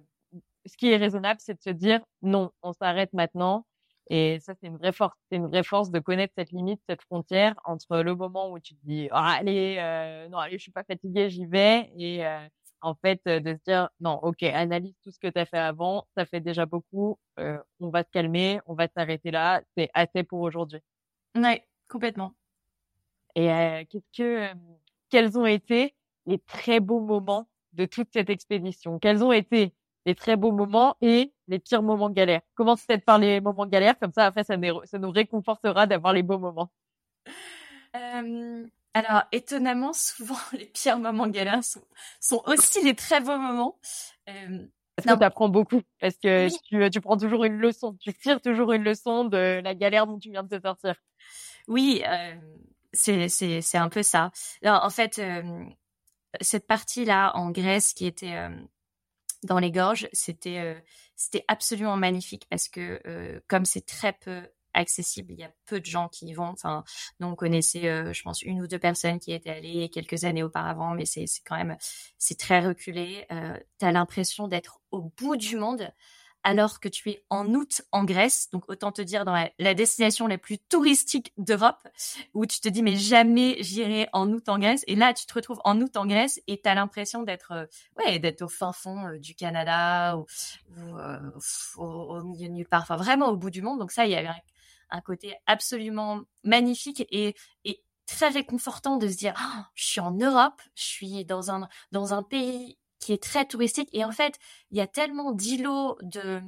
ce 0.67 0.77
qui 0.77 0.91
est 0.91 0.97
raisonnable, 0.97 1.41
c'est 1.41 1.55
de 1.55 1.63
se 1.63 1.71
dire 1.71 2.01
non, 2.23 2.51
on 2.63 2.73
s'arrête 2.73 3.13
maintenant. 3.13 3.67
Et 4.11 4.39
ça, 4.41 4.55
c'est 4.61 4.67
une 4.67 4.77
vraie 4.77 4.93
force. 4.93 5.17
C'est 5.31 5.37
une 5.37 5.47
vraie 5.47 5.63
force 5.63 5.91
de 5.91 5.99
connaître 5.99 6.35
cette 6.37 6.53
limite, 6.53 6.81
cette 6.89 7.03
frontière 7.03 7.55
entre 7.65 7.99
le 7.99 8.15
moment 8.15 8.51
où 8.53 8.59
tu 8.61 8.75
te 8.75 8.81
dis 8.85 9.09
ah, 9.13 9.37
allez, 9.39 9.77
euh, 9.79 10.29
non, 10.29 10.39
allez, 10.39 10.59
je 10.59 10.63
suis 10.63 10.73
pas 10.73 10.85
fatiguée, 10.85 11.31
j'y 11.31 11.47
vais, 11.47 11.91
et 11.97 12.27
euh, 12.27 12.47
en 12.83 12.95
fait 12.95 13.21
de 13.27 13.55
se 13.55 13.61
dire 13.65 13.89
non, 14.01 14.19
ok, 14.23 14.43
analyse 14.43 14.95
tout 15.03 15.11
ce 15.11 15.19
que 15.19 15.29
tu 15.29 15.39
as 15.39 15.47
fait 15.47 15.59
avant, 15.59 16.07
ça 16.17 16.27
fait 16.27 16.41
déjà 16.41 16.67
beaucoup, 16.67 17.19
euh, 17.39 17.59
on 17.81 17.89
va 17.89 18.03
se 18.03 18.11
calmer, 18.11 18.61
on 18.67 18.75
va 18.75 18.89
s'arrêter 18.89 19.31
là, 19.31 19.63
c'est 19.77 19.91
assez 19.95 20.23
pour 20.23 20.41
aujourd'hui. 20.41 20.81
Ouais, 21.35 21.67
complètement. 21.89 22.35
Et 23.35 23.47
qu'est-ce 23.91 24.17
que, 24.17 24.49
quels 25.11 25.37
ont 25.39 25.47
été 25.47 25.95
les 26.27 26.39
très 26.39 26.81
beaux 26.81 27.01
moments 27.01 27.49
de 27.73 27.85
toute 27.85 28.09
cette 28.13 28.31
expédition? 28.31 28.99
Quels 28.99 29.25
ont 29.25 29.33
été 29.33 29.75
les 30.07 30.15
très 30.15 30.37
beaux 30.37 30.53
moments 30.53 30.97
et 31.01 31.33
les 31.49 31.59
pires 31.59 31.83
moments 31.83 32.11
galères. 32.11 32.43
Commence 32.55 32.85
peut-être 32.85 33.05
par 33.05 33.19
les 33.19 33.41
moments 33.41 33.67
galères, 33.67 33.99
comme 33.99 34.13
ça 34.13 34.27
après 34.27 34.45
ça, 34.45 34.57
ça 34.85 34.99
nous 34.99 35.11
réconfortera 35.11 35.87
d'avoir 35.87 36.13
les 36.13 36.23
beaux 36.23 36.39
moments. 36.39 36.71
Euh, 37.97 38.67
alors 38.93 39.23
étonnamment, 39.33 39.93
souvent 39.93 40.37
les 40.53 40.67
pires 40.67 40.99
moments 40.99 41.29
galères 41.29 41.65
sont, 41.65 41.85
sont 42.21 42.43
aussi 42.47 42.83
les 42.83 42.95
très 42.95 43.21
beaux 43.21 43.39
moments. 43.39 43.79
Euh, 44.29 44.67
parce 44.97 45.09
que 45.09 45.19
tu 45.19 45.25
apprends 45.25 45.49
beaucoup, 45.49 45.83
parce 46.01 46.17
que 46.17 46.49
tu, 46.69 46.91
tu 46.91 47.01
prends 47.01 47.17
toujours 47.17 47.45
une 47.45 47.57
leçon, 47.57 47.97
tu 48.01 48.15
tires 48.15 48.41
toujours 48.41 48.73
une 48.73 48.85
leçon 48.85 49.25
de 49.25 49.61
la 49.63 49.75
galère 49.75 50.07
dont 50.07 50.19
tu 50.19 50.31
viens 50.31 50.45
de 50.45 50.57
te 50.57 50.63
sortir. 50.63 50.95
Oui, 51.69 52.03
euh, 52.07 52.35
c'est 52.93 53.77
un 53.79 53.89
peu 53.89 54.03
ça. 54.03 54.31
En 54.65 54.91
fait, 54.91 55.19
euh, 55.19 55.65
cette 56.41 56.67
partie 56.67 57.05
là 57.05 57.33
en 57.37 57.51
Grèce 57.51 57.93
qui 57.95 58.07
était 58.07 58.35
euh, 58.35 58.51
dans 59.45 59.59
les 59.59 59.71
gorges, 59.71 60.09
c'était 60.13 60.59
euh, 60.59 60.81
c'était 61.17 61.45
absolument 61.49 61.97
magnifique 61.97 62.47
parce 62.51 62.69
que 62.69 63.01
comme 63.49 63.65
c'est 63.65 63.87
très 63.87 64.13
peu 64.13 64.49
accessible, 64.75 65.33
il 65.33 65.39
y 65.39 65.45
a 65.45 65.53
peu 65.67 65.79
de 65.81 65.87
gens 65.87 66.09
qui 66.09 66.27
y 66.27 66.33
vont. 66.35 66.47
Enfin, 66.49 66.83
nous 67.21 67.29
on 67.29 67.37
je 67.37 68.23
pense, 68.23 68.43
une 68.43 68.61
ou 68.61 68.67
deux 68.67 68.79
personnes 68.81 69.21
qui 69.21 69.33
étaient 69.33 69.51
allées 69.51 69.89
quelques 69.91 70.25
années 70.25 70.43
auparavant, 70.43 70.95
mais 70.95 71.07
c'est 71.07 71.27
c'est 71.27 71.43
quand 71.45 71.57
même 71.57 71.77
c'est 72.19 72.39
très 72.39 72.61
reculé. 72.61 73.27
Euh, 73.31 73.57
T'as 73.79 73.93
l'impression 73.93 74.49
d'être 74.49 74.81
au 74.91 75.03
bout 75.17 75.37
du 75.37 75.57
monde 75.57 75.93
alors 76.45 76.79
que 76.79 76.89
tu 76.89 77.11
es 77.11 77.25
en 77.31 77.53
août 77.55 77.83
en 77.91 78.05
Grèce, 78.05 78.51
donc 78.51 78.69
autant 78.69 78.93
te 78.93 79.01
dire 79.01 79.25
dans 79.25 79.35
la, 79.59 79.75
destination 79.75 80.27
la 80.27 80.37
plus 80.37 80.59
touristique 80.59 81.33
d'Europe, 81.39 81.89
où 82.35 82.45
tu 82.45 82.61
te 82.61 82.69
dis 82.69 82.83
mais 82.83 82.97
jamais 82.97 83.57
j'irai 83.61 84.09
en 84.13 84.31
août 84.31 84.49
en 84.49 84.59
Grèce, 84.59 84.85
et 84.87 84.95
là 84.95 85.15
tu 85.15 85.27
te 85.27 85.33
retrouves 85.35 85.61
en 85.65 85.81
août 85.81 85.97
en 85.97 86.07
Grèce 86.07 86.41
et 86.47 86.61
tu 86.61 86.69
as 86.69 86.75
l'impression 86.75 87.23
d'être 87.23 87.53
euh, 87.53 87.67
ouais 87.97 88.19
d'être 88.19 88.43
au 88.43 88.49
fin 88.49 88.73
fond 88.73 89.07
euh, 89.09 89.19
du 89.19 89.35
Canada 89.35 90.19
ou, 90.19 90.27
euh, 90.77 91.19
au, 91.79 92.23
milieu 92.23 92.49
de 92.49 92.53
nulle 92.53 92.69
part, 92.69 92.83
enfin 92.83 92.97
vraiment 92.97 93.29
au 93.29 93.37
bout 93.37 93.51
du 93.51 93.63
monde. 93.63 93.79
Donc 93.79 93.91
ça 93.91 94.05
il 94.05 94.13
y 94.13 94.17
avait 94.17 94.29
un, 94.91 95.01
côté 95.01 95.35
absolument 95.47 96.21
magnifique 96.45 97.05
et, 97.11 97.35
très 98.07 98.29
réconfortant 98.29 98.99
de 98.99 99.09
se 99.09 99.17
dire 99.17 99.33
oh, 99.39 99.63
je 99.75 99.87
suis 99.87 100.01
en 100.01 100.11
Europe, 100.11 100.61
je 100.75 100.83
suis 100.83 101.25
dans 101.25 101.51
un 101.51 101.67
dans 101.91 102.13
un 102.13 102.23
pays 102.23 102.77
qui 103.05 103.13
est 103.13 103.23
très 103.23 103.45
touristique. 103.45 103.91
Et 103.93 104.03
en 104.03 104.13
fait, 104.13 104.39
il 104.71 104.79
y 104.79 104.81
a 104.81 104.87
tellement 104.87 105.33
d'îlots, 105.33 105.99
de 106.01 106.41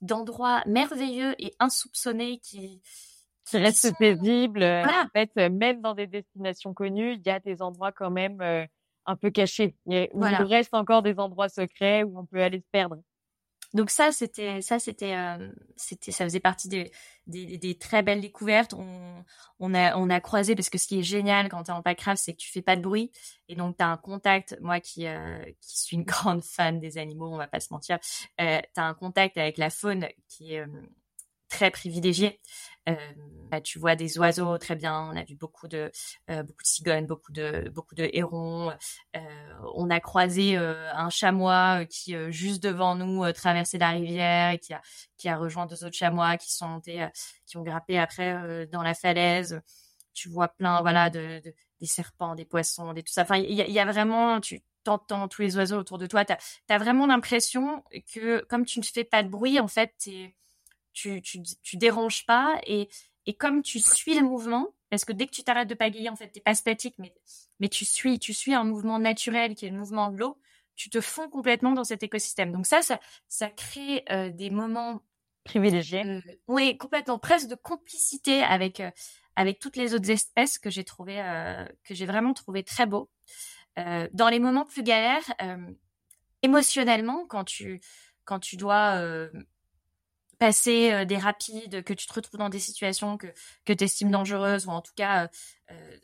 d'endroits 0.00 0.64
merveilleux 0.66 1.36
et 1.38 1.54
insoupçonnés 1.60 2.40
qui 2.40 2.82
qui 3.48 3.58
restent 3.58 3.96
paisibles. 3.98 4.64
En 4.64 5.08
fait, 5.12 5.30
même 5.36 5.80
dans 5.80 5.94
des 5.94 6.08
destinations 6.08 6.74
connues, 6.74 7.14
il 7.14 7.22
y 7.24 7.30
a 7.30 7.38
des 7.38 7.62
endroits 7.62 7.92
quand 7.92 8.10
même 8.10 8.40
euh, 8.40 8.66
un 9.06 9.14
peu 9.14 9.30
cachés. 9.30 9.76
Il, 9.86 10.08
reste 10.40 10.74
encore 10.74 11.02
des 11.02 11.20
endroits 11.20 11.48
secrets 11.48 12.02
où 12.02 12.18
on 12.18 12.26
peut 12.26 12.42
aller 12.42 12.58
se 12.58 12.68
perdre. 12.72 12.96
Donc 13.74 13.90
ça, 13.90 14.12
c'était 14.12 14.60
ça, 14.60 14.78
c'était 14.78 15.14
euh, 15.16 15.48
c'était 15.76 16.12
ça 16.12 16.24
faisait 16.24 16.40
partie 16.40 16.68
des, 16.68 16.92
des, 17.26 17.78
très 17.78 18.02
belles 18.02 18.20
découvertes. 18.20 18.74
On, 18.74 19.24
on 19.60 19.74
a 19.74 19.96
on 19.96 20.10
a 20.10 20.20
croisé 20.20 20.54
parce 20.54 20.68
que 20.68 20.78
ce 20.78 20.86
qui 20.86 20.98
est 20.98 21.02
génial 21.02 21.48
quand 21.48 21.62
t'es 21.64 21.72
en 21.72 21.82
packraft, 21.82 22.22
c'est 22.22 22.32
que 22.32 22.38
tu 22.38 22.50
fais 22.50 22.62
pas 22.62 22.76
de 22.76 22.82
bruit 22.82 23.10
et 23.48 23.54
donc 23.54 23.76
t'as 23.78 23.86
un 23.86 23.96
contact. 23.96 24.58
Moi 24.60 24.80
qui 24.80 25.06
euh, 25.06 25.42
qui 25.60 25.78
suis 25.80 25.96
une 25.96 26.04
grande 26.04 26.44
fan 26.44 26.80
des 26.80 26.98
animaux, 26.98 27.28
on 27.32 27.38
va 27.38 27.48
pas 27.48 27.60
se 27.60 27.72
mentir, 27.72 27.98
euh, 28.40 28.60
t'as 28.74 28.84
un 28.84 28.94
contact 28.94 29.38
avec 29.38 29.56
la 29.56 29.70
faune 29.70 30.06
qui 30.28 30.54
est 30.54 30.60
euh, 30.60 30.66
très 31.52 31.70
privilégié. 31.70 32.40
Euh, 32.88 32.96
bah, 33.50 33.60
tu 33.60 33.78
vois 33.78 33.94
des 33.94 34.18
oiseaux 34.18 34.58
très 34.58 34.74
bien. 34.74 35.08
On 35.12 35.16
a 35.16 35.22
vu 35.22 35.36
beaucoup 35.36 35.68
de 35.68 35.92
euh, 36.30 36.42
beaucoup 36.42 36.62
de 36.62 36.66
cigognes, 36.66 37.06
beaucoup 37.06 37.30
de 37.32 37.70
beaucoup 37.72 37.94
de 37.94 38.08
hérons. 38.12 38.72
Euh, 39.14 39.20
on 39.74 39.88
a 39.90 40.00
croisé 40.00 40.56
un 40.56 41.10
chamois 41.10 41.84
qui 41.86 42.14
juste 42.30 42.62
devant 42.62 42.96
nous 42.96 43.30
traversait 43.32 43.78
la 43.78 43.90
rivière 43.90 44.52
et 44.52 44.58
qui 44.58 44.72
a 44.74 44.82
qui 45.16 45.28
a 45.28 45.36
rejoint 45.36 45.66
deux 45.66 45.84
autres 45.84 45.96
chamois 45.96 46.36
qui 46.38 46.52
sont 46.52 46.66
montés, 46.66 47.06
qui 47.46 47.56
ont 47.56 47.62
grimpé 47.62 47.98
après 47.98 48.66
dans 48.68 48.82
la 48.82 48.94
falaise. 48.94 49.60
Tu 50.14 50.28
vois 50.28 50.48
plein 50.48 50.80
voilà 50.82 51.08
de, 51.10 51.40
des 51.80 51.86
serpents, 51.86 52.34
des 52.34 52.44
poissons, 52.44 52.92
des 52.92 53.02
tout 53.02 53.12
ça. 53.12 53.22
Enfin, 53.22 53.36
il 53.36 53.54
y 53.54 53.62
a, 53.62 53.68
y 53.68 53.78
a, 53.78 53.84
vraiment 53.84 54.40
tu 54.40 54.62
t'entends 54.84 55.28
tous 55.28 55.42
les 55.42 55.56
oiseaux 55.56 55.78
autour 55.78 55.98
de 55.98 56.06
toi. 56.06 56.24
T'as 56.24 56.36
as 56.68 56.78
vraiment 56.78 57.06
l'impression 57.06 57.84
que 58.12 58.44
comme 58.46 58.64
tu 58.66 58.80
ne 58.80 58.84
fais 58.84 59.04
pas 59.04 59.22
de 59.22 59.28
bruit, 59.28 59.60
en 59.60 59.68
fait, 59.68 59.94
t'es 59.98 60.34
tu, 60.92 61.22
tu, 61.22 61.42
tu 61.62 61.76
déranges 61.76 62.26
pas 62.26 62.60
et, 62.66 62.88
et 63.26 63.34
comme 63.34 63.62
tu 63.62 63.80
suis 63.80 64.14
le 64.14 64.22
mouvement, 64.22 64.68
parce 64.90 65.04
que 65.04 65.12
dès 65.12 65.26
que 65.26 65.32
tu 65.32 65.42
t'arrêtes 65.42 65.68
de 65.68 65.74
pagayer, 65.74 66.08
en 66.08 66.16
fait, 66.16 66.28
t'es 66.28 66.40
pas 66.40 66.54
statique, 66.54 66.96
mais, 66.98 67.14
mais 67.60 67.68
tu 67.68 67.84
suis, 67.84 68.18
tu 68.18 68.34
suis 68.34 68.54
un 68.54 68.64
mouvement 68.64 68.98
naturel 68.98 69.54
qui 69.54 69.66
est 69.66 69.70
le 69.70 69.78
mouvement 69.78 70.10
de 70.10 70.18
l'eau, 70.18 70.38
tu 70.74 70.90
te 70.90 71.00
fonds 71.00 71.28
complètement 71.28 71.72
dans 71.72 71.84
cet 71.84 72.02
écosystème. 72.02 72.52
Donc 72.52 72.66
ça, 72.66 72.82
ça, 72.82 73.00
ça 73.28 73.48
crée 73.48 74.04
euh, 74.10 74.30
des 74.30 74.50
moments 74.50 75.00
privilégiés. 75.44 76.04
Euh, 76.04 76.20
oui, 76.48 76.76
complètement, 76.76 77.18
presque 77.18 77.48
de 77.48 77.54
complicité 77.54 78.42
avec 78.42 78.80
euh, 78.80 78.90
avec 79.34 79.58
toutes 79.58 79.76
les 79.76 79.94
autres 79.94 80.10
espèces 80.10 80.58
que 80.58 80.68
j'ai 80.68 80.84
trouvé 80.84 81.16
que 81.84 81.94
j'ai 81.94 82.04
vraiment 82.04 82.34
trouvé 82.34 82.62
très 82.64 82.84
beau. 82.84 83.08
dans 83.76 84.28
les 84.28 84.38
moments 84.38 84.66
plus 84.66 84.82
galères, 84.82 85.24
émotionnellement, 86.42 87.24
quand 87.26 87.44
tu 87.44 87.80
quand 88.26 88.40
tu 88.40 88.58
dois 88.58 89.02
passer 90.42 90.92
euh, 90.92 91.04
des 91.04 91.18
rapides, 91.18 91.84
que 91.84 91.94
tu 91.94 92.08
te 92.08 92.12
retrouves 92.12 92.40
dans 92.40 92.48
des 92.48 92.58
situations 92.58 93.16
que, 93.16 93.28
que 93.64 93.72
tu 93.72 93.84
estimes 93.84 94.10
dangereuses 94.10 94.66
ou 94.66 94.70
en 94.70 94.80
tout 94.80 94.90
cas 94.96 95.22
euh, 95.22 95.28
euh, 95.70 95.96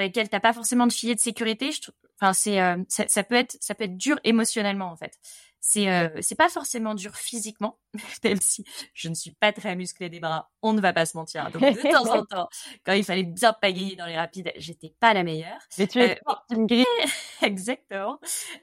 dans 0.00 0.06
lesquelles 0.06 0.28
tu 0.28 0.34
n'as 0.34 0.40
pas 0.40 0.52
forcément 0.52 0.88
de 0.88 0.92
filet 0.92 1.14
de 1.14 1.20
sécurité, 1.20 1.70
je 1.70 1.92
enfin 2.20 2.32
c'est 2.32 2.56
ça, 2.88 3.04
ça, 3.06 3.22
peut 3.22 3.36
être 3.36 3.56
ça 3.60 3.76
peut 3.76 3.84
être 3.84 3.96
dur 3.96 4.18
émotionnellement 4.24 4.90
en 4.90 4.96
fait. 4.96 5.16
C'est 5.60 5.86
c'est 6.20 6.34
pas 6.34 6.48
forcément 6.48 6.94
dur 6.94 7.14
physiquement, 7.14 7.78
même 8.24 8.40
si 8.40 8.64
je 8.94 9.08
ne 9.08 9.14
suis 9.14 9.30
pas 9.30 9.52
très 9.52 9.76
musclée 9.76 10.10
des 10.10 10.18
bras, 10.18 10.50
on 10.60 10.72
ne 10.72 10.80
va 10.80 10.92
pas 10.92 11.06
se 11.06 11.16
mentir. 11.16 11.48
Donc 11.52 11.62
de 11.62 11.92
temps 11.92 12.12
en 12.12 12.24
temps, 12.26 12.48
quand 12.84 12.92
il 12.94 13.04
fallait 13.04 13.22
bien 13.22 13.52
pagayer 13.52 13.94
dans 13.94 14.06
les 14.06 14.16
rapides, 14.16 14.52
j'étais 14.56 14.92
pas 14.98 15.14
la 15.14 15.22
meilleure. 15.22 15.60
Mais 15.78 15.86
tu 15.86 16.00
es 16.00 16.18
euh, 16.26 16.84
Exactement. 17.42 18.18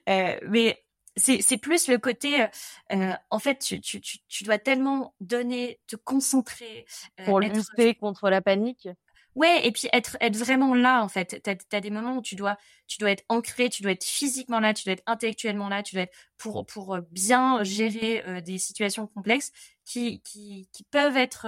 Euh, 0.10 0.38
mais 0.50 0.84
c'est 1.17 1.58
plus 1.58 1.88
le 1.88 1.97
côté 1.97 2.41
euh, 2.41 2.47
euh, 2.93 3.13
en 3.30 3.39
fait 3.39 3.60
tu, 3.60 3.82
tu, 3.82 4.00
tu, 4.00 4.19
tu, 4.28 4.43
dois 4.43 4.58
tellement 4.58 5.13
donner 5.19 5.80
te 5.88 5.95
concentrer 5.95 6.86
euh, 7.19 7.26
pour 7.26 7.39
lutter 7.39 7.95
contre 7.95 8.30
la 8.30 8.41
panique. 8.41 8.88
Ouais 9.36 9.65
et 9.65 9.71
puis 9.71 9.88
être 9.93 10.17
être 10.19 10.36
vraiment 10.36 10.76
là 10.76 11.02
en 11.04 11.08
fait. 11.08 11.41
T'as 11.41 11.56
as 11.71 11.82
des 11.82 11.89
moments 11.89 12.17
où 12.17 12.21
tu 12.21 12.36
dois 12.36 12.58
tu 12.88 12.97
dois 12.97 13.12
être 13.12 13.24
ancré 13.30 13.69
tu 13.69 13.82
dois 13.82 13.93
être 13.93 14.04
physiquement 14.04 14.60
là 14.60 14.74
tu 14.74 14.84
dois 14.84 14.93
être 14.93 15.04
intellectuellement 15.06 15.69
là 15.69 15.84
tu 15.84 15.95
dois 15.95 16.04
être 16.04 16.13
pour 16.38 16.65
pour 16.65 16.97
bien 17.12 17.63
gérer 17.63 18.41
des 18.41 18.58
situations 18.58 19.08
complexes 19.08 19.52
qui 19.86 20.21
qui 20.21 20.67
qui 20.74 20.84
peuvent 20.84 21.15
être 21.15 21.47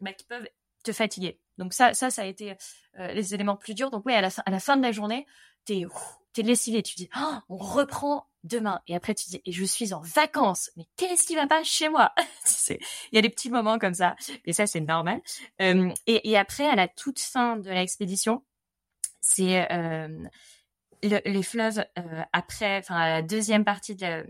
bah, 0.00 0.12
qui 0.12 0.24
peuvent 0.24 0.48
te 0.84 0.92
fatiguer. 0.92 1.40
Donc 1.58 1.74
ça 1.74 1.94
ça 1.94 2.10
ça 2.10 2.22
a 2.22 2.26
été 2.26 2.54
les 2.94 3.34
éléments 3.34 3.56
plus 3.56 3.74
durs. 3.74 3.90
Donc 3.90 4.06
ouais 4.06 4.14
à 4.14 4.20
la 4.20 4.30
fin 4.30 4.42
à 4.46 4.50
la 4.52 4.60
fin 4.60 4.76
de 4.76 4.82
la 4.82 4.92
journée 4.92 5.26
t'es 5.64 5.84
t'es 6.32 6.42
lessivé. 6.42 6.82
Tu 6.82 6.94
dis 6.94 7.08
oh, 7.16 7.34
on 7.48 7.56
reprend 7.56 8.28
demain. 8.46 8.80
Et 8.86 8.94
après, 8.94 9.14
tu 9.14 9.28
dis, 9.30 9.42
et 9.44 9.52
je 9.52 9.64
suis 9.64 9.92
en 9.92 10.00
vacances. 10.00 10.70
Mais 10.76 10.84
qu'est-ce 10.96 11.26
qui 11.26 11.34
va 11.34 11.46
pas 11.46 11.62
chez 11.64 11.88
moi? 11.88 12.12
Il 12.70 12.78
y 13.12 13.18
a 13.18 13.22
des 13.22 13.30
petits 13.30 13.50
moments 13.50 13.78
comme 13.78 13.94
ça. 13.94 14.16
Et 14.44 14.52
ça, 14.52 14.66
c'est 14.66 14.80
normal. 14.80 15.20
Euh, 15.60 15.92
et, 16.06 16.36
après, 16.36 16.66
à 16.66 16.74
la 16.74 16.88
toute 16.88 17.20
fin 17.20 17.56
de 17.56 17.70
l'expédition, 17.70 18.42
c'est 19.20 19.70
euh, 19.72 20.08
les 21.02 21.42
fleuves 21.42 21.84
euh, 21.98 22.22
après, 22.32 22.78
enfin, 22.78 22.98
la 22.98 23.22
deuxième 23.22 23.64
partie 23.64 23.94
de, 23.94 24.26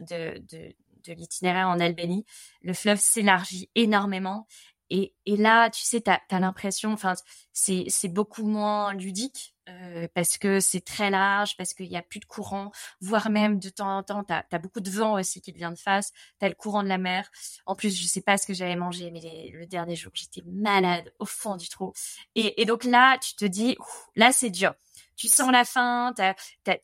de, 0.00 0.38
de, 0.50 0.74
de 1.04 1.12
l'itinéraire 1.12 1.68
en 1.68 1.80
Albanie, 1.80 2.24
le 2.62 2.74
fleuve 2.74 2.98
s'élargit 2.98 3.70
énormément. 3.74 4.46
Et, 4.94 5.14
et 5.24 5.38
là, 5.38 5.70
tu 5.70 5.82
sais, 5.82 6.02
tu 6.02 6.10
as, 6.10 6.20
l'impression, 6.38 6.92
enfin, 6.92 7.14
c'est 7.54 8.08
beaucoup 8.08 8.44
moins 8.44 8.92
ludique 8.92 9.54
euh, 9.70 10.06
parce 10.14 10.36
que 10.36 10.60
c'est 10.60 10.82
très 10.82 11.08
large, 11.08 11.56
parce 11.56 11.72
qu'il 11.72 11.88
n'y 11.88 11.96
a 11.96 12.02
plus 12.02 12.20
de 12.20 12.26
courant, 12.26 12.70
voire 13.00 13.30
même 13.30 13.58
de 13.58 13.70
temps 13.70 13.96
en 13.96 14.02
temps, 14.02 14.22
tu 14.22 14.34
as, 14.34 14.58
beaucoup 14.58 14.80
de 14.80 14.90
vent 14.90 15.14
aussi 15.14 15.40
qui 15.40 15.50
te 15.50 15.56
vient 15.56 15.70
de 15.70 15.78
face, 15.78 16.12
tu 16.38 16.44
as 16.44 16.50
le 16.50 16.54
courant 16.54 16.82
de 16.82 16.88
la 16.88 16.98
mer. 16.98 17.30
En 17.64 17.74
plus, 17.74 17.98
je 17.98 18.06
sais 18.06 18.20
pas 18.20 18.36
ce 18.36 18.46
que 18.46 18.52
j'avais 18.52 18.76
mangé, 18.76 19.10
mais 19.10 19.50
le 19.54 19.64
dernier 19.64 19.96
jour, 19.96 20.12
j'étais 20.14 20.42
malade 20.44 21.10
au 21.18 21.24
fond 21.24 21.56
du 21.56 21.70
trou. 21.70 21.94
Et, 22.34 22.60
et, 22.60 22.66
donc 22.66 22.84
là, 22.84 23.16
tu 23.16 23.34
te 23.34 23.46
dis, 23.46 23.78
là, 24.14 24.30
c'est 24.30 24.50
dur. 24.50 24.74
Tu 25.16 25.28
sens 25.28 25.50
la 25.50 25.64
fin, 25.64 26.12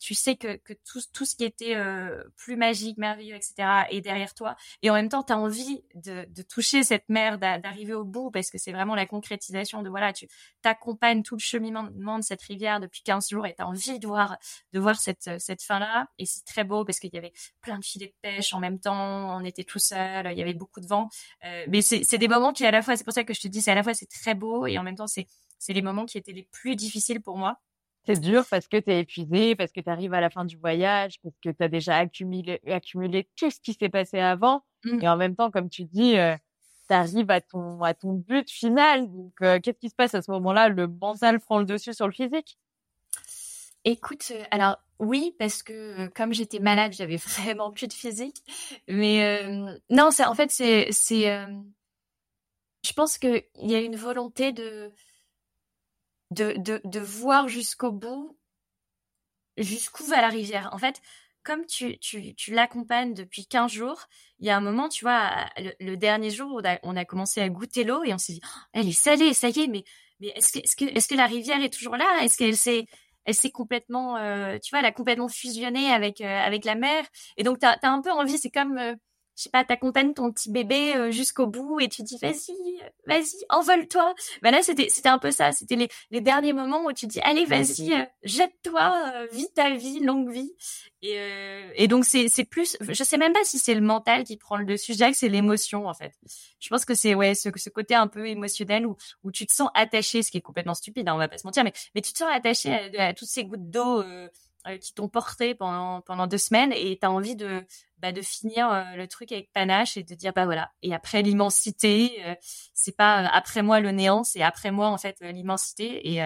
tu 0.00 0.14
sais 0.14 0.36
que, 0.36 0.56
que 0.56 0.72
tout, 0.72 1.00
tout 1.12 1.24
ce 1.24 1.34
qui 1.36 1.44
était 1.44 1.76
euh, 1.76 2.22
plus 2.36 2.56
magique, 2.56 2.98
merveilleux, 2.98 3.34
etc. 3.34 3.86
est 3.90 4.00
derrière 4.00 4.34
toi. 4.34 4.56
Et 4.82 4.90
en 4.90 4.94
même 4.94 5.08
temps, 5.08 5.22
tu 5.22 5.32
as 5.32 5.38
envie 5.38 5.82
de, 5.94 6.26
de, 6.28 6.42
toucher 6.42 6.82
cette 6.82 7.08
mer, 7.08 7.38
d'arriver 7.38 7.94
au 7.94 8.04
bout, 8.04 8.30
parce 8.30 8.50
que 8.50 8.58
c'est 8.58 8.72
vraiment 8.72 8.94
la 8.94 9.06
concrétisation 9.06 9.82
de, 9.82 9.88
voilà, 9.88 10.12
tu 10.12 10.28
t'accompagnes 10.62 11.22
tout 11.22 11.36
le 11.36 11.40
cheminement 11.40 12.18
de 12.18 12.24
cette 12.24 12.42
rivière 12.42 12.80
depuis 12.80 13.02
15 13.02 13.28
jours 13.28 13.46
et 13.46 13.54
tu 13.54 13.62
as 13.62 13.66
envie 13.66 13.98
de 13.98 14.06
voir, 14.06 14.36
de 14.72 14.80
voir 14.80 15.00
cette, 15.00 15.30
cette 15.38 15.62
fin-là. 15.62 16.08
Et 16.18 16.26
c'est 16.26 16.44
très 16.44 16.64
beau 16.64 16.84
parce 16.84 16.98
qu'il 16.98 17.12
y 17.12 17.18
avait 17.18 17.32
plein 17.60 17.78
de 17.78 17.84
filets 17.84 18.08
de 18.08 18.14
pêche 18.22 18.52
en 18.54 18.60
même 18.60 18.78
temps, 18.78 19.36
on 19.36 19.44
était 19.44 19.64
tout 19.64 19.78
seul, 19.78 20.28
il 20.32 20.38
y 20.38 20.42
avait 20.42 20.54
beaucoup 20.54 20.80
de 20.80 20.86
vent. 20.86 21.08
Euh, 21.44 21.64
mais 21.68 21.82
c'est 21.82 22.18
des 22.18 22.28
moments 22.28 22.52
qui, 22.52 22.64
à 22.66 22.70
la 22.70 22.82
fois, 22.82 22.96
c'est 22.96 23.04
pour 23.04 23.12
ça 23.12 23.24
que 23.24 23.34
je 23.34 23.40
te 23.40 23.48
dis, 23.48 23.62
c'est 23.62 23.70
à 23.70 23.74
la 23.74 23.82
fois, 23.82 23.94
c'est 23.94 24.08
très 24.10 24.34
beau 24.34 24.66
et 24.66 24.78
en 24.78 24.82
même 24.82 24.96
temps, 24.96 25.06
c'est 25.06 25.26
les 25.68 25.82
moments 25.82 26.06
qui 26.06 26.18
étaient 26.18 26.32
les 26.32 26.48
plus 26.50 26.76
difficiles 26.76 27.20
pour 27.20 27.36
moi. 27.36 27.60
C'est 28.09 28.20
dur 28.20 28.42
parce 28.50 28.68
que 28.68 28.78
tu 28.78 28.90
es 28.90 29.00
épuisé, 29.00 29.54
parce 29.54 29.70
que 29.70 29.80
tu 29.82 29.90
arrives 29.90 30.14
à 30.14 30.22
la 30.22 30.30
fin 30.30 30.46
du 30.46 30.56
voyage, 30.56 31.20
parce 31.22 31.34
que 31.44 31.50
tu 31.50 31.62
as 31.62 31.68
déjà 31.68 31.98
accumulé, 31.98 32.59
accumulé 32.66 33.28
tout 33.36 33.50
ce 33.50 33.61
qui 33.61 33.74
s'est 33.74 33.90
passé 33.90 34.18
avant. 34.18 34.64
Mmh. 34.84 35.02
Et 35.02 35.09
en 35.11 35.18
même 35.18 35.36
temps, 35.36 35.50
comme 35.50 35.68
tu 35.68 35.84
dis, 35.84 36.16
euh, 36.16 36.34
tu 36.88 36.94
arrives 36.94 37.30
à 37.30 37.42
ton, 37.42 37.82
à 37.82 37.92
ton 37.92 38.14
but 38.14 38.50
final. 38.50 39.12
Donc, 39.12 39.34
euh, 39.42 39.61
qu'est-ce 39.62 39.78
qui 39.78 39.90
se 39.90 39.94
passe 39.94 40.14
à 40.14 40.22
ce 40.22 40.30
moment-là? 40.30 40.70
Le 40.70 40.86
mental 40.86 41.38
prend 41.38 41.59
le 41.59 41.66
dessus 41.66 41.92
sur 41.92 42.06
le 42.06 42.14
physique? 42.14 42.56
Écoute, 43.84 44.32
euh, 44.34 44.42
alors 44.52 44.78
oui, 44.98 45.34
parce 45.38 45.62
que 45.62 46.06
comme 46.09 46.32
j'étais 46.32 46.61
malade, 46.61 46.94
j'avais 46.94 47.16
vraiment 47.38 47.72
plus 47.72 47.88
de 47.88 47.92
physique. 47.92 48.42
Mais 48.88 49.52
non, 49.90 50.11
c'est 50.12 50.24
en 50.24 50.34
fait, 50.34 50.50
c'est, 50.50 50.88
c'est, 50.92 51.26
je 52.86 52.92
pense 52.94 53.18
qu'il 53.18 53.44
y 53.56 53.74
a 53.74 53.80
une 53.80 53.96
volonté 53.96 54.52
de, 54.52 54.90
de, 56.30 56.54
de, 56.58 56.80
de 56.84 57.00
voir 57.00 57.48
jusqu'au 57.48 57.92
bout, 57.92 58.38
jusqu'où 59.56 60.04
va 60.04 60.20
la 60.20 60.28
rivière. 60.28 60.68
En 60.72 60.78
fait, 60.78 61.00
comme 61.42 61.64
tu, 61.66 61.98
tu, 61.98 62.34
tu 62.34 62.52
l'accompagnes 62.52 63.14
depuis 63.14 63.46
15 63.46 63.72
jours, 63.72 64.06
il 64.38 64.46
y 64.46 64.50
a 64.50 64.56
un 64.56 64.60
moment, 64.60 64.88
tu 64.88 65.04
vois, 65.04 65.30
le, 65.80 65.96
dernier 65.96 66.30
jour, 66.30 66.50
on 66.54 66.64
a, 66.64 66.78
on 66.82 66.96
a, 66.96 67.04
commencé 67.04 67.40
à 67.40 67.48
goûter 67.48 67.84
l'eau 67.84 68.04
et 68.04 68.12
on 68.12 68.18
s'est 68.18 68.34
dit, 68.34 68.40
oh, 68.44 68.60
elle 68.72 68.88
est 68.88 68.92
salée, 68.92 69.32
ça 69.34 69.48
y 69.48 69.60
est, 69.60 69.66
mais, 69.66 69.84
mais 70.20 70.28
est-ce 70.36 70.52
que, 70.52 70.58
est-ce 70.58 70.76
que, 70.76 70.84
est-ce 70.84 71.08
que 71.08 71.14
la 71.14 71.26
rivière 71.26 71.62
est 71.62 71.72
toujours 71.72 71.96
là? 71.96 72.22
Est-ce 72.22 72.36
qu'elle 72.36 72.56
s'est, 72.56 72.86
elle 73.24 73.34
s'est 73.34 73.50
complètement, 73.50 74.16
euh, 74.18 74.58
tu 74.62 74.70
vois, 74.70 74.80
elle 74.80 74.86
a 74.86 74.92
complètement 74.92 75.28
fusionné 75.28 75.90
avec, 75.90 76.20
euh, 76.20 76.26
avec 76.26 76.64
la 76.64 76.74
mer? 76.74 77.04
Et 77.36 77.44
donc, 77.44 77.60
tu 77.60 77.66
as, 77.66 77.78
un 77.82 78.02
peu 78.02 78.10
envie, 78.10 78.38
c'est 78.38 78.50
comme, 78.50 78.76
euh, 78.78 78.94
je 79.39 79.45
sais 79.45 79.51
pas, 79.51 79.62
t'accompagnes 79.62 80.14
ton 80.14 80.32
petit 80.32 80.51
bébé 80.51 80.97
euh, 80.97 81.11
jusqu'au 81.12 81.47
bout 81.47 81.78
et 81.78 81.89
tu 81.89 82.03
dis 82.03 82.18
vas-y, 82.20 82.57
vas-y, 83.07 83.45
envole-toi. 83.51 84.12
Ben 84.43 84.51
là, 84.51 84.62
c'était 84.62 84.89
c'était 84.89 85.11
un 85.11 85.20
peu 85.20 85.30
ça. 85.30 85.53
C'était 85.53 85.76
les, 85.76 85.89
les 86.11 86.20
derniers 86.20 86.53
moments 86.53 86.84
où 86.84 86.93
tu 86.93 87.07
dis 87.07 87.20
allez, 87.20 87.45
vas-y, 87.45 87.93
euh, 87.93 88.05
jette-toi, 88.24 89.12
euh, 89.14 89.26
vis 89.30 89.49
ta 89.55 89.70
vie, 89.70 90.01
longue 90.01 90.32
vie. 90.32 90.53
Et, 91.03 91.16
et 91.76 91.86
donc 91.86 92.05
c'est 92.05 92.28
c'est 92.28 92.43
plus, 92.43 92.76
je 92.80 93.05
sais 93.05 93.16
même 93.16 93.32
pas 93.32 93.45
si 93.45 93.61
c'est 93.61 93.76
le 93.76 93.80
mental 93.80 94.24
qui 94.24 94.36
prend 94.36 94.57
le 94.57 94.64
dessus. 94.64 94.93
Je 94.93 94.97
dirais 94.97 95.12
que 95.12 95.16
c'est 95.16 95.28
l'émotion 95.28 95.86
en 95.86 95.95
fait. 95.95 96.14
Je 96.59 96.68
pense 96.68 96.84
que 96.84 96.97
c'est 96.97 97.14
ouais 97.14 97.36
ce, 97.36 97.49
ce 97.55 97.70
côté 97.70 97.95
un 97.95 98.09
peu 98.09 98.26
émotionnel 98.26 98.86
où 98.89 98.97
où 99.22 99.30
tu 99.30 99.47
te 99.47 99.55
sens 99.55 99.68
attaché, 99.74 100.24
ce 100.24 100.32
qui 100.32 100.39
est 100.39 100.43
complètement 100.43 100.74
stupide, 100.74 101.09
hein, 101.09 101.14
on 101.14 101.18
va 101.18 101.28
pas 101.28 101.39
se 101.39 101.47
mentir, 101.47 101.62
mais 101.62 101.72
mais 101.95 102.01
tu 102.01 102.12
te 102.12 102.18
sens 102.18 102.28
attaché 102.32 102.72
à, 102.99 103.14
toutes 103.14 103.28
ces 103.28 103.45
gouttes 103.45 103.70
d'eau. 103.70 104.03
Qui 104.80 104.92
t'ont 104.94 105.09
porté 105.09 105.54
pendant 105.54 106.00
pendant 106.02 106.26
deux 106.26 106.38
semaines 106.38 106.72
et 106.74 106.98
tu 106.98 107.06
as 107.06 107.11
envie 107.11 107.36
de 107.36 107.64
bah, 107.98 108.12
de 108.12 108.22
finir 108.22 108.70
euh, 108.70 108.96
le 108.96 109.09
truc 109.09 109.32
avec 109.32 109.52
panache 109.52 109.96
et 109.96 110.02
de 110.02 110.14
dire 110.14 110.32
bah 110.32 110.44
voilà. 110.44 110.70
Et 110.82 110.94
après 110.94 111.22
l'immensité 111.22 112.22
euh, 112.24 112.34
c'est 112.74 112.96
pas 112.96 113.24
euh, 113.24 113.28
après 113.32 113.62
moi 113.62 113.80
le 113.80 113.90
néant 113.92 114.24
c'est 114.24 114.42
après 114.42 114.70
moi 114.70 114.88
en 114.88 114.98
fait 114.98 115.20
l'immensité 115.20 116.14
et 116.14 116.20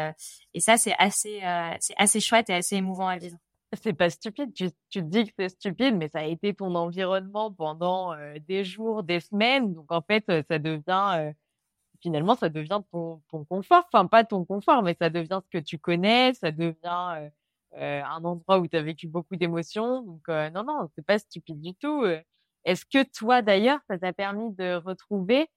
et 0.55 0.61
ça 0.61 0.76
c'est 0.76 0.95
assez 0.99 1.41
c'est 1.80 1.95
assez 1.97 2.20
chouette 2.20 2.51
et 2.51 2.55
assez 2.55 2.76
émouvant 2.76 3.09
à 3.09 3.16
vivre. 3.18 3.37
C'est 3.83 3.95
pas 3.95 4.11
stupide. 4.11 4.53
Tu, 4.53 4.70
tu 4.91 5.01
te 5.01 5.07
dis 5.07 5.24
que 5.24 5.33
c'est 5.39 5.49
stupide 5.49 5.97
mais 5.97 6.09
ça 6.09 6.20
a 6.20 6.24
été 6.24 6.53
ton 6.55 6.74
environnement 6.74 7.53
pendant 7.53 8.14
des 8.47 8.64
jours 8.64 9.03
des 9.03 9.20
semaines. 9.20 9.72
Donc 9.74 9.93
en 9.93 10.03
fait 10.03 10.24
ça 10.49 10.59
devient 10.59 11.33
finalement 12.03 12.35
ça 12.35 12.49
devient 12.49 12.80
ton 12.91 13.22
ton 13.28 13.45
confort. 13.45 13.85
Enfin 13.93 14.07
pas 14.07 14.24
ton 14.24 14.45
confort 14.45 14.83
mais 14.83 14.97
ça 15.01 15.09
devient 15.11 15.41
ce 15.45 15.59
que 15.59 15.62
tu 15.62 15.78
connais 15.78 16.35
ça 16.35 16.51
devient 16.51 17.14
euh, 17.16 17.30
un 17.77 18.25
endroit 18.25 18.59
où 18.59 18.66
tu 18.66 18.77
as 18.77 18.83
vécu 18.83 19.09
beaucoup 19.09 19.37
d'émotions. 19.37 20.03
Donc 20.03 20.23
euh, 20.29 20.51
non, 20.51 20.64
non, 20.64 20.89
c'est 20.95 21.05
pas 21.05 21.18
stupide 21.18 21.61
du 21.61 21.75
tout. 21.75 22.03
Euh. 22.03 22.20
Est-ce 22.64 22.85
que 22.85 23.03
toi 23.03 23.43
d'ailleurs, 23.43 23.81
ça 23.89 23.99
t'a 23.99 24.12
permis 24.12 24.53
de 24.55 24.75
retrouver 24.75 25.49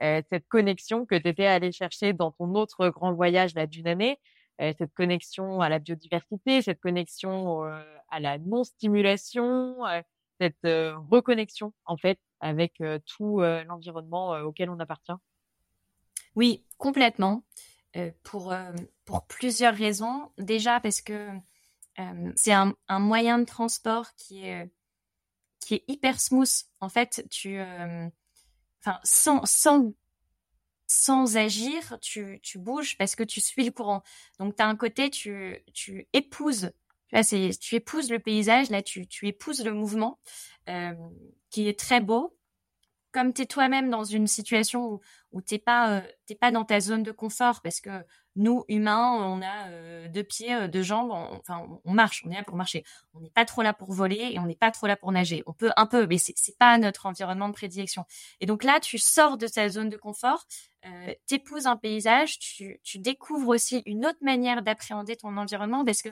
cette 0.00 0.48
connexion 0.48 1.06
que 1.06 1.14
tu 1.14 1.28
étais 1.28 1.46
allé 1.46 1.70
chercher 1.70 2.12
dans 2.14 2.32
ton 2.32 2.54
autre 2.54 2.88
grand 2.88 3.12
voyage 3.12 3.54
d'une 3.54 3.86
année, 3.86 4.18
cette 4.58 4.92
connexion 4.94 5.60
à 5.60 5.68
la 5.68 5.78
biodiversité, 5.78 6.62
cette 6.62 6.80
connexion 6.80 7.62
à 8.10 8.18
la 8.18 8.38
non-stimulation, 8.38 9.76
cette 10.40 10.64
reconnexion 10.64 11.74
en 11.84 11.96
fait 11.96 12.18
avec 12.40 12.82
tout 13.06 13.40
l'environnement 13.40 14.30
auquel 14.40 14.70
on 14.70 14.80
appartient? 14.80 15.12
Oui, 16.34 16.64
complètement. 16.78 17.44
pour 18.24 18.52
pour 19.04 19.26
plusieurs 19.26 19.74
raisons. 19.74 20.32
Déjà 20.38 20.80
parce 20.80 21.02
que 21.02 21.28
euh, 21.98 22.32
c'est 22.36 22.52
un, 22.52 22.74
un, 22.88 22.98
moyen 22.98 23.38
de 23.38 23.44
transport 23.44 24.14
qui 24.16 24.44
est 24.46 24.70
qui 25.60 25.74
est 25.74 25.84
hyper 25.88 26.20
smooth. 26.20 26.50
En 26.80 26.88
fait, 26.88 27.26
tu, 27.30 27.58
euh, 27.58 28.08
enfin, 28.80 29.00
sans 29.04 29.44
sans 29.44 29.92
sans 30.86 31.36
agir, 31.36 31.98
tu, 32.00 32.40
tu 32.42 32.58
bouges 32.58 32.96
parce 32.98 33.16
que 33.16 33.22
tu 33.22 33.40
suis 33.40 33.64
le 33.64 33.70
courant. 33.70 34.02
Donc, 34.38 34.56
tu 34.56 34.62
as 34.62 34.68
un 34.68 34.76
côté, 34.76 35.10
tu, 35.10 35.64
tu 35.72 36.06
épouses, 36.12 36.72
tu 37.60 37.74
épouses 37.74 38.10
le 38.10 38.18
paysage, 38.18 38.70
là, 38.70 38.82
tu, 38.82 39.06
tu 39.06 39.26
épouses 39.26 39.64
le 39.64 39.72
mouvement, 39.72 40.18
euh, 40.68 40.92
qui 41.50 41.68
est 41.68 41.78
très 41.78 42.00
beau. 42.00 42.36
Comme 43.14 43.32
tu 43.32 43.42
es 43.42 43.46
toi-même 43.46 43.90
dans 43.90 44.02
une 44.02 44.26
situation 44.26 44.86
où, 44.86 45.00
où 45.30 45.40
tu 45.40 45.54
n'es 45.54 45.58
pas, 45.60 45.98
euh, 45.98 46.00
pas 46.40 46.50
dans 46.50 46.64
ta 46.64 46.80
zone 46.80 47.04
de 47.04 47.12
confort, 47.12 47.62
parce 47.62 47.80
que 47.80 48.04
nous, 48.34 48.64
humains, 48.66 49.12
on 49.12 49.40
a 49.40 49.68
euh, 49.68 50.08
deux 50.08 50.24
pieds, 50.24 50.52
euh, 50.52 50.66
deux 50.66 50.82
jambes, 50.82 51.12
on, 51.12 51.36
enfin, 51.36 51.64
on 51.84 51.92
marche, 51.92 52.24
on 52.26 52.30
est 52.32 52.34
là 52.34 52.42
pour 52.42 52.56
marcher. 52.56 52.82
On 53.14 53.20
n'est 53.20 53.30
pas 53.30 53.44
trop 53.44 53.62
là 53.62 53.72
pour 53.72 53.92
voler 53.92 54.32
et 54.32 54.40
on 54.40 54.46
n'est 54.46 54.56
pas 54.56 54.72
trop 54.72 54.88
là 54.88 54.96
pour 54.96 55.12
nager. 55.12 55.44
On 55.46 55.52
peut 55.52 55.70
un 55.76 55.86
peu, 55.86 56.06
mais 56.08 56.18
c'est, 56.18 56.32
c'est 56.36 56.58
pas 56.58 56.76
notre 56.78 57.06
environnement 57.06 57.48
de 57.48 57.54
prédilection. 57.54 58.04
Et 58.40 58.46
donc 58.46 58.64
là, 58.64 58.80
tu 58.80 58.98
sors 58.98 59.38
de 59.38 59.46
ta 59.46 59.68
zone 59.68 59.88
de 59.88 59.96
confort, 59.96 60.46
euh, 60.84 61.14
t'épouses 61.26 61.66
un 61.66 61.76
paysage, 61.76 62.40
tu, 62.40 62.80
tu 62.82 62.98
découvres 62.98 63.50
aussi 63.50 63.82
une 63.86 64.04
autre 64.04 64.18
manière 64.22 64.62
d'appréhender 64.62 65.14
ton 65.14 65.36
environnement 65.36 65.84
parce 65.84 66.02
que 66.02 66.10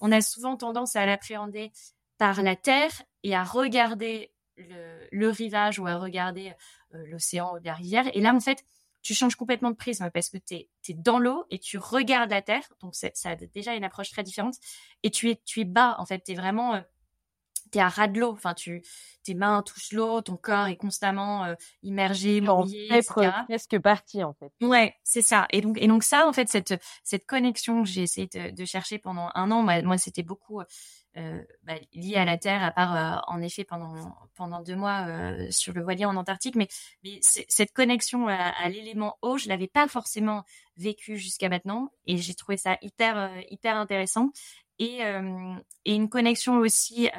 on 0.00 0.10
a 0.10 0.20
souvent 0.20 0.56
tendance 0.56 0.96
à 0.96 1.06
l'appréhender 1.06 1.70
par 2.18 2.42
la 2.42 2.56
terre 2.56 2.90
et 3.22 3.36
à 3.36 3.44
regarder 3.44 4.32
le, 4.68 5.08
le 5.10 5.28
rivage 5.28 5.78
ou 5.78 5.86
à 5.86 5.96
regarder 5.96 6.52
l'océan 6.92 7.54
ou 7.54 7.60
la 7.62 7.74
rivière. 7.74 8.04
Et 8.14 8.20
là, 8.20 8.34
en 8.34 8.40
fait, 8.40 8.64
tu 9.02 9.14
changes 9.14 9.34
complètement 9.34 9.70
de 9.70 9.76
prisme 9.76 10.10
parce 10.12 10.28
que 10.28 10.36
tu 10.38 10.54
es, 10.54 10.68
dans 10.94 11.18
l'eau 11.18 11.44
et 11.50 11.58
tu 11.58 11.78
regardes 11.78 12.30
la 12.30 12.42
terre. 12.42 12.68
Donc, 12.80 12.94
ça 12.94 13.10
a 13.24 13.36
déjà 13.36 13.74
une 13.74 13.84
approche 13.84 14.10
très 14.10 14.22
différente. 14.22 14.56
Et 15.02 15.10
tu 15.10 15.30
es, 15.30 15.40
tu 15.44 15.60
es 15.60 15.64
bas, 15.64 15.96
en 15.98 16.06
fait. 16.06 16.22
Tu 16.24 16.32
es 16.32 16.34
vraiment... 16.34 16.74
Euh, 16.74 16.80
tu 17.72 17.78
es 17.78 17.80
à 17.80 17.88
ras 17.88 18.08
de 18.08 18.18
l'eau. 18.18 18.32
Enfin, 18.32 18.52
tu, 18.52 18.82
tes 19.22 19.34
mains 19.34 19.62
touchent 19.62 19.92
l'eau, 19.92 20.20
ton 20.22 20.36
corps 20.36 20.66
est 20.66 20.76
constamment 20.76 21.44
euh, 21.44 21.54
immergé, 21.82 22.40
mouillé, 22.40 22.86
etc. 22.92 23.30
presque 23.46 23.78
parti, 23.78 24.24
en 24.24 24.34
fait. 24.34 24.52
Ouais, 24.60 24.96
c'est 25.04 25.22
ça. 25.22 25.46
Et 25.50 25.60
donc, 25.60 25.78
et 25.80 25.86
donc 25.86 26.02
ça, 26.02 26.26
en 26.26 26.32
fait, 26.32 26.48
cette, 26.48 26.74
cette 27.04 27.26
connexion 27.26 27.84
que 27.84 27.88
j'ai 27.88 28.02
essayé 28.02 28.26
de, 28.26 28.50
de, 28.50 28.64
chercher 28.64 28.98
pendant 28.98 29.30
un 29.34 29.50
an, 29.52 29.62
moi, 29.62 29.82
moi 29.82 29.98
c'était 29.98 30.24
beaucoup 30.24 30.60
euh, 30.60 30.64
bah, 31.16 31.74
lié 31.92 32.14
à 32.14 32.24
la 32.24 32.38
Terre, 32.38 32.62
à 32.62 32.70
part 32.70 32.96
euh, 32.96 33.20
en 33.26 33.42
effet 33.42 33.64
pendant 33.64 34.14
pendant 34.36 34.62
deux 34.62 34.76
mois 34.76 35.06
euh, 35.08 35.50
sur 35.50 35.72
le 35.72 35.82
voilier 35.82 36.04
en 36.04 36.14
Antarctique, 36.16 36.54
mais, 36.54 36.68
mais 37.02 37.18
cette 37.20 37.72
connexion 37.72 38.28
à, 38.28 38.68
l'élément 38.68 39.18
eau, 39.22 39.36
je 39.36 39.48
l'avais 39.48 39.66
pas 39.66 39.88
forcément 39.88 40.44
vécu 40.76 41.16
jusqu'à 41.16 41.48
maintenant, 41.48 41.90
et 42.06 42.16
j'ai 42.16 42.34
trouvé 42.34 42.56
ça 42.56 42.78
hyper 42.80 43.32
hyper 43.50 43.76
intéressant. 43.76 44.30
Et 44.78 45.00
et 45.84 45.94
une 45.94 46.08
connexion 46.08 46.58
aussi 46.58 47.10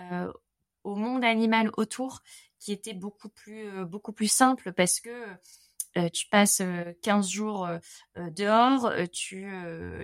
au 0.84 0.96
monde 0.96 1.24
animal 1.24 1.70
autour 1.78 2.22
qui 2.60 2.72
était 2.72 2.94
beaucoup 2.94 3.30
plus 3.30 3.86
beaucoup 3.86 4.14
plus 4.14 4.32
simple 4.32 4.72
parce 4.74 5.00
que 5.00 5.28
tu 6.14 6.28
passes 6.30 6.64
15 7.04 7.30
jours 7.30 7.68
dehors, 8.16 8.92
tu 9.12 9.48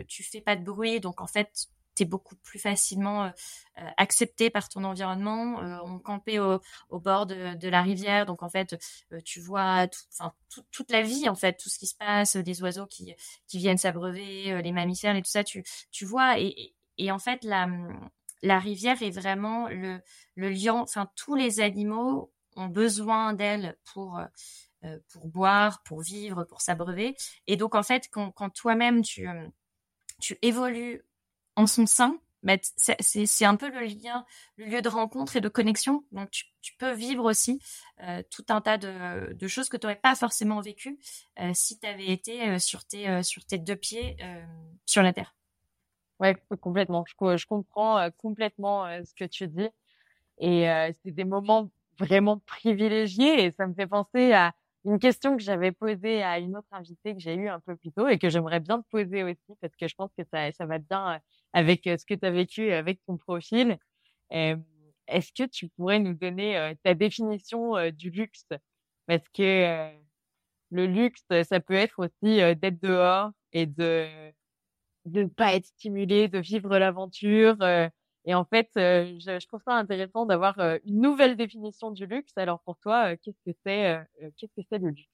tu 0.07 0.23
fais 0.23 0.41
pas 0.41 0.55
de 0.55 0.63
bruit, 0.63 0.99
donc 0.99 1.21
en 1.21 1.27
fait 1.27 1.69
tu 1.97 2.05
beaucoup 2.05 2.35
plus 2.35 2.59
facilement 2.59 3.25
euh, 3.25 3.29
euh, 3.79 3.89
accepté 3.97 4.49
par 4.49 4.69
ton 4.69 4.83
environnement. 4.83 5.61
Euh, 5.61 5.77
on 5.85 5.99
campait 5.99 6.39
au, 6.39 6.59
bord 6.91 7.25
de, 7.25 7.67
la 7.67 7.81
rivière, 7.81 8.25
donc 8.25 8.43
en 8.43 8.49
fait, 8.49 8.75
tu 9.25 9.39
vois 9.39 9.87
toute 10.71 10.91
la 10.91 11.01
vie, 11.01 11.29
en 11.29 11.35
fait, 11.35 11.57
tout 11.57 11.69
ce 11.69 11.77
qui 11.77 11.87
se 11.87 11.95
passe, 11.95 12.37
des 12.37 12.61
oiseaux 12.61 12.87
qui, 12.87 13.15
qui 13.47 13.57
viennent 13.57 13.77
s'abreuver, 13.77 14.61
les 14.61 14.71
mammifères 14.71 15.15
et 15.15 15.21
tout 15.21 15.29
ça, 15.29 15.43
tu, 15.43 15.63
tu 15.91 16.05
vois. 16.05 16.39
Et, 16.39 16.73
et 16.97 17.11
en 17.11 17.19
fait, 17.19 17.43
la, 17.43 17.67
la 18.41 18.59
rivière 18.59 19.01
est 19.01 19.11
vraiment 19.11 19.67
le, 19.69 19.99
le 20.35 20.49
lien, 20.49 20.75
enfin, 20.75 21.09
tous 21.15 21.35
les 21.35 21.59
animaux 21.59 22.31
ont 22.55 22.67
besoin 22.67 23.33
d'elle 23.33 23.77
pour 23.93 24.19
pour 25.09 25.27
boire, 25.27 25.81
pour 25.83 26.01
vivre, 26.01 26.43
pour 26.45 26.61
s'abreuver. 26.61 27.15
Et 27.47 27.57
donc 27.57 27.75
en 27.75 27.83
fait, 27.83 28.07
quand, 28.11 28.31
quand 28.31 28.49
toi-même 28.49 29.01
tu 29.01 29.27
tu 30.19 30.37
évolues 30.41 31.03
en 31.57 31.65
son 31.65 31.87
sein, 31.87 32.17
bah, 32.43 32.53
c'est 32.77 33.45
un 33.45 33.55
peu 33.55 33.69
le 33.69 33.85
lien, 33.87 34.25
le 34.57 34.65
lieu 34.65 34.81
de 34.81 34.87
rencontre 34.87 35.35
et 35.35 35.41
de 35.41 35.49
connexion. 35.49 36.05
Donc 36.11 36.29
tu, 36.29 36.45
peux 36.77 36.93
vivre 36.93 37.25
aussi 37.25 37.59
euh, 38.03 38.21
tout 38.29 38.45
un 38.49 38.61
tas 38.61 38.77
de, 38.77 39.47
choses 39.47 39.67
que 39.67 39.75
tu 39.75 39.87
n'aurais 39.87 39.99
pas 39.99 40.15
forcément 40.15 40.61
vécues 40.61 40.99
euh, 41.39 41.51
si 41.55 41.79
tu 41.79 41.87
avais 41.87 42.07
été 42.07 42.47
euh, 42.47 42.59
sur, 42.59 42.85
tes, 42.85 43.23
sur 43.23 43.43
tes 43.43 43.57
deux 43.57 43.75
pieds 43.75 44.17
sur 44.85 45.01
la 45.01 45.13
terre. 45.13 45.35
Ouais, 46.19 46.35
complètement. 46.61 47.03
Je, 47.07 47.45
comprends 47.45 48.09
complètement 48.17 48.85
ce 49.03 49.13
que 49.15 49.25
tu 49.25 49.47
dis. 49.47 49.69
Et 50.37 50.67
c'est 51.03 51.11
des 51.11 51.25
moments 51.25 51.71
vraiment 51.97 52.37
privilégiés 52.37 53.45
et 53.45 53.51
ça 53.51 53.65
me 53.65 53.73
fait 53.73 53.87
penser 53.87 54.31
à 54.33 54.53
une 54.87 54.99
question 54.99 55.35
que 55.35 55.43
j'avais 55.43 55.73
posée 55.73 56.23
à 56.23 56.39
une 56.39 56.55
autre 56.55 56.67
invitée 56.71 57.13
que 57.13 57.19
j'ai 57.19 57.35
eue 57.35 57.49
un 57.49 57.59
peu 57.59 57.75
plus 57.75 57.91
tôt 57.91 58.07
et 58.07 58.17
que 58.17 58.29
j'aimerais 58.29 58.61
bien 58.61 58.81
te 58.81 58.87
poser 58.87 59.23
aussi 59.23 59.55
parce 59.59 59.75
que 59.75 59.87
je 59.87 59.95
pense 59.95 60.11
que 60.17 60.23
ça, 60.31 60.49
ça 60.53 60.65
va 60.65 60.77
bien 60.77 61.15
euh, 61.15 61.19
avec 61.57 61.85
ce 61.85 62.05
que 62.05 62.13
tu 62.13 62.23
as 62.23 62.29
vécu 62.29 62.71
avec 62.71 63.03
ton 63.07 63.17
profil. 63.17 63.79
Est-ce 64.29 65.31
que 65.33 65.49
tu 65.49 65.69
pourrais 65.69 65.97
nous 65.97 66.13
donner 66.13 66.75
ta 66.83 66.93
définition 66.93 67.89
du 67.89 68.11
luxe? 68.11 68.45
Parce 69.07 69.27
que 69.33 69.91
le 70.69 70.85
luxe, 70.85 71.25
ça 71.43 71.59
peut 71.59 71.73
être 71.73 71.97
aussi 71.97 72.37
d'être 72.57 72.79
dehors 72.79 73.31
et 73.53 73.65
de 73.65 74.05
ne 75.05 75.25
pas 75.25 75.55
être 75.55 75.65
stimulé, 75.65 76.27
de 76.27 76.37
vivre 76.37 76.77
l'aventure, 76.77 77.57
et 78.25 78.35
en 78.35 78.45
fait, 78.45 78.69
je, 78.75 79.47
trouve 79.47 79.61
ça 79.65 79.73
intéressant 79.73 80.27
d'avoir 80.27 80.59
une 80.59 81.01
nouvelle 81.01 81.37
définition 81.37 81.89
du 81.89 82.05
luxe. 82.05 82.33
Alors 82.35 82.61
pour 82.61 82.77
toi, 82.77 83.17
qu'est-ce 83.17 83.41
que 83.43 83.57
c'est 83.65 83.99
qu'est-ce 84.37 84.53
que 84.53 84.67
c'est 84.69 84.77
le 84.77 84.89
luxe? 84.89 85.09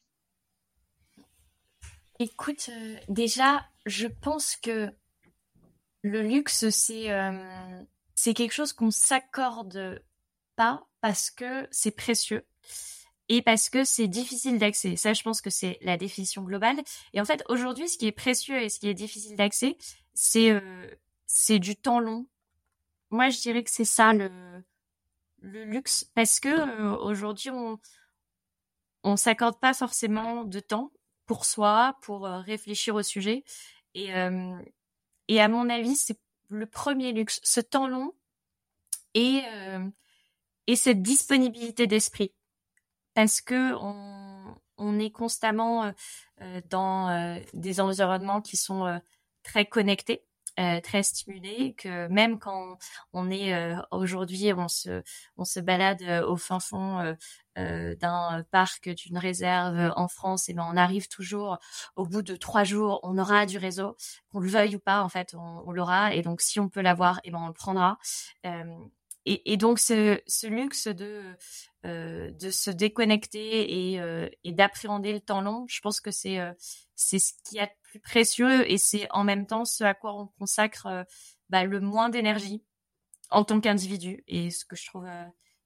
Écoute, 2.19 2.69
déjà, 3.07 3.65
je 3.85 4.07
pense 4.07 4.57
que 4.57 4.91
le 6.03 6.21
luxe, 6.21 6.69
c'est 6.69 7.09
c'est 8.15 8.33
quelque 8.33 8.53
chose 8.53 8.73
qu'on 8.73 8.91
s'accorde 8.91 10.03
pas 10.55 10.85
parce 11.01 11.31
que 11.31 11.67
c'est 11.71 11.95
précieux 11.95 12.45
et 13.29 13.41
parce 13.41 13.69
que 13.69 13.83
c'est 13.83 14.07
difficile 14.07 14.59
d'accès. 14.59 14.95
Ça, 14.95 15.13
je 15.13 15.23
pense 15.23 15.41
que 15.41 15.49
c'est 15.49 15.79
la 15.81 15.97
définition 15.97 16.43
globale. 16.43 16.77
Et 17.13 17.21
en 17.21 17.25
fait, 17.25 17.43
aujourd'hui, 17.49 17.89
ce 17.89 17.97
qui 17.97 18.05
est 18.05 18.11
précieux 18.11 18.61
et 18.61 18.69
ce 18.69 18.79
qui 18.79 18.87
est 18.87 18.93
difficile 18.93 19.35
d'accès, 19.35 19.77
c'est 20.13 20.61
c'est 21.25 21.59
du 21.59 21.75
temps 21.75 21.99
long, 21.99 22.27
moi, 23.13 23.29
je 23.29 23.39
dirais 23.41 23.63
que 23.63 23.69
c'est 23.69 23.85
ça 23.85 24.11
le, 24.11 24.31
le 25.41 25.65
luxe, 25.65 26.03
parce 26.15 26.39
que 26.39 26.49
euh, 26.49 26.97
aujourd'hui, 26.97 27.51
on 27.51 27.79
on 29.03 29.17
s'accorde 29.17 29.59
pas 29.59 29.73
forcément 29.73 30.45
de 30.45 30.59
temps 30.59 30.91
pour 31.27 31.45
soi, 31.45 31.95
pour 32.01 32.25
euh, 32.25 32.39
réfléchir 32.39 32.95
au 32.95 33.03
sujet. 33.03 33.43
Et, 33.93 34.15
euh, 34.15 34.57
et 35.27 35.41
à 35.41 35.47
mon 35.47 35.69
avis, 35.69 35.95
c'est 35.95 36.17
le 36.49 36.65
premier 36.65 37.11
luxe, 37.11 37.39
ce 37.43 37.59
temps 37.59 37.87
long 37.87 38.13
et, 39.13 39.41
et 40.67 40.75
cette 40.75 41.01
disponibilité 41.01 41.87
d'esprit. 41.87 42.33
Parce 43.13 43.41
que 43.41 43.73
on, 43.75 44.55
on 44.77 44.99
est 44.99 45.11
constamment 45.11 45.91
dans 46.69 47.39
des 47.53 47.79
environnements 47.79 48.41
qui 48.41 48.57
sont 48.57 49.01
très 49.43 49.65
connectés. 49.65 50.23
Euh, 50.59 50.79
très 50.81 51.01
stimulé 51.01 51.73
que 51.75 52.07
même 52.09 52.37
quand 52.37 52.77
on 53.11 53.31
est 53.31 53.55
euh, 53.55 53.75
aujourd'hui 53.89 54.53
on 54.53 54.67
se 54.67 55.01
on 55.35 55.45
se 55.45 55.59
balade 55.59 56.03
euh, 56.03 56.23
au 56.27 56.37
fin 56.37 56.59
fond 56.59 57.15
d'un 57.55 58.43
parc 58.51 58.89
d'une 58.89 59.17
réserve 59.17 59.93
en 59.95 60.07
France 60.07 60.49
et 60.49 60.53
ben 60.53 60.67
on 60.71 60.77
arrive 60.77 61.07
toujours 61.07 61.57
au 61.95 62.05
bout 62.05 62.21
de 62.21 62.35
trois 62.35 62.63
jours 62.63 62.99
on 63.01 63.17
aura 63.17 63.47
du 63.47 63.57
réseau 63.57 63.95
qu'on 64.29 64.39
le 64.39 64.49
veuille 64.49 64.75
ou 64.75 64.79
pas 64.79 65.01
en 65.03 65.09
fait 65.09 65.33
on, 65.35 65.71
l'aura. 65.71 66.13
Et 66.13 66.21
donc 66.21 66.41
si 66.41 66.59
on 66.59 66.69
peut 66.69 66.81
l'avoir 66.81 67.19
et 67.23 67.31
ben 67.31 67.39
on 67.41 67.47
le 67.47 67.53
prendra 67.53 67.97
et, 69.25 69.53
et, 69.53 69.57
donc 69.57 69.79
ce, 69.79 70.19
ce 70.27 70.47
luxe 70.47 70.87
de 70.87 71.35
de 71.83 72.49
se 72.49 72.71
déconnecter 72.71 73.93
et, 73.93 74.29
et 74.45 74.51
d'appréhender 74.53 75.11
le 75.11 75.19
temps 75.19 75.41
long 75.41 75.65
je 75.67 75.81
pense 75.81 75.99
que 75.99 76.11
c'est 76.11 76.39
c'est 76.95 77.19
ce 77.19 77.33
qui 77.43 77.59
a 77.59 77.69
plus 77.83 77.99
précieux 77.99 78.69
et 78.71 78.77
c'est 78.77 79.07
en 79.11 79.23
même 79.23 79.45
temps 79.45 79.65
ce 79.65 79.83
à 79.83 79.93
quoi 79.93 80.15
on 80.15 80.27
consacre 80.39 80.87
euh, 80.87 81.03
bah, 81.49 81.63
le 81.63 81.79
moins 81.79 82.09
d'énergie 82.09 82.63
en 83.29 83.43
tant 83.43 83.59
qu'individu 83.59 84.23
et 84.27 84.49
ce 84.51 84.65
que 84.65 84.75
je 84.75 84.87
trouve 84.87 85.05
euh, 85.05 85.25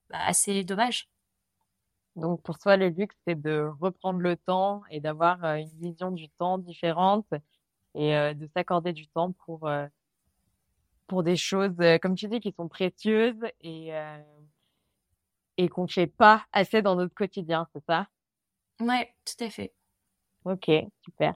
bah, 0.09 0.19
assez 0.25 0.63
dommage. 0.63 1.09
Donc 2.15 2.41
pour 2.41 2.57
toi, 2.57 2.77
le 2.77 2.89
luxe, 2.89 3.15
c'est 3.27 3.39
de 3.39 3.69
reprendre 3.79 4.19
le 4.19 4.35
temps 4.37 4.81
et 4.89 4.99
d'avoir 4.99 5.43
euh, 5.43 5.55
une 5.55 5.69
vision 5.79 6.11
du 6.11 6.29
temps 6.29 6.57
différente 6.57 7.27
et 7.93 8.13
de 8.35 8.47
s'accorder 8.53 8.93
du 8.93 9.07
temps 9.07 9.31
pour 9.31 9.67
pour 11.07 11.23
des 11.23 11.35
choses, 11.35 11.75
comme 12.01 12.15
tu 12.15 12.27
dis, 12.27 12.39
qui 12.39 12.51
sont 12.51 12.67
précieuses 12.67 13.43
et 13.61 13.91
et 15.57 15.69
qu'on 15.69 15.83
ne 15.83 15.87
fait 15.87 16.07
pas 16.07 16.45
assez 16.51 16.81
dans 16.81 16.95
notre 16.95 17.13
quotidien, 17.15 17.67
c'est 17.73 17.83
ça? 17.85 18.07
Ouais, 18.79 19.13
tout 19.25 19.43
à 19.43 19.49
fait. 19.49 19.73
Ok, 20.45 20.69
super. 21.03 21.35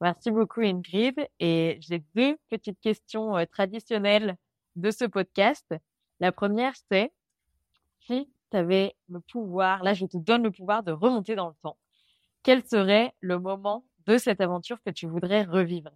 Merci 0.00 0.30
beaucoup 0.30 0.60
Ingrid. 0.60 1.14
Et 1.40 1.78
j'ai 1.80 2.04
deux 2.14 2.36
petites 2.50 2.80
questions 2.80 3.36
euh, 3.36 3.44
traditionnelles 3.46 4.36
de 4.76 4.90
ce 4.90 5.04
podcast. 5.04 5.74
La 6.20 6.32
première, 6.32 6.74
c'est 6.90 7.12
si 8.00 8.30
tu 8.50 8.56
avais 8.56 8.94
le 9.08 9.20
pouvoir, 9.20 9.82
là 9.82 9.94
je 9.94 10.06
te 10.06 10.16
donne 10.18 10.42
le 10.44 10.50
pouvoir 10.50 10.82
de 10.82 10.92
remonter 10.92 11.34
dans 11.34 11.48
le 11.48 11.54
temps, 11.62 11.78
quel 12.42 12.64
serait 12.66 13.14
le 13.20 13.38
moment 13.38 13.84
de 14.06 14.18
cette 14.18 14.40
aventure 14.40 14.82
que 14.84 14.90
tu 14.90 15.06
voudrais 15.06 15.44
revivre? 15.44 15.90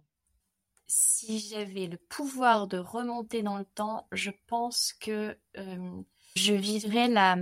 Si 0.87 1.39
j'avais 1.39 1.87
le 1.87 1.97
pouvoir 1.97 2.67
de 2.67 2.77
remonter 2.77 3.43
dans 3.43 3.57
le 3.57 3.65
temps, 3.65 4.07
je 4.11 4.31
pense 4.47 4.93
que 4.93 5.37
euh, 5.57 6.01
je 6.35 6.53
vivrais 6.53 7.09
la, 7.09 7.37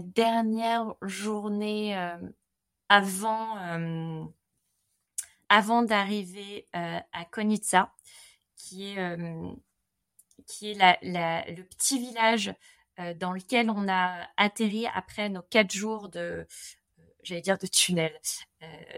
dernière 0.00 0.94
journée 1.02 1.96
euh, 1.96 2.16
avant 2.88 3.56
avant 5.52 5.82
d'arriver 5.82 6.66
euh, 6.74 6.98
à 7.12 7.24
Konitsa, 7.26 7.92
qui 8.56 8.90
est, 8.90 8.98
euh, 8.98 9.52
qui 10.46 10.70
est 10.70 11.02
la, 11.02 11.44
le 11.46 11.62
petit 11.64 11.98
village 11.98 12.54
euh, 12.98 13.12
dans 13.12 13.32
lequel 13.32 13.68
on 13.68 13.86
a 13.86 14.26
atterri 14.38 14.86
après 14.94 15.28
nos 15.28 15.42
quatre 15.42 15.70
jours 15.70 16.08
de, 16.08 16.46
j'allais 17.22 17.40
dire 17.40 17.58
de 17.58 17.66
tunnel, 17.66 18.12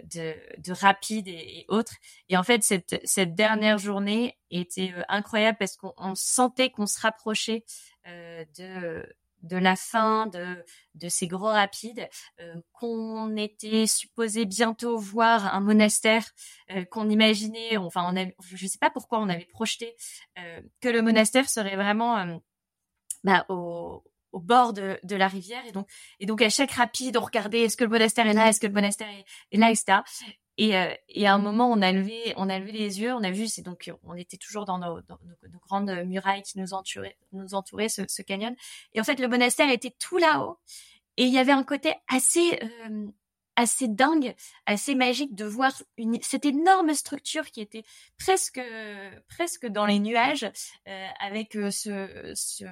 de, 0.05 0.35
de 0.59 0.73
rapide 0.73 1.29
et, 1.29 1.65
autres. 1.69 1.95
Et 2.29 2.37
en 2.37 2.43
fait, 2.43 2.63
cette, 2.63 3.01
cette 3.05 3.35
dernière 3.35 3.79
journée 3.79 4.39
était 4.51 4.93
incroyable 5.09 5.59
parce 5.59 5.77
qu'on 5.77 6.15
sentait 6.15 6.71
qu'on 6.71 6.87
se 6.87 7.01
rapprochait 7.01 7.65
de 8.07 9.05
de 9.45 9.57
la 9.57 9.77
fin 9.77 10.27
de, 10.27 10.65
de 10.95 11.09
ces 11.09 11.29
gros 11.29 11.49
rapides, 11.49 12.09
euh, 12.41 12.55
qu'on 12.73 13.37
était 13.37 13.87
supposé 13.87 14.47
bientôt 14.47 14.97
voir 14.99 15.55
un 15.55 15.61
monastère, 15.61 16.25
euh, 16.71 16.85
qu'on 16.87 17.09
imaginait, 17.11 17.77
enfin, 17.77 18.05
on 18.11 18.17
avait, 18.17 18.35
je 18.43 18.65
ne 18.65 18.69
sais 18.69 18.79
pas 18.79 18.91
pourquoi 18.91 19.21
on 19.21 19.29
avait 19.29 19.45
projeté 19.45 19.95
euh, 20.39 20.61
que 20.81 20.89
le 20.89 21.03
monastère 21.03 21.49
serait 21.49 21.77
vraiment 21.77 22.41
bah, 23.23 23.45
au, 23.49 24.03
au 24.35 24.41
bord 24.41 24.73
de, 24.73 24.99
de, 25.05 25.17
la 25.17 25.29
rivière 25.29 25.65
et 25.67 25.73
donc 25.73 25.89
et 26.19 26.27
donc 26.27 26.43
à 26.43 26.51
chaque 26.51 26.73
rapide 26.73 27.17
on 27.17 27.25
regardait 27.25 27.61
est-ce 27.63 27.77
que 27.77 27.85
le 27.85 27.91
monastère 27.91 28.27
est 28.27 28.35
là 28.35 28.49
est-ce 28.49 28.61
que 28.61 28.67
le 28.67 28.73
monastère 28.73 29.09
est, 29.09 29.25
est 29.53 29.59
là 29.59 29.71
etc 29.71 30.03
et, 30.57 30.77
euh, 30.77 30.95
et 31.09 31.27
à 31.27 31.35
un 31.35 31.39
moment, 31.39 31.69
on 31.69 31.83
a 31.83 31.91
levé, 31.91 32.33
on 32.37 32.49
a 32.49 32.59
levé 32.59 32.71
les 32.71 33.01
yeux, 33.01 33.13
on 33.13 33.25
a 33.25 33.31
vu, 33.33 33.49
c'est 33.49 33.63
donc, 33.63 33.91
on 34.05 34.15
était 34.15 34.37
toujours 34.37 34.65
dans 34.65 34.79
nos, 34.79 35.01
dans 35.03 35.19
nos, 35.25 35.59
grandes 35.67 35.91
murailles 36.07 36.43
qui 36.43 36.61
nous 36.61 36.75
entouraient, 36.75 37.17
nous 37.33 37.55
entouraient 37.55 37.89
ce, 37.89 38.03
ce, 38.07 38.23
canyon. 38.23 38.55
Et 38.93 39.01
en 39.01 39.05
fait, 39.05 39.19
le 39.19 39.27
monastère 39.27 39.69
était 39.69 39.95
tout 39.99 40.17
là-haut. 40.17 40.59
Et 41.17 41.25
il 41.25 41.33
y 41.33 41.39
avait 41.39 41.53
un 41.53 41.65
côté 41.65 41.95
assez, 42.09 42.61
euh, 42.63 43.07
assez 43.57 43.89
dingue, 43.89 44.35
assez 44.67 44.95
magique 44.95 45.35
de 45.35 45.45
voir 45.45 45.73
une, 45.97 46.21
cette 46.23 46.45
énorme 46.45 46.95
structure 46.95 47.51
qui 47.51 47.61
était 47.61 47.85
presque, 48.19 48.61
presque 49.29 49.67
dans 49.67 49.87
les 49.87 49.99
nuages, 49.99 50.45
euh, 50.89 51.07
avec 51.21 51.57
euh, 51.57 51.71
ce, 51.71 52.33
ce, 52.35 52.65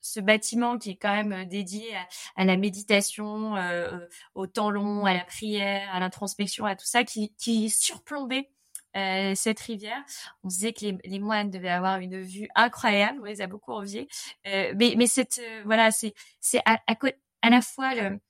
ce, 0.00 0.20
bâtiment 0.20 0.78
qui 0.78 0.90
est 0.90 0.96
quand 0.96 1.14
même 1.14 1.44
dédié 1.46 1.94
à, 1.96 2.06
à 2.36 2.44
la 2.44 2.56
méditation, 2.56 3.56
euh, 3.56 3.98
au 4.34 4.46
temps 4.46 4.70
long, 4.70 5.04
à 5.04 5.14
la 5.14 5.24
prière, 5.24 5.88
à 5.92 6.00
l'introspection, 6.00 6.64
à 6.64 6.76
tout 6.76 6.86
ça, 6.86 7.04
qui, 7.04 7.34
qui 7.36 7.70
surplombait 7.70 8.50
euh, 8.96 9.34
cette 9.34 9.60
rivière. 9.60 10.02
On 10.44 10.48
disait 10.48 10.72
que 10.72 10.84
les, 10.84 10.98
les, 11.04 11.18
moines 11.18 11.50
devaient 11.50 11.68
avoir 11.68 11.98
une 11.98 12.20
vue 12.20 12.48
incroyable. 12.54 13.18
On 13.22 13.24
les 13.24 13.40
a 13.40 13.46
beaucoup 13.46 13.72
enviés. 13.72 14.08
Euh, 14.46 14.72
mais, 14.76 14.94
mais 14.96 15.06
cette, 15.06 15.40
voilà, 15.64 15.90
c'est, 15.90 16.14
c'est 16.40 16.60
à, 16.64 16.80
à, 16.86 16.94
à, 17.42 17.50
la 17.50 17.60
fois 17.60 17.94
le, 17.94 18.20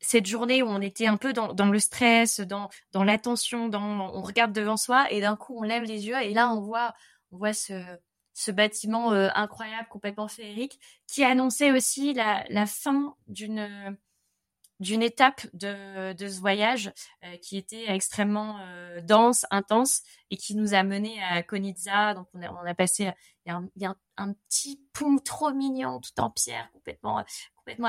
cette 0.00 0.26
journée 0.26 0.62
où 0.62 0.66
on 0.66 0.80
était 0.80 1.06
un 1.06 1.16
peu 1.16 1.32
dans, 1.32 1.70
le 1.70 1.78
stress, 1.78 2.40
dans, 2.40 2.68
l'attention, 2.94 3.70
on 3.72 4.22
regarde 4.22 4.52
devant 4.52 4.76
soi 4.76 5.10
et 5.10 5.20
d'un 5.20 5.36
coup 5.36 5.56
on 5.58 5.62
lève 5.62 5.84
les 5.84 6.06
yeux 6.06 6.20
et 6.20 6.34
là 6.34 6.50
on 6.50 6.60
voit 6.60 7.52
ce, 7.52 8.50
bâtiment 8.50 9.12
euh, 9.12 9.28
incroyable, 9.34 9.88
complètement 9.88 10.28
féerique, 10.28 10.78
qui 11.06 11.24
annonçait 11.24 11.72
aussi 11.72 12.12
la, 12.14 12.66
fin 12.66 13.16
d'une 13.28 15.02
étape 15.02 15.46
de, 15.54 16.14
ce 16.18 16.40
voyage 16.40 16.92
euh, 17.24 17.36
qui 17.38 17.56
était 17.56 17.90
extrêmement 17.90 18.58
euh, 18.60 19.00
dense, 19.00 19.46
intense 19.50 20.02
et 20.30 20.36
qui 20.36 20.54
nous 20.54 20.74
a 20.74 20.82
mené 20.82 21.22
à 21.22 21.42
Konitsa. 21.42 22.14
Donc 22.14 22.28
on 22.34 22.42
a, 22.42 22.74
passé, 22.74 23.10
il 23.46 23.52
y 23.76 23.86
a, 23.86 23.94
un, 24.16 24.32
petit 24.48 24.80
pont 24.92 25.16
trop 25.18 25.52
mignon, 25.52 26.00
tout 26.00 26.20
en 26.20 26.30
pierre, 26.30 26.68
complètement 26.72 27.24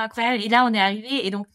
incroyable. 0.00 0.42
Et 0.42 0.48
là 0.48 0.64
on 0.64 0.72
est 0.72 0.80
arrivé 0.80 1.26
et 1.26 1.30
donc 1.30 1.46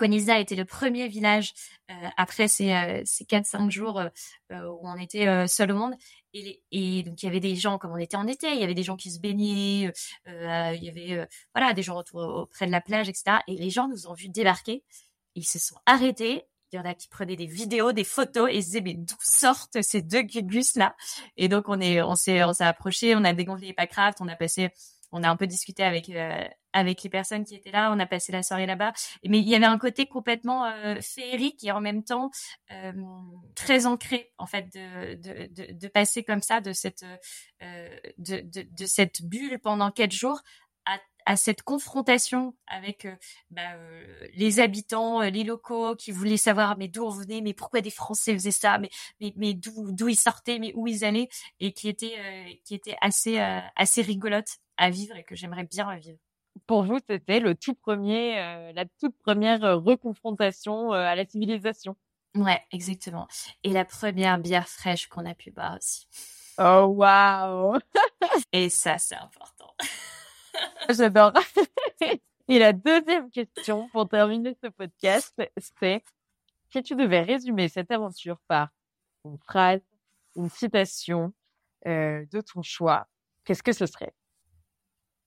Konitsa 0.00 0.40
était 0.40 0.56
le 0.56 0.64
premier 0.64 1.08
village 1.08 1.52
euh, 1.90 1.94
après 2.16 2.48
ces, 2.48 3.02
ces 3.04 3.24
4-5 3.24 3.70
jours 3.70 4.02
où 4.50 4.88
on 4.88 4.96
était 4.96 5.46
seul 5.46 5.72
au 5.72 5.76
monde. 5.76 5.94
Et, 6.32 6.62
et, 6.70 7.02
donc 7.02 7.22
il 7.22 7.26
y 7.26 7.28
avait 7.28 7.40
des 7.40 7.56
gens 7.56 7.78
comme 7.78 7.92
on 7.92 7.96
était 7.96 8.16
en 8.16 8.26
été, 8.26 8.52
il 8.52 8.60
y 8.60 8.64
avait 8.64 8.74
des 8.74 8.82
gens 8.82 8.96
qui 8.96 9.10
se 9.10 9.18
baignaient, 9.18 9.92
euh, 10.28 10.72
il 10.76 10.84
y 10.84 10.88
avait 10.88 11.18
euh, 11.18 11.26
voilà 11.54 11.72
des 11.74 11.82
gens 11.82 11.96
autour, 11.96 12.20
auprès 12.20 12.66
de 12.66 12.70
la 12.70 12.80
plage, 12.80 13.08
etc. 13.08 13.38
Et 13.48 13.56
les 13.56 13.70
gens 13.70 13.88
nous 13.88 14.06
ont 14.06 14.14
vus 14.14 14.28
débarquer, 14.28 14.84
ils 15.34 15.46
se 15.46 15.58
sont 15.58 15.76
arrêtés. 15.86 16.44
Il 16.72 16.76
y 16.76 16.78
en 16.78 16.84
a 16.84 16.94
qui 16.94 17.08
prenaient 17.08 17.34
des 17.34 17.46
vidéos, 17.46 17.90
des 17.90 18.04
photos 18.04 18.48
et 18.48 18.62
se 18.62 18.66
disaient 18.66 18.80
mais 18.80 18.94
d'où 18.94 19.16
sortent 19.18 19.82
ces 19.82 20.02
deux 20.02 20.22
gugus 20.22 20.76
là 20.76 20.94
Et 21.36 21.48
donc 21.48 21.64
on 21.68 21.80
est, 21.80 22.00
on 22.00 22.14
s'est, 22.14 22.44
on 22.44 22.52
s'est 22.52 22.64
approché, 22.64 23.16
on 23.16 23.24
a 23.24 23.32
dégonflé 23.32 23.68
les 23.68 23.72
packrafts, 23.72 24.20
on 24.20 24.28
a 24.28 24.36
passé 24.36 24.70
on 25.12 25.22
a 25.22 25.28
un 25.28 25.36
peu 25.36 25.46
discuté 25.46 25.82
avec 25.82 26.08
euh, 26.10 26.44
avec 26.72 27.02
les 27.02 27.10
personnes 27.10 27.44
qui 27.44 27.56
étaient 27.56 27.72
là, 27.72 27.90
on 27.92 27.98
a 27.98 28.06
passé 28.06 28.30
la 28.30 28.44
soirée 28.44 28.66
là-bas. 28.66 28.92
Mais 29.26 29.40
il 29.40 29.48
y 29.48 29.56
avait 29.56 29.66
un 29.66 29.78
côté 29.78 30.06
complètement 30.06 30.66
euh, 30.66 31.00
féerique 31.00 31.64
et 31.64 31.72
en 31.72 31.80
même 31.80 32.04
temps 32.04 32.30
euh, 32.70 32.92
très 33.56 33.86
ancré 33.86 34.32
en 34.38 34.46
fait 34.46 34.72
de, 34.72 35.14
de, 35.14 35.46
de, 35.52 35.72
de, 35.72 35.88
passer 35.88 36.22
comme 36.22 36.42
ça 36.42 36.60
de 36.60 36.72
cette 36.72 37.04
de, 37.60 38.40
de, 38.40 38.66
de 38.70 38.86
cette 38.86 39.22
bulle 39.22 39.58
pendant 39.58 39.90
quatre 39.90 40.12
jours 40.12 40.40
à, 40.86 40.98
à 41.26 41.36
cette 41.36 41.62
confrontation 41.62 42.54
avec 42.68 43.08
bah, 43.50 43.74
les 44.34 44.60
habitants, 44.60 45.22
les 45.22 45.42
locaux 45.42 45.96
qui 45.96 46.12
voulaient 46.12 46.36
savoir 46.36 46.78
mais 46.78 46.86
d'où 46.86 47.04
on 47.04 47.10
venait, 47.10 47.40
mais 47.40 47.52
pourquoi 47.52 47.80
des 47.80 47.90
Français 47.90 48.32
faisaient 48.32 48.52
ça, 48.52 48.78
mais 48.78 48.90
mais, 49.20 49.32
mais 49.36 49.54
d'où 49.54 49.90
d'où 49.90 50.08
ils 50.08 50.16
sortaient, 50.16 50.60
mais 50.60 50.72
où 50.76 50.86
ils 50.86 51.04
allaient 51.04 51.28
et 51.58 51.72
qui 51.72 51.88
était 51.88 52.60
qui 52.64 52.74
était 52.76 52.96
assez 53.00 53.40
assez 53.74 54.02
rigolote 54.02 54.60
à 54.80 54.90
vivre 54.90 55.16
et 55.16 55.24
que 55.24 55.36
j'aimerais 55.36 55.64
bien 55.64 55.88
revivre. 55.88 56.18
Pour 56.66 56.82
vous, 56.82 56.98
c'était 57.08 57.38
le 57.38 57.54
tout 57.54 57.74
premier, 57.74 58.40
euh, 58.40 58.72
la 58.72 58.84
toute 58.98 59.16
première 59.18 59.62
euh, 59.62 59.76
reconfrontation 59.76 60.92
euh, 60.92 60.96
à 60.96 61.14
la 61.14 61.24
civilisation. 61.24 61.96
Ouais, 62.34 62.60
exactement. 62.72 63.28
Et 63.62 63.70
la 63.70 63.84
première 63.84 64.38
bière 64.38 64.68
fraîche 64.68 65.06
qu'on 65.06 65.26
a 65.26 65.34
pu 65.34 65.50
boire 65.50 65.76
aussi. 65.76 66.08
Oh 66.58 66.86
waouh 66.96 67.78
Et 68.52 68.68
ça, 68.68 68.98
c'est 68.98 69.16
important. 69.16 69.74
J'adore. 70.88 71.32
Et 72.48 72.58
la 72.58 72.72
deuxième 72.72 73.30
question 73.30 73.88
pour 73.90 74.08
terminer 74.08 74.56
ce 74.62 74.68
podcast, 74.68 75.40
c'est 75.78 76.02
si 76.72 76.82
tu 76.82 76.96
devais 76.96 77.22
résumer 77.22 77.68
cette 77.68 77.90
aventure 77.90 78.38
par 78.48 78.70
une 79.24 79.38
phrase, 79.38 79.82
une 80.36 80.48
citation 80.48 81.32
euh, 81.86 82.24
de 82.32 82.40
ton 82.40 82.62
choix, 82.62 83.06
qu'est-ce 83.44 83.62
que 83.62 83.72
ce 83.72 83.86
serait? 83.86 84.14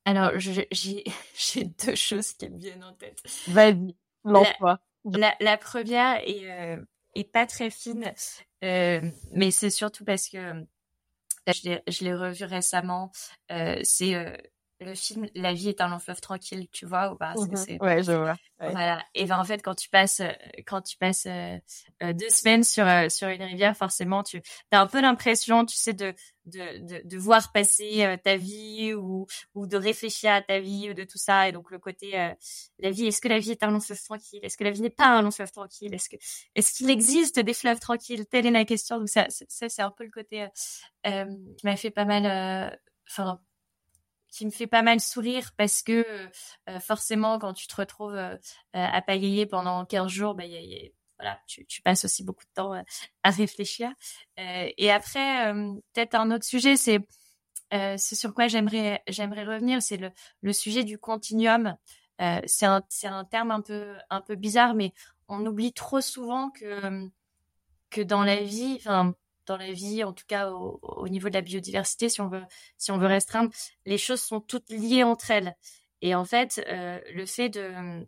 Alors, 0.06 0.32
j'ai 0.40 1.64
deux 1.86 1.96
choses 1.96 2.34
qui 2.34 2.50
me 2.50 2.58
viennent 2.58 2.84
en 2.84 2.94
tête. 2.94 3.22
Vas-y, 3.48 3.96
lance-toi. 4.24 4.80
La, 5.06 5.36
la, 5.40 5.58
première 5.58 6.18
est, 6.26 6.50
euh, 6.50 6.78
est 7.14 7.30
pas 7.30 7.46
très 7.46 7.70
fine, 7.70 8.14
euh, 8.64 9.02
mais 9.32 9.52
c'est 9.52 9.70
surtout 9.70 10.06
parce 10.06 10.30
que 10.30 10.66
je 11.48 12.04
l'ai 12.04 12.14
revu 12.14 12.46
récemment. 12.46 13.12
Euh, 13.52 13.80
c'est 13.84 14.16
euh, 14.16 14.36
le 14.84 14.96
film 14.96 15.28
La 15.36 15.54
vie 15.54 15.70
est 15.70 15.82
un 15.82 15.88
long 15.88 16.00
fleuve 16.00 16.22
tranquille, 16.22 16.68
tu 16.72 16.86
vois 16.86 17.12
ou 17.12 17.16
pas 17.16 17.34
mmh 17.36 17.78
Ouais, 17.82 18.04
je 18.04 18.12
vois. 18.12 18.36
Voilà. 18.60 19.04
Et 19.14 19.26
ben 19.26 19.38
en 19.40 19.44
fait, 19.44 19.62
quand 19.62 19.76
tu 19.76 19.90
passes, 19.90 20.20
euh, 20.20 20.32
quand 20.66 20.82
tu 20.82 20.98
passes 20.98 21.26
euh, 21.26 21.58
euh, 22.02 22.14
deux 22.14 22.30
semaines 22.30 22.64
sur 22.64 22.86
sur 23.12 23.28
une 23.28 23.44
rivière, 23.44 23.76
forcément, 23.76 24.24
tu 24.24 24.42
as 24.72 24.80
un 24.80 24.88
peu 24.88 25.02
l'impression, 25.02 25.66
tu 25.66 25.76
sais, 25.76 25.94
de 25.94 26.14
de, 26.46 26.80
de, 26.80 27.02
de 27.08 27.18
voir 27.18 27.52
passer 27.52 28.18
ta 28.24 28.38
vie 28.38 28.94
ou 28.94 29.28
ou 29.54 29.68
de 29.68 29.78
réfléchir 29.78 30.32
à 30.32 30.42
ta 30.42 30.60
vie 30.60 30.90
ou 30.90 30.94
de 30.94 31.04
tout 31.04 31.18
ça. 31.18 31.50
Et 31.50 31.52
donc 31.52 31.72
le 31.72 31.80
côté 31.80 32.12
la 32.80 32.92
vie, 32.92 33.08
est-ce 33.08 33.22
que 33.22 33.28
la 33.28 33.40
vie 33.40 33.52
est 33.52 33.64
un 33.64 33.72
long 33.72 33.80
fleuve 33.80 34.02
tranquille? 34.02 34.40
Est-ce 34.44 34.58
que 34.58 34.64
la 34.64 34.72
vie 34.72 34.82
n'est 34.82 34.90
pas 34.90 35.08
un 35.08 35.22
long 35.22 35.32
fleuve 35.32 35.52
tranquille? 35.52 35.94
Est-ce 35.94 36.10
que 36.10 36.18
est-ce 36.56 36.74
qu'il 36.74 36.90
existe 36.90 37.40
des 37.40 37.54
fleuves 37.54 37.80
tranquilles? 37.80 38.26
Telle 38.28 38.46
est 38.46 38.52
la 38.52 38.66
question. 38.66 39.00
Donc 39.00 39.10
ça, 39.10 39.28
ça 39.30 39.70
c'est 39.70 39.82
un 39.82 39.92
peu 39.92 40.04
le 40.04 40.12
côté 40.12 40.48
qui 41.04 41.66
m'a 41.66 41.76
fait 41.76 41.92
pas 41.92 42.06
mal. 42.06 42.80
Enfin 43.10 43.40
qui 44.34 44.46
me 44.46 44.52
fait 44.52 44.68
pas 44.68 44.82
mal 44.82 45.00
sourire 45.00 45.52
parce 45.58 45.84
que 45.84 46.06
euh, 46.70 46.80
forcément 46.80 47.38
quand 47.38 47.54
tu 47.54 47.68
te 47.68 47.76
retrouves 47.76 48.16
euh, 48.16 48.36
à 48.74 49.02
pagayer 49.04 49.46
pendant 49.46 49.86
15 49.86 50.10
jours, 50.10 50.34
bah, 50.34 50.46
y 50.46 50.58
a, 50.58 50.62
y 50.62 50.76
a, 50.76 50.90
voilà, 51.20 51.40
tu, 51.48 51.66
tu, 51.68 51.84
passes 51.84 52.04
aussi 52.04 52.24
beaucoup 52.24 52.44
de 52.44 52.52
temps 52.56 52.74
euh, 52.74 52.82
à 53.22 53.30
réfléchir. 53.30 53.92
et 54.38 54.92
après, 54.92 55.54
peut-être 55.94 56.16
un 56.16 56.32
autre 56.32 56.46
sujet, 56.46 56.76
c'est 56.76 57.00
c'est 57.72 58.16
sur 58.16 58.34
quoi 58.36 58.48
j'aimerais 58.48 59.02
j'aimerais 59.08 59.46
revenir, 59.46 59.82
c'est 59.82 59.98
le, 59.98 60.12
le 60.42 60.54
sujet 60.54 60.84
du 60.84 61.00
continuum. 61.00 61.76
c'est 62.46 62.66
un 62.66 62.84
c'est 62.90 63.08
un 63.08 63.26
terme 63.26 63.52
un 63.52 63.62
peu 63.62 63.96
un 64.10 64.22
peu 64.22 64.36
bizarre, 64.36 64.76
mais 64.76 64.94
on 65.28 65.46
oublie 65.46 65.74
trop 65.74 66.02
souvent 66.02 66.50
que 66.52 67.10
que 67.90 68.02
dans 68.02 68.24
la 68.24 68.44
vie, 68.44 68.76
enfin 68.80 69.16
dans 69.46 69.58
la 69.58 69.72
vie, 69.72 70.04
en 70.04 70.14
tout 70.14 70.26
cas 70.28 70.52
au, 70.52 70.80
au, 70.82 71.08
niveau 71.08 71.30
de 71.30 71.34
la 71.34 71.42
biodiversité, 71.42 72.10
si 72.10 72.22
on 72.22 72.28
veut, 72.28 72.44
si 72.78 72.92
on 72.92 72.98
veut 72.98 73.08
restreindre, 73.08 73.52
les 73.86 73.98
choses 73.98 74.22
sont 74.22 74.42
toutes 74.42 74.70
liées 74.70 75.04
entre 75.04 75.32
elles. 75.32 75.56
Et 76.02 76.16
en 76.16 76.26
fait, 76.26 76.64
euh, 76.68 77.00
le 77.14 77.26
fait 77.26 77.50
de, 77.50 78.06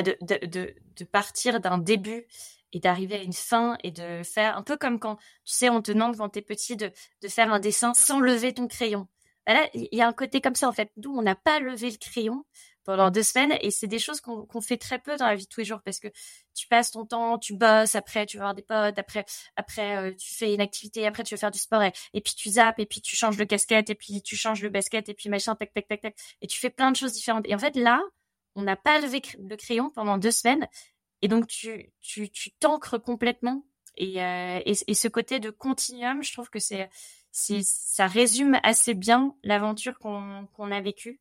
de, 0.00 0.16
de, 0.20 1.04
partir 1.04 1.60
d'un 1.60 1.78
début 1.78 2.26
et 2.72 2.80
d'arriver 2.80 3.16
à 3.16 3.22
une 3.22 3.32
fin 3.32 3.76
et 3.84 3.90
de 3.90 4.22
faire 4.24 4.56
un 4.56 4.62
peu 4.62 4.76
comme 4.76 4.98
quand, 4.98 5.16
tu 5.16 5.54
sais, 5.54 5.68
on 5.68 5.82
te 5.82 5.92
demande 5.92 6.16
quand 6.16 6.30
t'es 6.30 6.42
petit 6.42 6.76
de, 6.76 6.90
de 7.22 7.28
faire 7.28 7.52
un 7.52 7.60
dessin 7.60 7.94
sans 7.94 8.18
lever 8.18 8.54
ton 8.54 8.66
crayon. 8.66 9.06
Il 9.74 9.88
y 9.92 10.00
a 10.00 10.06
un 10.06 10.12
côté 10.12 10.40
comme 10.40 10.54
ça, 10.54 10.68
en 10.68 10.72
fait. 10.72 10.90
Nous, 10.96 11.10
on 11.10 11.22
n'a 11.22 11.34
pas 11.34 11.58
levé 11.58 11.90
le 11.90 11.96
crayon 11.96 12.44
pendant 12.84 13.10
deux 13.10 13.22
semaines 13.22 13.56
et 13.60 13.70
c'est 13.70 13.86
des 13.86 13.98
choses 13.98 14.20
qu'on 14.20 14.44
qu'on 14.46 14.60
fait 14.60 14.76
très 14.76 14.98
peu 14.98 15.16
dans 15.16 15.26
la 15.26 15.34
vie 15.34 15.44
de 15.44 15.48
tous 15.48 15.60
les 15.60 15.66
jours 15.66 15.80
parce 15.84 15.98
que 16.00 16.08
tu 16.54 16.66
passes 16.66 16.90
ton 16.90 17.04
temps, 17.04 17.38
tu 17.38 17.54
bosses, 17.54 17.94
après 17.94 18.26
tu 18.26 18.38
vas 18.38 18.44
voir 18.44 18.54
des 18.54 18.62
potes, 18.62 18.98
après 18.98 19.24
après 19.56 19.96
euh, 19.96 20.14
tu 20.16 20.34
fais 20.34 20.54
une 20.54 20.60
activité, 20.60 21.06
après 21.06 21.22
tu 21.22 21.34
veux 21.34 21.38
faire 21.38 21.50
du 21.50 21.58
sport 21.58 21.82
et, 21.82 21.92
puis 22.20 22.34
tu 22.34 22.50
zappes 22.50 22.78
et 22.78 22.86
puis 22.86 23.00
tu 23.00 23.16
changes 23.16 23.36
de 23.36 23.44
casquette 23.44 23.90
et 23.90 23.94
puis 23.94 24.22
tu 24.22 24.36
changes 24.36 24.62
le 24.62 24.68
basket 24.68 25.08
et 25.08 25.14
puis 25.14 25.28
machin 25.28 25.54
tac 25.54 25.72
tac 25.72 25.86
tac 25.88 26.00
tac 26.00 26.16
et 26.40 26.46
tu 26.46 26.58
fais 26.58 26.70
plein 26.70 26.90
de 26.90 26.96
choses 26.96 27.12
différentes 27.12 27.46
et 27.48 27.54
en 27.54 27.58
fait 27.58 27.76
là 27.76 28.02
on 28.54 28.62
n'a 28.62 28.76
pas 28.76 29.00
levé 29.00 29.22
le 29.38 29.56
crayon 29.56 29.90
pendant 29.90 30.18
deux 30.18 30.30
semaines 30.30 30.66
et 31.22 31.28
donc 31.28 31.46
tu 31.46 31.92
tu 32.00 32.30
tu 32.30 32.52
t'ancres 32.52 33.00
complètement 33.00 33.64
et, 33.96 34.22
euh, 34.22 34.60
et, 34.64 34.94
ce 34.94 35.08
côté 35.08 35.38
de 35.38 35.50
continuum 35.50 36.22
je 36.22 36.32
trouve 36.32 36.48
que 36.48 36.58
c'est 36.58 36.88
ça 37.32 38.06
résume 38.06 38.58
assez 38.62 38.94
bien 38.94 39.34
l'aventure 39.42 39.98
qu'on 39.98 40.46
qu'on 40.54 40.70
a 40.70 40.80
vécue 40.80 41.20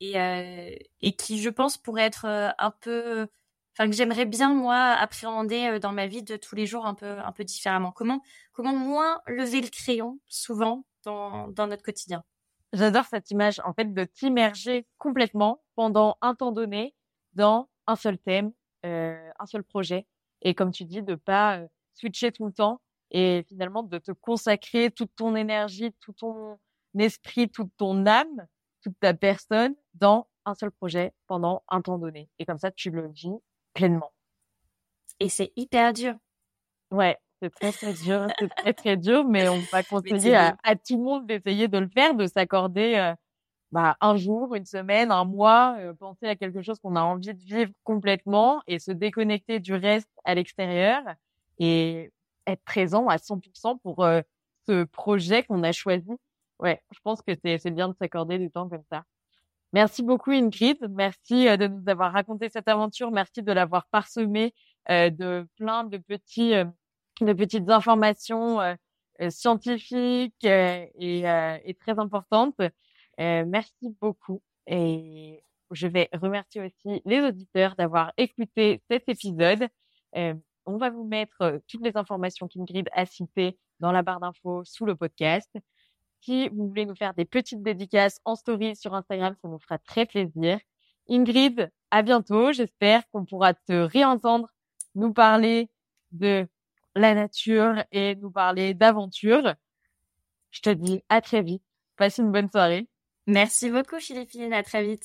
et, 0.00 0.18
euh, 0.20 0.74
et 1.00 1.12
qui, 1.12 1.40
je 1.40 1.50
pense, 1.50 1.78
pourrait 1.78 2.04
être 2.04 2.24
euh, 2.24 2.50
un 2.58 2.70
peu, 2.70 3.28
enfin 3.74 3.88
que 3.88 3.94
j'aimerais 3.94 4.26
bien 4.26 4.54
moi 4.54 4.76
appréhender 4.76 5.66
euh, 5.66 5.78
dans 5.78 5.92
ma 5.92 6.06
vie 6.06 6.22
de 6.22 6.36
tous 6.36 6.54
les 6.54 6.66
jours 6.66 6.86
un 6.86 6.94
peu, 6.94 7.18
un 7.18 7.32
peu 7.32 7.44
différemment. 7.44 7.92
Comment, 7.92 8.22
comment 8.52 8.74
moins 8.74 9.20
lever 9.26 9.60
le 9.60 9.68
crayon 9.68 10.18
souvent 10.26 10.84
dans, 11.04 11.48
dans 11.48 11.66
notre 11.66 11.82
quotidien? 11.82 12.24
J'adore 12.72 13.04
cette 13.06 13.30
image, 13.30 13.60
en 13.64 13.72
fait, 13.72 13.92
de 13.92 14.04
t'immerger 14.04 14.86
complètement 14.98 15.62
pendant 15.74 16.18
un 16.20 16.34
temps 16.34 16.52
donné 16.52 16.94
dans 17.32 17.68
un 17.86 17.96
seul 17.96 18.18
thème, 18.18 18.52
euh, 18.86 19.30
un 19.38 19.46
seul 19.46 19.64
projet, 19.64 20.06
et 20.42 20.54
comme 20.54 20.70
tu 20.70 20.84
dis, 20.84 21.02
de 21.02 21.16
pas 21.16 21.60
switcher 21.94 22.32
tout 22.32 22.46
le 22.46 22.52
temps 22.52 22.80
et 23.10 23.44
finalement 23.48 23.82
de 23.82 23.98
te 23.98 24.12
consacrer 24.12 24.90
toute 24.90 25.14
ton 25.16 25.34
énergie, 25.34 25.92
tout 26.00 26.12
ton 26.12 26.58
esprit, 26.96 27.48
toute 27.48 27.70
ton 27.76 28.06
âme 28.06 28.46
toute 28.82 28.98
ta 29.00 29.14
personne 29.14 29.74
dans 29.94 30.28
un 30.44 30.54
seul 30.54 30.70
projet 30.70 31.12
pendant 31.26 31.62
un 31.68 31.82
temps 31.82 31.98
donné. 31.98 32.28
Et 32.38 32.46
comme 32.46 32.58
ça, 32.58 32.70
tu 32.70 32.90
le 32.90 33.08
vis 33.08 33.32
pleinement. 33.74 34.12
Et 35.20 35.28
c'est 35.28 35.52
hyper 35.56 35.92
dur. 35.92 36.14
Ouais, 36.90 37.18
c'est 37.40 37.50
très 37.50 37.72
très 37.72 37.92
dur, 37.92 38.26
c'est 38.38 38.48
très 38.48 38.72
très 38.72 38.96
dur, 38.96 39.24
mais 39.24 39.48
on 39.48 39.60
va 39.72 39.82
conseiller 39.82 40.34
à, 40.34 40.56
à, 40.62 40.76
tout 40.76 40.96
le 40.96 41.02
monde 41.02 41.26
d'essayer 41.26 41.68
de 41.68 41.78
le 41.78 41.88
faire, 41.88 42.14
de 42.14 42.26
s'accorder 42.26 42.96
euh, 42.96 43.14
bah, 43.72 43.96
un 44.00 44.16
jour, 44.16 44.54
une 44.54 44.64
semaine, 44.64 45.12
un 45.12 45.24
mois, 45.24 45.76
euh, 45.78 45.94
penser 45.94 46.26
à 46.26 46.36
quelque 46.36 46.62
chose 46.62 46.78
qu'on 46.80 46.96
a 46.96 47.02
envie 47.02 47.34
de 47.34 47.42
vivre 47.42 47.72
complètement 47.84 48.62
et 48.66 48.78
se 48.78 48.90
déconnecter 48.90 49.60
du 49.60 49.74
reste 49.74 50.10
à 50.24 50.34
l'extérieur 50.34 51.02
et 51.58 52.10
être 52.46 52.64
présent 52.64 53.06
à 53.08 53.16
100% 53.16 53.78
pour 53.80 54.04
euh, 54.04 54.22
ce 54.66 54.84
projet 54.84 55.44
qu'on 55.44 55.62
a 55.62 55.72
choisi 55.72 56.10
ouais, 56.60 56.82
je 56.92 56.98
pense 57.02 57.22
que 57.22 57.32
c'est 57.42 57.70
bien 57.70 57.88
de 57.88 57.94
s'accorder 57.94 58.38
du 58.38 58.50
temps 58.50 58.68
comme 58.68 58.84
ça. 58.90 59.04
Merci 59.72 60.02
beaucoup 60.02 60.32
Ingrid, 60.32 60.78
merci 60.90 61.46
euh, 61.48 61.56
de 61.56 61.68
nous 61.68 61.88
avoir 61.88 62.12
raconté 62.12 62.48
cette 62.48 62.66
aventure, 62.66 63.12
merci 63.12 63.42
de 63.42 63.52
l'avoir 63.52 63.86
parsemé 63.86 64.52
euh, 64.90 65.10
de 65.10 65.46
plein 65.56 65.84
de 65.84 65.96
petits 65.98 66.54
euh, 66.54 66.64
de 67.20 67.32
petites 67.32 67.68
informations 67.68 68.58
scientifiques 69.28 70.42
et, 70.42 70.90
et, 70.98 71.74
très 71.74 71.98
importantes. 71.98 72.58
merci 73.18 73.94
beaucoup 74.00 74.40
et 74.66 75.44
je 75.70 75.86
vais 75.86 76.08
remercier 76.14 76.62
aussi 76.62 77.02
les 77.04 77.20
auditeurs 77.20 77.76
d'avoir 77.76 78.14
écouté 78.16 78.80
cet 78.90 79.06
épisode. 79.10 79.68
On 80.14 80.78
va 80.78 80.88
vous 80.88 81.04
mettre 81.04 81.60
toutes 81.68 81.84
les 81.84 81.94
informations 81.98 82.48
qu'Ingrid 82.48 82.88
a 82.92 83.04
citées 83.04 83.58
dans 83.80 83.92
la 83.92 84.00
barre 84.00 84.20
d'infos 84.20 84.64
sous 84.64 84.86
le 84.86 84.96
podcast. 84.96 85.50
Si 86.22 86.48
vous 86.50 86.68
voulez 86.68 86.86
nous 86.86 86.94
faire 86.94 87.14
des 87.14 87.24
petites 87.24 87.62
dédicaces 87.62 88.20
en 88.24 88.34
story 88.34 88.76
sur 88.76 88.94
Instagram, 88.94 89.34
ça 89.40 89.48
nous 89.48 89.58
fera 89.58 89.78
très 89.78 90.06
plaisir. 90.06 90.58
Ingrid, 91.08 91.70
à 91.90 92.02
bientôt. 92.02 92.52
J'espère 92.52 93.08
qu'on 93.10 93.24
pourra 93.24 93.54
te 93.54 93.72
réentendre 93.72 94.48
nous 94.94 95.12
parler 95.12 95.70
de 96.12 96.46
la 96.94 97.14
nature 97.14 97.84
et 97.92 98.16
nous 98.16 98.30
parler 98.30 98.74
d'aventure. 98.74 99.54
Je 100.50 100.60
te 100.60 100.70
dis 100.70 101.02
à 101.08 101.20
très 101.20 101.42
vite. 101.42 101.62
Passe 101.96 102.18
une 102.18 102.32
bonne 102.32 102.50
soirée. 102.50 102.88
Merci 103.26 103.70
beaucoup, 103.70 103.98
Philippine. 103.98 104.52
À 104.52 104.62
très 104.62 104.84
vite. 104.84 105.04